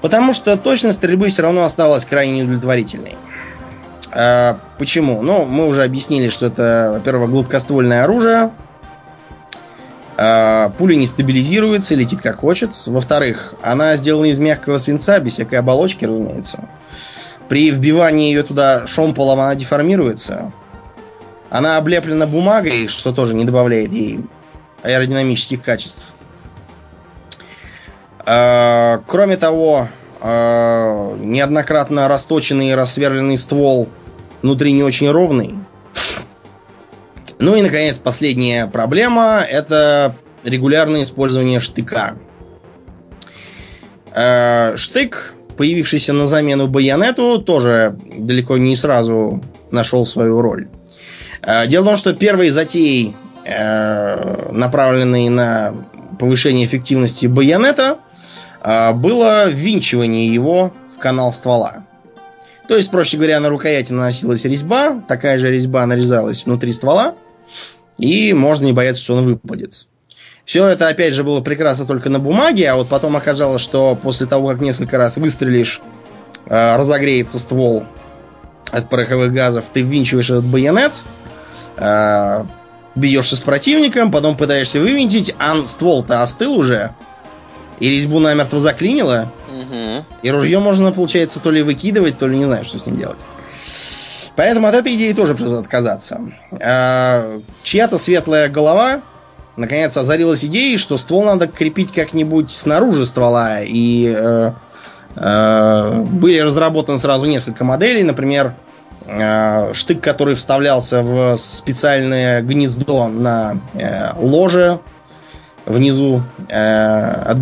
Потому 0.02 0.34
что 0.34 0.58
точность 0.58 0.98
стрельбы 0.98 1.30
все 1.30 1.44
равно 1.44 1.64
осталась 1.64 2.04
крайне 2.04 2.40
неудовлетворительной. 2.40 3.16
А, 4.12 4.60
почему? 4.78 5.22
Ну, 5.22 5.46
мы 5.46 5.68
уже 5.68 5.84
объяснили, 5.84 6.30
что 6.30 6.48
это, 6.48 6.92
во-первых, 6.94 7.30
гладкоствольное 7.30 8.04
оружие. 8.04 8.52
А, 10.18 10.70
пуля 10.78 10.96
не 10.96 11.08
стабилизируется, 11.08 11.96
летит 11.96 12.22
как 12.22 12.38
хочет. 12.38 12.72
Во-вторых, 12.86 13.54
она 13.62 13.96
сделана 13.96 14.26
из 14.26 14.40
мягкого 14.40 14.78
свинца, 14.78 15.20
без 15.20 15.34
всякой 15.34 15.60
оболочки, 15.60 16.06
разумеется. 16.06 16.68
При 17.48 17.72
вбивании 17.72 18.30
ее 18.30 18.44
туда 18.44 18.86
шомполом 18.86 19.40
она 19.40 19.56
деформируется. 19.56 20.52
Она 21.50 21.78
облеплена 21.78 22.28
бумагой, 22.28 22.88
что 22.88 23.12
тоже 23.12 23.34
не 23.34 23.46
добавляет 23.46 23.92
ей 23.92 24.26
аэродинамических 24.84 25.62
качеств. 25.62 26.04
А, 28.26 29.02
кроме 29.08 29.38
того, 29.38 29.88
а, 30.22 31.16
неоднократно 31.18 32.08
расточенный 32.08 32.70
и 32.70 32.76
рассверленный 32.76 33.38
ствол 33.38 33.88
внутри 34.42 34.72
не 34.72 34.84
очень 34.84 35.10
ровный. 35.10 35.56
Ну 37.40 37.56
и, 37.56 37.62
наконец, 37.62 37.98
последняя 37.98 38.68
проблема– 38.68 39.42
это 39.50 40.16
регулярное 40.44 41.04
использование 41.04 41.60
штыка. 41.60 42.16
А, 44.14 44.76
штык, 44.76 45.34
появившийся 45.58 46.14
на 46.14 46.28
замену 46.28 46.68
байонету, 46.68 47.42
тоже 47.42 47.98
далеко 48.18 48.58
не 48.58 48.76
сразу 48.76 49.42
нашел 49.72 50.06
свою 50.06 50.42
роль. 50.42 50.68
Дело 51.68 51.84
в 51.84 51.88
том, 51.88 51.98
что 51.98 52.14
первой 52.14 52.50
затеей 52.50 53.16
Э, 53.52 54.52
направленный 54.52 55.30
на 55.30 55.74
повышение 56.20 56.66
эффективности 56.66 57.26
байонета, 57.26 57.98
э, 58.62 58.94
было 58.94 59.50
ввинчивание 59.50 60.32
его 60.32 60.72
в 60.96 61.00
канал 61.00 61.34
ствола. 61.34 61.86
То 62.70 62.78
есть, 62.78 62.92
проще 62.92 63.18
говоря, 63.18 63.40
на 63.40 63.50
рукояти 63.50 63.92
наносилась 63.92 64.46
резьба, 64.46 65.02
такая 65.08 65.40
же 65.40 65.50
резьба 65.50 65.88
нарезалась 65.88 66.46
внутри 66.46 66.72
ствола, 66.72 67.16
и 67.98 68.32
можно 68.34 68.66
не 68.66 68.74
бояться, 68.74 69.02
что 69.02 69.16
он 69.16 69.26
выпадет. 69.26 69.88
Все 70.46 70.68
это, 70.68 70.88
опять 70.88 71.16
же, 71.16 71.24
было 71.24 71.42
прекрасно 71.42 71.88
только 71.88 72.12
на 72.12 72.20
бумаге, 72.20 72.70
а 72.70 72.76
вот 72.76 72.88
потом 72.88 73.16
оказалось, 73.16 73.64
что 73.64 73.98
после 74.00 74.28
того, 74.28 74.50
как 74.50 74.62
несколько 74.62 75.00
раз 75.00 75.18
выстрелишь, 75.18 75.82
э, 76.46 76.76
разогреется 76.78 77.40
ствол 77.40 77.86
от 78.70 78.88
пороховых 78.88 79.34
газов, 79.34 79.66
ты 79.74 79.82
ввинчиваешь 79.82 80.30
этот 80.30 80.46
байонет, 80.46 81.02
бьешься 82.96 83.36
с 83.36 83.42
противником, 83.42 84.12
потом 84.12 84.38
пытаешься 84.38 84.80
вывинтить, 84.80 85.34
а 85.40 85.66
ствол-то 85.66 86.22
остыл 86.22 86.54
уже, 86.60 86.94
и 87.80 87.90
резьбу 87.90 88.20
намертво 88.20 88.60
заклинило, 88.60 89.32
угу. 89.70 90.06
и 90.22 90.32
ружье 90.32 90.60
можно, 90.60 90.92
получается, 90.92 91.40
то 91.40 91.52
ли 91.52 91.62
выкидывать, 91.62 92.18
то 92.18 92.28
ли 92.28 92.38
не 92.38 92.46
знаю, 92.46 92.66
что 92.66 92.80
с 92.80 92.86
ним 92.86 92.98
делать. 92.98 93.18
Поэтому 94.36 94.68
от 94.68 94.76
этой 94.76 94.96
идеи 94.96 95.14
тоже 95.14 95.36
придется 95.36 95.60
отказаться. 95.60 96.22
А, 96.62 97.40
чья-то 97.64 97.98
светлая 97.98 98.48
голова 98.48 99.02
наконец 99.58 99.96
озарилась 99.98 100.46
идеей, 100.46 100.78
что 100.78 100.98
ствол 100.98 101.26
надо 101.26 101.48
крепить 101.48 101.92
как-нибудь 101.92 102.50
снаружи 102.50 103.06
ствола. 103.06 103.60
И 103.62 104.14
э, 104.16 104.52
э, 105.18 106.04
были 106.04 106.40
разработаны 106.40 106.98
сразу 106.98 107.26
несколько 107.26 107.66
моделей. 107.66 108.04
Например, 108.04 108.54
Э, 109.12 109.74
штык, 109.74 110.02
который 110.02 110.36
вставлялся 110.36 111.02
в 111.02 111.36
специальное 111.38 112.42
гнездо 112.42 113.08
на 113.08 113.58
э, 113.74 114.12
ложе 114.18 114.80
внизу 115.70 116.24
э, 116.50 117.12
от. 117.26 117.38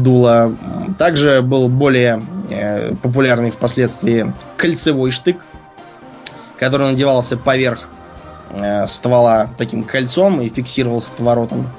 Также 0.99 1.41
был 1.41 1.67
более 1.69 2.21
популярный 3.01 3.49
впоследствии 3.49 4.31
кольцевой 4.55 5.11
штык, 5.11 5.43
который 6.59 6.91
надевался 6.91 7.37
поверх 7.37 7.89
ствола 8.87 9.49
таким 9.57 9.83
кольцом 9.83 10.41
и 10.41 10.49
фиксировался 10.49 11.11
поворотом. 11.11 11.69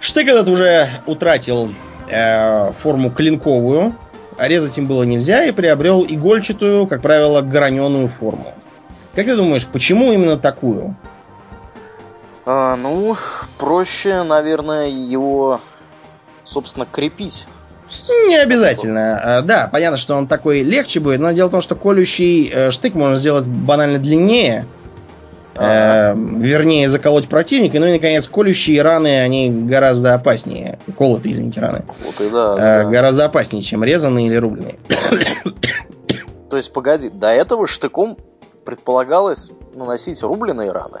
Штык 0.00 0.28
этот 0.28 0.48
уже 0.48 0.88
утратил 1.06 1.72
форму 2.76 3.10
клинковую, 3.10 3.94
а 4.36 4.48
резать 4.48 4.76
им 4.78 4.86
было 4.86 5.02
нельзя, 5.04 5.44
и 5.44 5.52
приобрел 5.52 6.04
игольчатую, 6.06 6.86
как 6.86 7.02
правило, 7.02 7.40
граненую 7.40 8.08
форму. 8.08 8.54
Как 9.14 9.26
ты 9.26 9.36
думаешь, 9.36 9.66
почему 9.66 10.12
именно 10.12 10.36
такую? 10.36 10.96
А, 12.52 12.74
ну, 12.74 13.16
проще, 13.58 14.24
наверное, 14.24 14.88
его, 14.88 15.60
собственно, 16.42 16.84
крепить. 16.84 17.46
Не 18.26 18.38
обязательно. 18.38 19.20
А, 19.22 19.42
да, 19.42 19.68
понятно, 19.70 19.96
что 19.96 20.16
он 20.16 20.26
такой 20.26 20.62
легче 20.62 20.98
будет, 20.98 21.20
но 21.20 21.30
дело 21.30 21.46
в 21.46 21.52
том, 21.52 21.62
что 21.62 21.76
колющий 21.76 22.50
э, 22.52 22.70
штык 22.72 22.94
можно 22.94 23.14
сделать 23.14 23.46
банально 23.46 23.98
длиннее, 23.98 24.66
Э, 25.54 26.14
вернее, 26.16 26.88
заколоть 26.88 27.28
противника. 27.28 27.78
Ну 27.78 27.86
и, 27.86 27.92
наконец, 27.92 28.26
колющие 28.26 28.80
раны, 28.80 29.20
они 29.20 29.50
гораздо 29.50 30.14
опаснее. 30.14 30.78
Колотые, 30.96 31.34
извините, 31.34 31.60
раны. 31.60 31.82
Колотые, 31.82 32.30
да, 32.30 32.54
э, 32.54 32.56
да. 32.56 32.84
Гораздо 32.90 33.26
опаснее, 33.26 33.62
чем 33.62 33.84
резанные 33.84 34.28
или 34.28 34.36
рубленые. 34.36 34.78
То 36.50 36.56
есть, 36.56 36.72
погоди, 36.72 37.10
до 37.10 37.28
этого 37.28 37.66
штыком 37.66 38.16
предполагалось 38.64 39.50
наносить 39.74 40.22
рубленые 40.22 40.72
раны? 40.72 41.00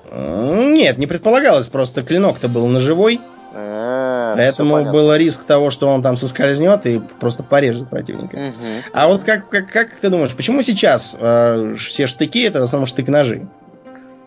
Нет, 0.72 0.98
не 0.98 1.06
предполагалось, 1.06 1.68
просто 1.68 2.02
клинок-то 2.02 2.48
был 2.48 2.66
ножевой. 2.66 3.20
А, 3.52 4.34
Поэтому 4.36 4.92
был 4.92 5.12
риск 5.14 5.44
того, 5.44 5.70
что 5.70 5.88
он 5.88 6.02
там 6.02 6.16
соскользнет 6.16 6.86
и 6.86 7.00
просто 7.18 7.42
порежет 7.42 7.90
противника. 7.90 8.36
Угу. 8.36 8.66
А 8.92 9.08
вот 9.08 9.24
как, 9.24 9.48
как, 9.48 9.70
как 9.70 9.96
ты 10.00 10.08
думаешь, 10.08 10.34
почему 10.34 10.62
сейчас 10.62 11.16
э, 11.18 11.74
все 11.76 12.06
штыки 12.06 12.42
это 12.42 12.60
в 12.60 12.62
основном 12.62 12.86
штык-ножи? 12.86 13.48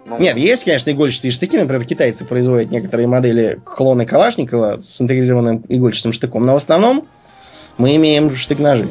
Ну, 0.06 0.20
Нет, 0.20 0.36
есть, 0.36 0.66
конечно, 0.66 0.92
игольчатые 0.92 1.32
штыки. 1.32 1.58
Например, 1.58 1.86
китайцы 1.86 2.26
производят 2.26 2.70
некоторые 2.72 3.08
модели 3.08 3.62
клоны 3.64 4.06
Калашникова 4.06 4.80
с 4.80 5.02
интегрированным 5.02 5.64
игольчатым 5.70 6.12
штыком. 6.12 6.46
Но 6.46 6.54
в 6.54 6.58
основном 6.58 7.08
мы 7.78 7.96
имеем 7.96 8.36
штык-ножи. 8.36 8.90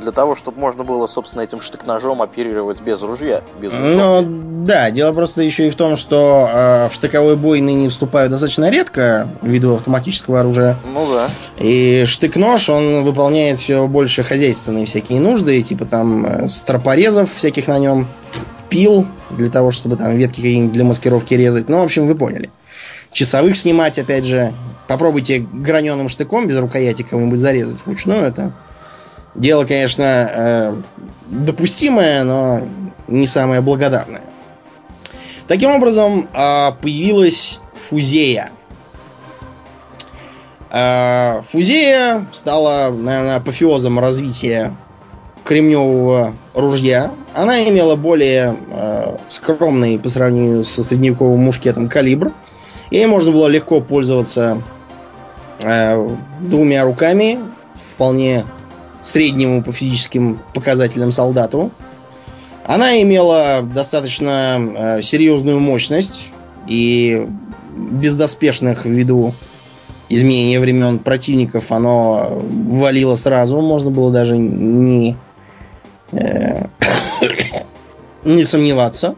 Для 0.00 0.12
того, 0.12 0.34
чтобы 0.34 0.58
можно 0.58 0.82
было, 0.82 1.06
собственно, 1.06 1.42
этим 1.42 1.60
штык-ножом 1.60 2.22
оперировать 2.22 2.80
без 2.80 3.02
ружья, 3.02 3.42
без 3.60 3.74
Ну, 3.74 4.22
да, 4.64 4.90
дело 4.90 5.12
просто 5.12 5.42
еще 5.42 5.68
и 5.68 5.70
в 5.70 5.74
том, 5.74 5.96
что 5.96 6.48
э, 6.50 6.88
в 6.90 6.94
штыковой 6.94 7.36
бой 7.36 7.60
ныне 7.60 7.88
вступают 7.90 8.30
достаточно 8.30 8.70
редко 8.70 9.28
ввиду 9.42 9.74
автоматического 9.74 10.40
оружия. 10.40 10.76
Ну 10.92 11.06
да. 11.12 11.28
И 11.58 12.04
штык-нож, 12.06 12.68
он 12.68 13.04
выполняет 13.04 13.58
все 13.58 13.86
больше 13.86 14.22
хозяйственные 14.22 14.86
всякие 14.86 15.20
нужды, 15.20 15.60
типа 15.62 15.84
там 15.84 16.24
э, 16.24 16.48
стропорезов 16.48 17.32
всяких 17.34 17.68
на 17.68 17.78
нем, 17.78 18.06
пил 18.70 19.06
для 19.30 19.50
того, 19.50 19.70
чтобы 19.70 19.96
там 19.96 20.16
ветки 20.16 20.36
какие-нибудь 20.36 20.72
для 20.72 20.84
маскировки 20.84 21.34
резать. 21.34 21.68
Ну, 21.68 21.80
в 21.80 21.84
общем, 21.84 22.06
вы 22.06 22.14
поняли. 22.14 22.50
Часовых 23.12 23.56
снимать, 23.56 23.98
опять 23.98 24.24
же. 24.24 24.52
Попробуйте 24.88 25.38
граненым 25.38 26.08
штыком 26.08 26.48
без 26.48 26.58
рукояти 26.58 27.02
кого-нибудь 27.02 27.38
зарезать 27.38 27.78
вручную. 27.84 28.22
Это 28.22 28.52
дело, 29.34 29.64
конечно, 29.64 30.02
э, 30.02 30.74
допустимое, 31.26 32.24
но 32.24 32.60
не 33.08 33.26
самое 33.26 33.60
благодарное. 33.60 34.22
Таким 35.46 35.70
образом, 35.70 36.28
э, 36.32 36.72
появилась 36.80 37.60
фузея. 37.74 38.50
А, 40.72 41.42
Фузея 41.50 42.26
стала, 42.32 42.90
наверное, 42.90 43.36
апофеозом 43.36 43.98
развития 43.98 44.76
кремневого 45.44 46.34
ружья. 46.54 47.10
Она 47.34 47.68
имела 47.68 47.96
более 47.96 48.56
э, 48.70 49.16
скромный 49.28 49.98
по 49.98 50.08
сравнению 50.08 50.62
со 50.62 50.84
средневековым 50.84 51.40
мушкетом 51.40 51.88
калибр. 51.88 52.32
Ей 52.92 53.06
можно 53.06 53.32
было 53.32 53.48
легко 53.48 53.80
пользоваться 53.80 54.62
э, 55.64 56.16
двумя 56.40 56.84
руками, 56.84 57.40
вполне 57.94 58.44
среднему 59.02 59.62
по 59.62 59.72
физическим 59.72 60.40
показателям 60.54 61.12
солдату. 61.12 61.70
Она 62.64 63.00
имела 63.02 63.62
достаточно 63.62 64.58
э, 64.58 65.02
серьезную 65.02 65.60
мощность 65.60 66.28
и 66.68 67.26
бездоспешных 67.76 68.84
ввиду 68.84 69.34
изменения 70.08 70.60
времен 70.60 70.98
противников 70.98 71.72
оно 71.72 72.42
валило 72.50 73.16
сразу. 73.16 73.60
Можно 73.60 73.90
было 73.90 74.12
даже 74.12 74.36
не 74.36 75.16
Э, 76.12 76.66
не 78.24 78.44
сомневаться. 78.44 79.14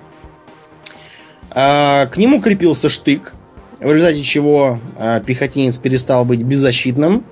А, 1.50 2.06
к 2.06 2.16
нему 2.16 2.40
крепился 2.40 2.88
штык, 2.88 3.34
в 3.78 3.92
результате 3.92 4.22
чего 4.22 4.78
а, 4.96 5.20
пехотинец 5.20 5.78
перестал 5.78 6.24
быть 6.24 6.42
беззащитным. 6.42 7.24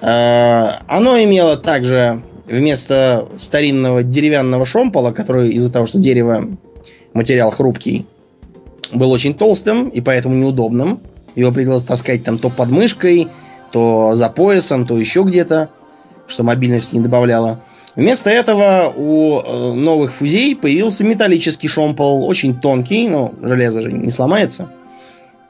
А, 0.00 0.82
оно 0.86 1.18
имело 1.22 1.56
также 1.56 2.22
вместо 2.46 3.28
старинного 3.36 4.02
деревянного 4.02 4.64
шомпола, 4.64 5.12
который 5.12 5.50
из-за 5.50 5.72
того, 5.72 5.86
что 5.86 5.98
дерево 5.98 6.48
материал 7.12 7.50
хрупкий, 7.50 8.06
был 8.92 9.10
очень 9.10 9.34
толстым 9.34 9.88
и 9.88 10.00
поэтому 10.00 10.34
неудобным. 10.34 11.00
Его 11.34 11.52
приходилось 11.52 11.84
таскать 11.84 12.24
там 12.24 12.38
то 12.38 12.48
под 12.48 12.70
мышкой, 12.70 13.28
то 13.70 14.14
за 14.14 14.30
поясом, 14.30 14.86
то 14.86 14.98
еще 14.98 15.22
где-то, 15.22 15.68
что 16.26 16.42
мобильность 16.42 16.92
не 16.92 17.00
добавляла. 17.00 17.60
Вместо 17.96 18.30
этого 18.30 18.92
у 18.94 19.40
э, 19.40 19.72
новых 19.72 20.14
фузей 20.14 20.54
появился 20.54 21.04
металлический 21.04 21.68
шомпол, 21.68 22.24
очень 22.24 22.58
тонкий, 22.58 23.08
но 23.08 23.32
железо 23.42 23.82
же 23.82 23.90
не 23.90 24.10
сломается, 24.10 24.70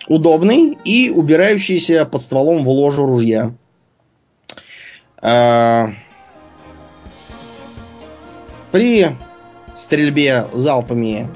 удобный 0.08 0.78
и 0.84 1.10
убирающийся 1.10 2.06
под 2.06 2.22
стволом 2.22 2.64
в 2.64 2.68
ложу 2.70 3.04
ружья. 3.04 3.52
А, 5.22 5.90
при 8.70 9.16
стрельбе 9.74 10.46
залпами 10.52 11.28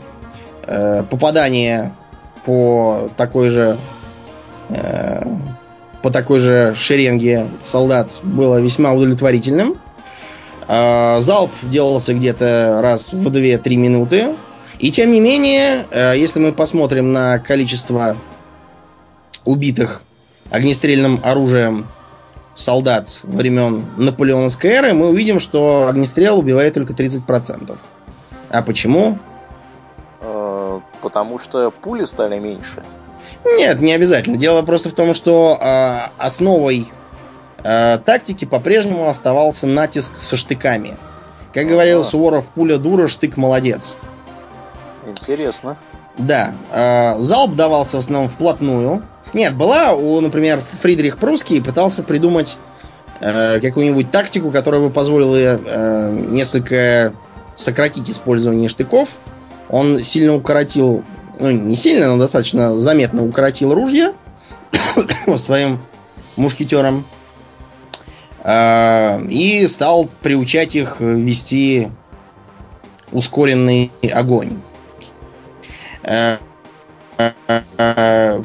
э, 0.66 1.04
попадание 1.08 1.92
по 2.44 3.10
такой 3.16 3.50
же 3.50 3.78
э, 4.68 5.24
по 6.02 6.10
такой 6.10 6.40
же 6.40 6.74
шеренге 6.76 7.46
солдат 7.62 8.20
было 8.22 8.60
весьма 8.60 8.92
удовлетворительным. 8.92 9.78
Залп 10.68 11.50
делался 11.62 12.14
где-то 12.14 12.80
раз 12.82 13.12
в 13.12 13.28
2-3 13.28 13.76
минуты. 13.76 14.34
И 14.78 14.90
тем 14.90 15.12
не 15.12 15.20
менее, 15.20 15.86
э, 15.90 16.14
если 16.16 16.40
мы 16.40 16.52
посмотрим 16.52 17.12
на 17.12 17.38
количество 17.38 18.16
убитых 19.44 20.02
огнестрельным 20.50 21.20
оружием 21.22 21.86
солдат 22.54 23.20
времен 23.22 23.84
наполеоновской 23.96 24.70
эры, 24.70 24.92
мы 24.92 25.08
увидим, 25.08 25.40
что 25.40 25.88
огнестрел 25.88 26.38
убивает 26.38 26.74
только 26.74 26.92
30%. 26.92 27.78
А 28.50 28.62
почему? 28.62 29.18
Э, 30.20 30.80
потому 31.00 31.38
что 31.38 31.70
пули 31.70 32.04
стали 32.04 32.38
меньше. 32.38 32.82
Нет, 33.44 33.80
не 33.80 33.92
обязательно. 33.92 34.36
Дело 34.36 34.62
просто 34.62 34.90
в 34.90 34.92
том, 34.92 35.14
что 35.14 35.58
э, 35.60 36.00
основой 36.18 36.90
э, 37.64 37.98
тактики 38.04 38.44
по-прежнему 38.44 39.08
оставался 39.08 39.66
натиск 39.66 40.18
со 40.18 40.36
штыками. 40.36 40.96
Как 41.52 41.66
говорил 41.66 42.00
а. 42.00 42.04
Суворов, 42.04 42.48
пуля 42.48 42.78
дура, 42.78 43.08
штык 43.08 43.36
молодец. 43.36 43.96
Интересно. 45.06 45.76
Да. 46.18 46.54
Э, 46.70 47.18
залп 47.20 47.54
давался 47.54 47.96
в 47.96 48.00
основном 48.00 48.28
вплотную. 48.28 49.02
Нет, 49.32 49.56
была 49.56 49.92
у, 49.92 50.20
например, 50.20 50.60
Фридрих 50.60 51.18
Прусский 51.18 51.62
пытался 51.62 52.02
придумать 52.02 52.58
э, 53.20 53.60
какую-нибудь 53.60 54.10
тактику, 54.10 54.50
которая 54.50 54.80
бы 54.80 54.90
позволила 54.90 55.36
э, 55.36 56.10
несколько 56.28 57.14
сократить 57.56 58.10
использование 58.10 58.68
штыков. 58.68 59.18
Он 59.68 60.02
сильно 60.02 60.34
укоротил, 60.34 61.04
ну 61.38 61.50
не 61.50 61.76
сильно, 61.76 62.08
но 62.08 62.18
достаточно 62.18 62.74
заметно 62.78 63.24
укоротил 63.24 63.72
ружья 63.72 64.14
своим 65.36 65.80
мушкетером. 66.36 67.04
А, 68.44 69.22
и 69.28 69.66
стал 69.66 70.08
приучать 70.20 70.74
их 70.74 70.96
вести 71.00 71.88
ускоренный 73.12 73.92
огонь. 74.12 74.60
А, 76.02 76.38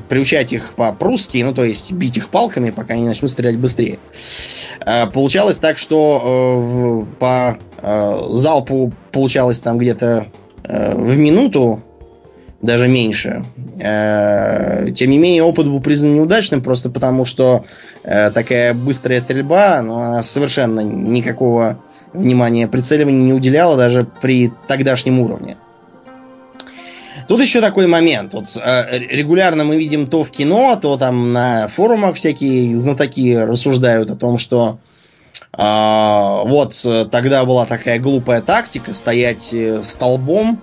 приучать 0.10 0.54
их 0.54 0.74
по-прусски, 0.76 1.44
ну 1.44 1.54
то 1.54 1.64
есть 1.64 1.92
бить 1.92 2.18
их 2.18 2.30
палками, 2.30 2.70
пока 2.70 2.94
они 2.94 3.06
начнут 3.06 3.32
стрелять 3.32 3.58
быстрее. 3.58 4.00
Получалось 5.14 5.58
так, 5.58 5.78
что 5.78 7.06
э, 7.10 7.16
по 7.20 7.58
э, 7.82 8.20
залпу 8.32 8.94
получалось 9.12 9.60
там 9.60 9.78
где-то 9.78 10.28
э, 10.64 10.96
в 10.96 11.18
минуту 11.18 11.82
даже 12.62 12.88
меньше. 12.88 13.46
Э, 13.80 14.90
тем 14.96 15.12
не 15.12 15.20
менее, 15.20 15.44
опыт 15.44 15.68
был 15.68 15.82
признан 15.82 16.16
неудачным, 16.16 16.62
просто 16.62 16.90
потому 16.90 17.26
что 17.26 17.66
э, 18.04 18.32
такая 18.32 18.74
быстрая 18.74 19.20
стрельба, 19.20 19.82
ну, 19.82 19.96
она 19.96 20.24
совершенно 20.24 20.82
никакого 20.82 21.80
внимания 22.14 22.68
прицеливания 22.68 23.22
не 23.22 23.34
уделяла 23.34 23.78
даже 23.78 24.08
при 24.22 24.52
тогдашнем 24.68 25.20
уровне. 25.20 25.58
Тут 27.28 27.42
еще 27.42 27.60
такой 27.62 27.88
момент. 27.88 28.34
Вот, 28.34 28.46
э, 28.56 29.00
регулярно 29.00 29.64
мы 29.64 29.78
видим 29.78 30.08
то 30.08 30.24
в 30.24 30.32
кино, 30.32 30.78
то 30.82 30.98
там 30.98 31.34
на 31.34 31.68
форумах 31.68 32.16
всякие 32.16 32.80
знатоки 32.80 33.36
рассуждают 33.36 34.10
о 34.10 34.16
том, 34.16 34.38
что 34.38 34.80
э, 35.58 35.58
вот 35.58 36.74
тогда 37.12 37.44
была 37.46 37.66
такая 37.66 38.00
глупая 38.00 38.42
тактика 38.42 38.94
стоять 38.94 39.54
столбом 39.82 40.62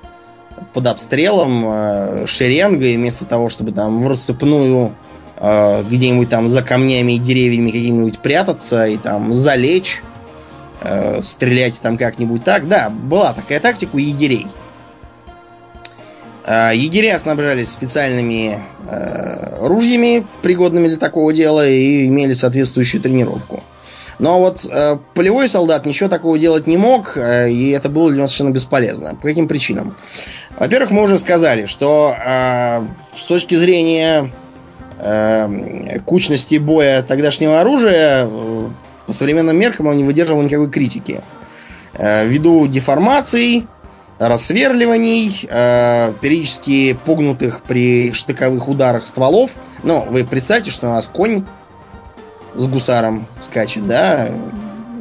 под 0.73 0.87
обстрелом 0.87 1.65
э, 1.67 2.27
шеренгой, 2.27 2.97
вместо 2.97 3.25
того, 3.25 3.49
чтобы 3.49 3.73
там 3.73 4.03
в 4.03 4.09
рассыпную 4.09 4.95
э, 5.37 5.83
где-нибудь 5.89 6.29
там 6.29 6.49
за 6.49 6.63
камнями 6.63 7.13
и 7.13 7.19
деревьями 7.19 7.71
какими-нибудь 7.71 8.19
прятаться 8.21 8.87
и 8.87 8.97
там 8.97 9.35
залечь, 9.35 10.03
э, 10.83 11.21
стрелять 11.21 11.81
там 11.81 11.97
как-нибудь 11.99 12.45
так. 12.45 12.69
Да, 12.69 12.91
была 12.91 13.33
такая 13.33 13.61
тактика 13.61 13.91
у 13.95 13.99
егерей. 13.99 14.47
Э, 14.47 14.64
егеря 16.47 17.19
снабжались 17.19 17.71
специальными 17.71 18.63
э, 18.89 19.67
ружьями, 19.67 20.27
пригодными 20.43 20.89
для 20.89 20.97
такого 20.97 21.33
дела, 21.33 21.67
и 21.67 22.07
имели 22.07 22.35
соответствующую 22.35 23.01
тренировку. 23.01 23.63
Но 24.19 24.39
вот 24.39 24.65
э, 24.71 24.97
полевой 25.15 25.49
солдат 25.49 25.87
ничего 25.87 26.09
такого 26.09 26.39
делать 26.39 26.67
не 26.67 26.77
мог, 26.77 27.17
э, 27.17 27.51
и 27.51 27.71
это 27.71 27.89
было 27.89 28.09
для 28.09 28.19
него 28.19 28.29
совершенно 28.29 28.51
бесполезно. 28.51 29.15
По 29.15 29.29
каким 29.29 29.49
причинам? 29.49 29.97
Во-первых, 30.59 30.91
мы 30.91 31.03
уже 31.03 31.19
сказали, 31.19 31.67
что 31.67 32.15
э, 32.15 32.87
с 33.19 33.25
точки 33.27 33.55
зрения 33.57 34.31
э, 34.99 35.99
кучности 36.05 36.57
боя 36.57 37.03
тогдашнего 37.03 37.61
оружия, 37.61 38.27
э, 38.27 38.69
по 39.07 39.13
современным 39.13 39.59
меркам 39.59 39.89
он 39.89 39.97
не 39.97 40.05
выдерживал 40.05 40.43
никакой 40.43 40.71
критики. 40.71 41.23
Э, 41.95 42.27
ввиду 42.27 42.67
деформаций, 42.69 43.67
рассверливаний, 44.19 45.47
э, 45.49 46.13
периодически 46.21 46.97
погнутых 47.05 47.63
при 47.63 48.13
штыковых 48.13 48.69
ударах 48.69 49.07
стволов. 49.07 49.51
Ну, 49.83 50.05
вы 50.09 50.25
представьте, 50.25 50.71
что 50.71 50.89
у 50.89 50.91
нас 50.91 51.07
конь 51.09 51.45
с 52.55 52.67
гусаром 52.69 53.27
скачет, 53.41 53.87
да? 53.87 54.29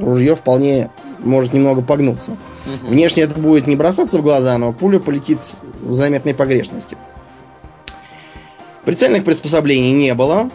Ружье 0.02 0.36
вполне 0.36 0.90
может 1.20 1.54
немного 1.54 1.82
погнуться. 1.82 2.32
Угу. 2.32 2.92
Внешне 2.92 3.24
это 3.24 3.40
будет 3.40 3.68
не 3.68 3.76
бросаться 3.76 4.18
в 4.18 4.22
глаза, 4.22 4.58
но 4.58 4.74
пуля 4.74 5.00
полетит 5.00 5.42
с 5.42 5.58
заметной 5.86 6.34
погрешностью. 6.34 6.98
Прицельных 8.86 9.24
приспособлений 9.24 9.92
не 9.92 10.14
было. 10.14 10.50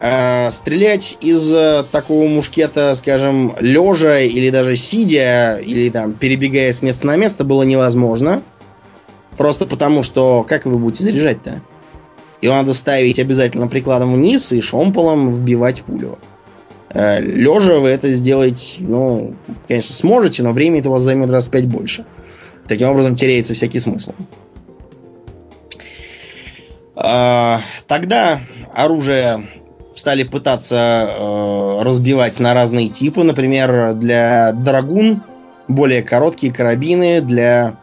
А, 0.00 0.50
стрелять 0.52 1.18
из 1.20 1.52
э, 1.52 1.82
такого 1.90 2.28
мушкета, 2.28 2.94
скажем, 2.94 3.56
лежа 3.58 4.20
или 4.20 4.48
даже 4.50 4.76
сидя, 4.76 5.58
или 5.58 5.90
там 5.90 6.12
перебегая 6.12 6.72
с 6.72 6.82
места 6.82 7.08
на 7.08 7.16
место, 7.16 7.42
было 7.42 7.64
невозможно. 7.64 8.42
Просто 9.36 9.66
потому, 9.66 10.04
что 10.04 10.44
как 10.48 10.66
вы 10.66 10.78
будете 10.78 11.02
заряжать-то? 11.02 11.62
Его 12.40 12.54
надо 12.54 12.74
ставить 12.74 13.18
обязательно 13.18 13.66
прикладом 13.66 14.14
вниз 14.14 14.52
и 14.52 14.60
шомполом 14.60 15.34
вбивать 15.34 15.82
пулю. 15.82 16.20
Э, 16.90 17.20
Лежа 17.20 17.80
вы 17.80 17.88
это 17.88 18.12
сделать, 18.12 18.76
ну, 18.78 19.34
конечно, 19.66 19.94
сможете, 19.96 20.44
но 20.44 20.52
время 20.52 20.78
это 20.78 20.90
у 20.90 20.92
вас 20.92 21.02
займет 21.02 21.30
раз 21.30 21.48
в 21.48 21.50
пять 21.50 21.66
больше. 21.66 22.04
Таким 22.68 22.88
образом 22.88 23.16
теряется 23.16 23.54
всякий 23.54 23.80
смысл. 23.80 24.12
Тогда 26.94 28.40
оружие 28.74 29.48
стали 29.98 30.22
пытаться 30.22 31.10
э, 31.10 31.82
разбивать 31.82 32.38
на 32.38 32.54
разные 32.54 32.88
типы. 32.88 33.24
Например, 33.24 33.94
для 33.94 34.52
драгун 34.52 35.22
более 35.66 36.02
короткие 36.02 36.52
карабины, 36.52 37.20
для 37.20 37.76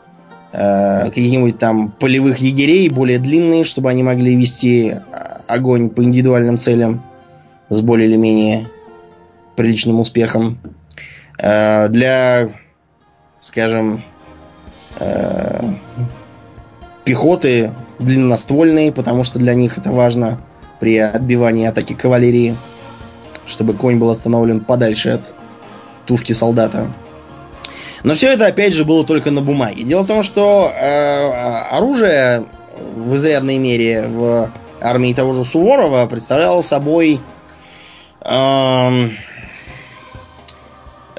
э, 0.53 1.05
каких-нибудь 1.05 1.59
там 1.59 1.91
полевых 1.91 2.39
егерей 2.39 2.89
более 2.89 3.19
длинные, 3.19 3.65
чтобы 3.65 3.89
они 3.89 4.01
могли 4.01 4.35
вести 4.35 4.91
э, 4.91 4.99
огонь 5.47 5.89
по 5.89 6.03
индивидуальным 6.03 6.57
целям 6.57 7.03
с 7.69 7.81
более 7.81 8.07
или 8.07 8.15
менее 8.15 8.67
приличным 9.57 9.99
успехом. 9.99 10.57
Э, 11.37 11.89
для, 11.89 12.49
скажем, 13.41 14.03
э, 14.99 15.63
пехоты 17.03 17.71
длинноствольные, 17.99 18.93
потому 18.93 19.25
что 19.25 19.37
для 19.37 19.53
них 19.53 19.77
это 19.77 19.91
важно 19.91 20.39
при 20.85 20.99
отбивании 20.99 21.65
атаки 21.65 21.93
кавалерии, 21.93 22.55
чтобы 23.47 23.73
конь 23.73 23.97
был 23.97 24.11
остановлен 24.11 24.59
подальше 24.59 25.09
от 25.09 25.33
тушки 26.05 26.31
солдата. 26.31 26.91
Но 28.03 28.13
все 28.13 28.27
это, 28.27 28.45
опять 28.45 28.75
же, 28.75 28.85
было 28.85 29.03
только 29.03 29.31
на 29.31 29.41
бумаге. 29.41 29.81
Дело 29.81 30.03
в 30.03 30.07
том, 30.07 30.21
что 30.21 30.71
э, 30.71 31.75
оружие 31.75 32.45
в 32.95 33.15
изрядной 33.15 33.57
мере 33.57 34.07
в 34.07 34.51
армии 34.79 35.11
того 35.15 35.33
же 35.33 35.43
Суворова 35.43 36.05
представляло 36.05 36.61
собой 36.61 37.19
э, 38.21 39.09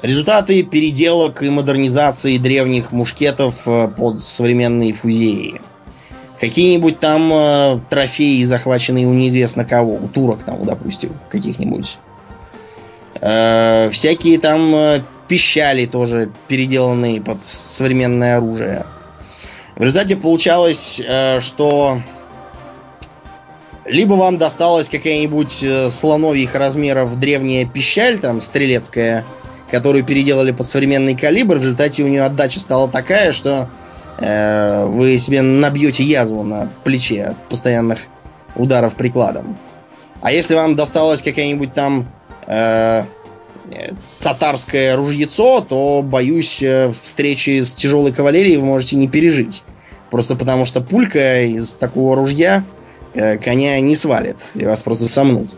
результаты 0.01 0.63
переделок 0.63 1.43
и 1.43 1.49
модернизации 1.49 2.37
древних 2.37 2.93
мушкетов 2.93 3.67
э, 3.67 3.89
под 3.89 4.21
современные 4.21 4.93
фузеи. 4.93 5.59
Какие-нибудь 6.39 6.99
там 6.99 7.31
э, 7.33 7.79
трофеи, 7.89 8.43
захваченные 8.43 9.07
у 9.07 9.13
неизвестно 9.13 9.65
кого, 9.65 9.95
у 9.95 10.07
турок 10.07 10.43
там, 10.43 10.63
допустим, 10.65 11.13
каких-нибудь. 11.29 11.97
Э, 13.21 13.89
всякие 13.91 14.37
там 14.39 14.75
э, 14.75 15.01
пищали 15.27 15.85
тоже 15.85 16.31
переделанные 16.47 17.21
под 17.21 17.43
современное 17.43 18.37
оружие. 18.37 18.85
В 19.75 19.81
результате 19.81 20.15
получалось, 20.15 21.01
э, 21.03 21.39
что 21.39 22.01
либо 23.85 24.13
вам 24.13 24.37
досталась 24.37 24.89
какая-нибудь 24.89 25.63
э, 25.63 25.89
слоновьих 25.89 26.55
размеров 26.55 27.17
древняя 27.19 27.65
пищаль, 27.65 28.19
там, 28.19 28.41
стрелецкая, 28.41 29.25
которую 29.71 30.03
переделали 30.03 30.51
под 30.51 30.67
современный 30.67 31.15
калибр, 31.15 31.57
в 31.57 31.61
результате 31.61 32.03
у 32.03 32.07
нее 32.07 32.23
отдача 32.23 32.59
стала 32.59 32.89
такая, 32.89 33.31
что 33.31 33.69
вы 34.19 35.17
себе 35.19 35.41
набьете 35.41 36.03
язву 36.03 36.43
на 36.43 36.69
плече 36.83 37.23
от 37.23 37.37
постоянных 37.49 37.99
ударов 38.55 38.95
прикладом. 38.95 39.57
А 40.21 40.31
если 40.31 40.55
вам 40.55 40.75
досталась 40.75 41.21
какая-нибудь 41.21 41.73
там 41.73 42.07
э, 42.47 43.03
татарское 44.19 44.95
ружьецо, 44.95 45.61
то, 45.61 46.01
боюсь, 46.03 46.61
э, 46.61 46.91
встречи 47.01 47.61
с 47.61 47.73
тяжелой 47.73 48.11
кавалерией 48.11 48.57
вы 48.57 48.65
можете 48.65 48.95
не 48.95 49.07
пережить. 49.07 49.63
Просто 50.09 50.35
потому 50.35 50.65
что 50.65 50.81
пулька 50.81 51.43
из 51.43 51.75
такого 51.75 52.15
ружья 52.15 52.63
э, 53.13 53.37
коня 53.37 53.79
не 53.79 53.95
свалит, 53.95 54.37
и 54.55 54.65
вас 54.65 54.81
просто 54.81 55.07
сомнут. 55.07 55.53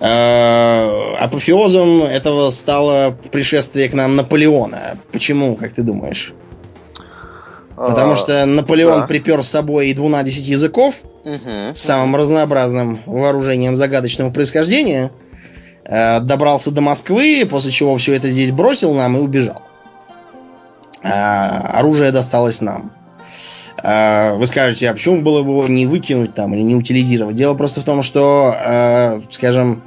Э, 0.00 1.16
апофеозом 1.18 2.02
этого 2.02 2.50
стало 2.50 3.16
пришествие 3.30 3.88
к 3.88 3.94
нам 3.94 4.16
Наполеона. 4.16 4.98
Почему, 5.12 5.56
как 5.56 5.74
ты 5.74 5.82
думаешь? 5.82 6.32
Потому 7.76 8.12
а, 8.12 8.16
что 8.16 8.46
Наполеон 8.46 9.02
да. 9.02 9.06
припер 9.06 9.42
с 9.42 9.48
собой 9.48 9.92
12 9.92 10.48
языков 10.48 10.94
угу, 11.24 11.74
с 11.74 11.78
самым 11.78 12.10
угу. 12.10 12.18
разнообразным 12.18 13.00
вооружением 13.06 13.76
загадочного 13.76 14.30
происхождения– 14.30 15.10
Э, 15.88 16.20
добрался 16.20 16.72
до 16.72 16.80
Москвы, 16.80 17.46
после 17.48 17.70
чего 17.70 17.96
все 17.96 18.14
это 18.14 18.28
здесь 18.28 18.50
бросил 18.50 18.92
нам 18.94 19.16
и 19.16 19.20
убежал. 19.20 19.62
Э, 21.02 21.08
оружие 21.10 22.10
досталось 22.10 22.60
нам. 22.60 22.92
Э, 23.82 24.34
вы 24.34 24.46
скажете, 24.48 24.90
а 24.90 24.94
почему 24.94 25.20
было 25.20 25.42
бы 25.42 25.50
его 25.50 25.68
не 25.68 25.86
выкинуть 25.86 26.34
там 26.34 26.54
или 26.54 26.62
не 26.62 26.74
утилизировать? 26.74 27.36
Дело 27.36 27.54
просто 27.54 27.80
в 27.80 27.84
том, 27.84 28.02
что, 28.02 29.22
скажем, 29.30 29.82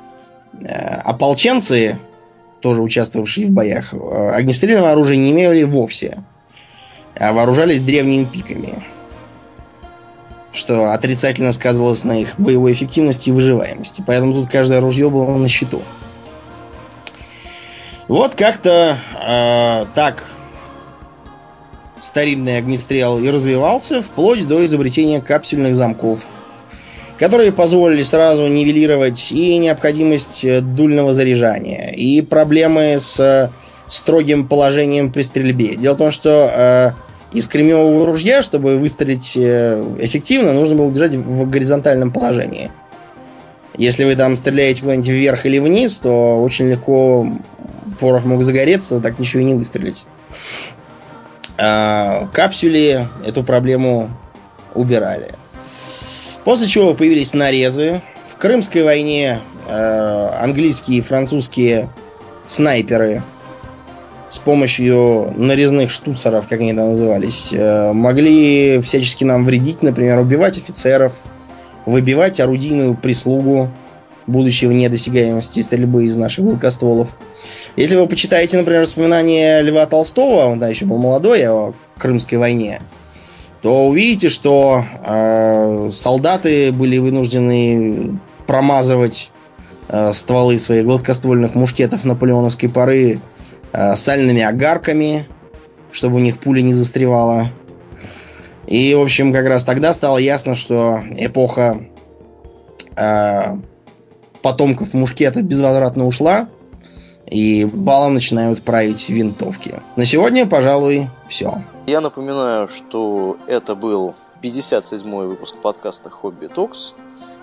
ополченцы, 1.03 1.99
тоже 2.61 2.82
участвовавшие 2.82 3.48
в 3.48 3.52
боях, 3.52 3.94
огнестрельного 3.94 4.91
оружия 4.91 5.18
не 5.18 5.32
имели 5.32 5.64
вовсе, 5.64 6.24
а 7.20 7.34
вооружались 7.34 7.84
древними 7.84 8.26
пиками 8.26 8.84
что 10.52 10.91
отрицательно 10.91 11.52
сказывалось 11.52 12.04
на 12.04 12.20
их 12.22 12.34
боевой 12.40 12.74
эффективности 12.74 13.30
и 13.30 13.32
выживаемости. 13.32 14.04
Поэтому 14.06 14.34
тут 14.34 14.50
каждое 14.50 14.82
ружье 14.82 15.10
было 15.10 15.38
на 15.38 15.48
счету. 15.48 15.82
Вот 18.08 18.34
как-то 18.34 18.98
э, 19.24 19.86
так 19.94 20.26
старинный 22.02 22.58
огнестрел 22.58 23.20
и 23.20 23.30
развивался 23.30 24.02
вплоть 24.02 24.48
до 24.48 24.66
изобретения 24.66 25.22
капсульных 25.22 25.76
замков, 25.76 26.26
которые 27.20 27.52
позволили 27.52 28.02
сразу 28.02 28.48
нивелировать 28.48 29.32
и 29.32 29.58
необходимость 29.58 30.44
э, 30.44 30.62
дульного 30.62 31.14
заряжания, 31.14 31.91
и 31.91 32.22
проблемы 32.22 32.98
с 33.00 33.52
строгим 33.86 34.48
положением 34.48 35.12
при 35.12 35.22
стрельбе. 35.22 35.76
Дело 35.76 35.94
в 35.94 35.98
том, 35.98 36.12
что 36.12 36.50
э, 36.52 37.09
из 37.32 37.48
кремневого 37.48 38.06
ружья, 38.06 38.42
чтобы 38.42 38.78
выстрелить 38.78 39.38
э, 39.38 39.84
эффективно, 40.00 40.54
нужно 40.54 40.76
было 40.76 40.92
держать 40.92 41.16
в 41.16 41.50
горизонтальном 41.50 42.12
положении. 42.12 42.72
Если 43.78 44.04
вы 44.04 44.16
там 44.16 44.36
стреляете 44.36 44.82
куда-нибудь 44.82 45.08
вверх 45.08 45.46
или 45.46 45.60
вниз, 45.60 45.96
то 45.98 46.42
очень 46.42 46.68
легко 46.70 47.28
порох 48.00 48.26
мог 48.26 48.44
загореться, 48.44 49.00
так 49.00 49.20
ничего 49.20 49.42
и 49.42 49.46
не 49.46 49.54
выстрелить. 49.54 50.06
А 51.58 52.28
капсюли 52.34 53.08
эту 53.26 53.44
проблему 53.44 54.10
убирали. 54.74 55.34
После 56.44 56.68
чего 56.68 56.94
появились 56.94 57.34
нарезы. 57.34 58.02
В 58.26 58.38
Крымской 58.38 58.84
войне 58.84 59.40
э, 59.68 60.30
английские 60.42 61.00
и 61.00 61.02
французские 61.02 61.90
снайперы 62.48 63.22
с 64.30 64.40
помощью 64.40 65.34
нарезных 65.36 65.90
штуцеров, 65.90 66.48
как 66.48 66.60
они 66.60 66.74
там 66.74 66.90
назывались, 66.90 67.50
э, 67.52 67.92
могли 67.92 68.80
всячески 68.80 69.24
нам 69.24 69.46
вредить, 69.46 69.82
например, 69.82 70.20
убивать 70.20 70.58
офицеров, 70.58 71.20
выбивать 71.86 72.40
орудийную 72.40 72.96
прислугу, 72.96 73.72
будучи 74.28 74.66
вне 74.66 74.90
досягаемости 74.90 75.62
стрельбы 75.62 76.06
из 76.06 76.16
наших 76.16 76.46
гладкостволов. 76.46 77.10
Если 77.76 77.96
вы 77.96 78.08
почитаете, 78.08 78.58
например, 78.58 78.82
воспоминания 78.82 79.62
Льва 79.62 79.86
Толстого, 79.88 80.46
он 80.46 80.60
да, 80.60 80.68
еще 80.68 80.86
был 80.86 80.98
молодой, 80.98 81.48
о 81.48 81.74
Крымской 81.98 82.38
войне, 82.38 82.80
то 83.62 83.88
увидите, 83.88 84.30
что 84.30 84.86
э, 85.06 85.90
солдаты 85.92 86.72
были 86.72 86.98
вынуждены 87.00 88.20
промазывать 88.46 89.32
э, 89.90 90.14
стволы 90.14 90.60
своих 90.60 90.86
гладкоствольных 90.86 91.56
мушкетов 91.56 92.06
наполеоновской 92.06 92.70
поры 92.70 93.20
сальными 93.72 94.41
огарками, 94.41 95.28
чтобы 95.91 96.18
у 96.18 96.20
них 96.20 96.40
пуля 96.40 96.62
не 96.62 96.74
застревала. 96.74 97.52
И, 98.68 98.94
в 98.94 99.02
общем, 99.02 99.34
как 99.34 99.48
раз 99.48 99.64
тогда 99.64 99.94
стало 99.94 100.18
ясно, 100.18 100.56
что 100.56 101.00
эпоха 101.18 101.84
э, 102.96 103.56
потомков 104.41 104.94
мушкета 104.94 105.41
безвозвратно 105.41 106.06
ушла, 106.06 106.48
и 107.26 107.66
балом 107.66 108.14
начинают 108.14 108.62
править 108.62 109.10
винтовки. 109.10 109.76
На 109.96 110.06
сегодня, 110.06 110.46
пожалуй, 110.46 111.10
все. 111.28 111.64
Я 111.88 112.02
напоминаю, 112.02 112.68
что 112.68 113.38
это 113.48 113.76
был 113.76 114.16
57-й 114.44 115.28
выпуск 115.28 115.58
подкаста 115.58 116.10
«Хобби 116.10 116.48
Токс», 116.48 116.94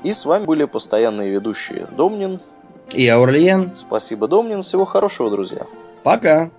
и 0.03 0.12
с 0.12 0.24
вами 0.24 0.44
были 0.44 0.65
постоянные 0.65 1.31
ведущие 1.31 1.89
Домнин 1.97 2.40
и 2.93 3.09
Аурлиен. 3.09 3.73
Спасибо, 3.74 4.28
Домнин. 4.28 4.62
Всего 4.62 4.85
хорошего, 4.85 5.31
друзья. 5.31 5.66
Пока. 6.07 6.53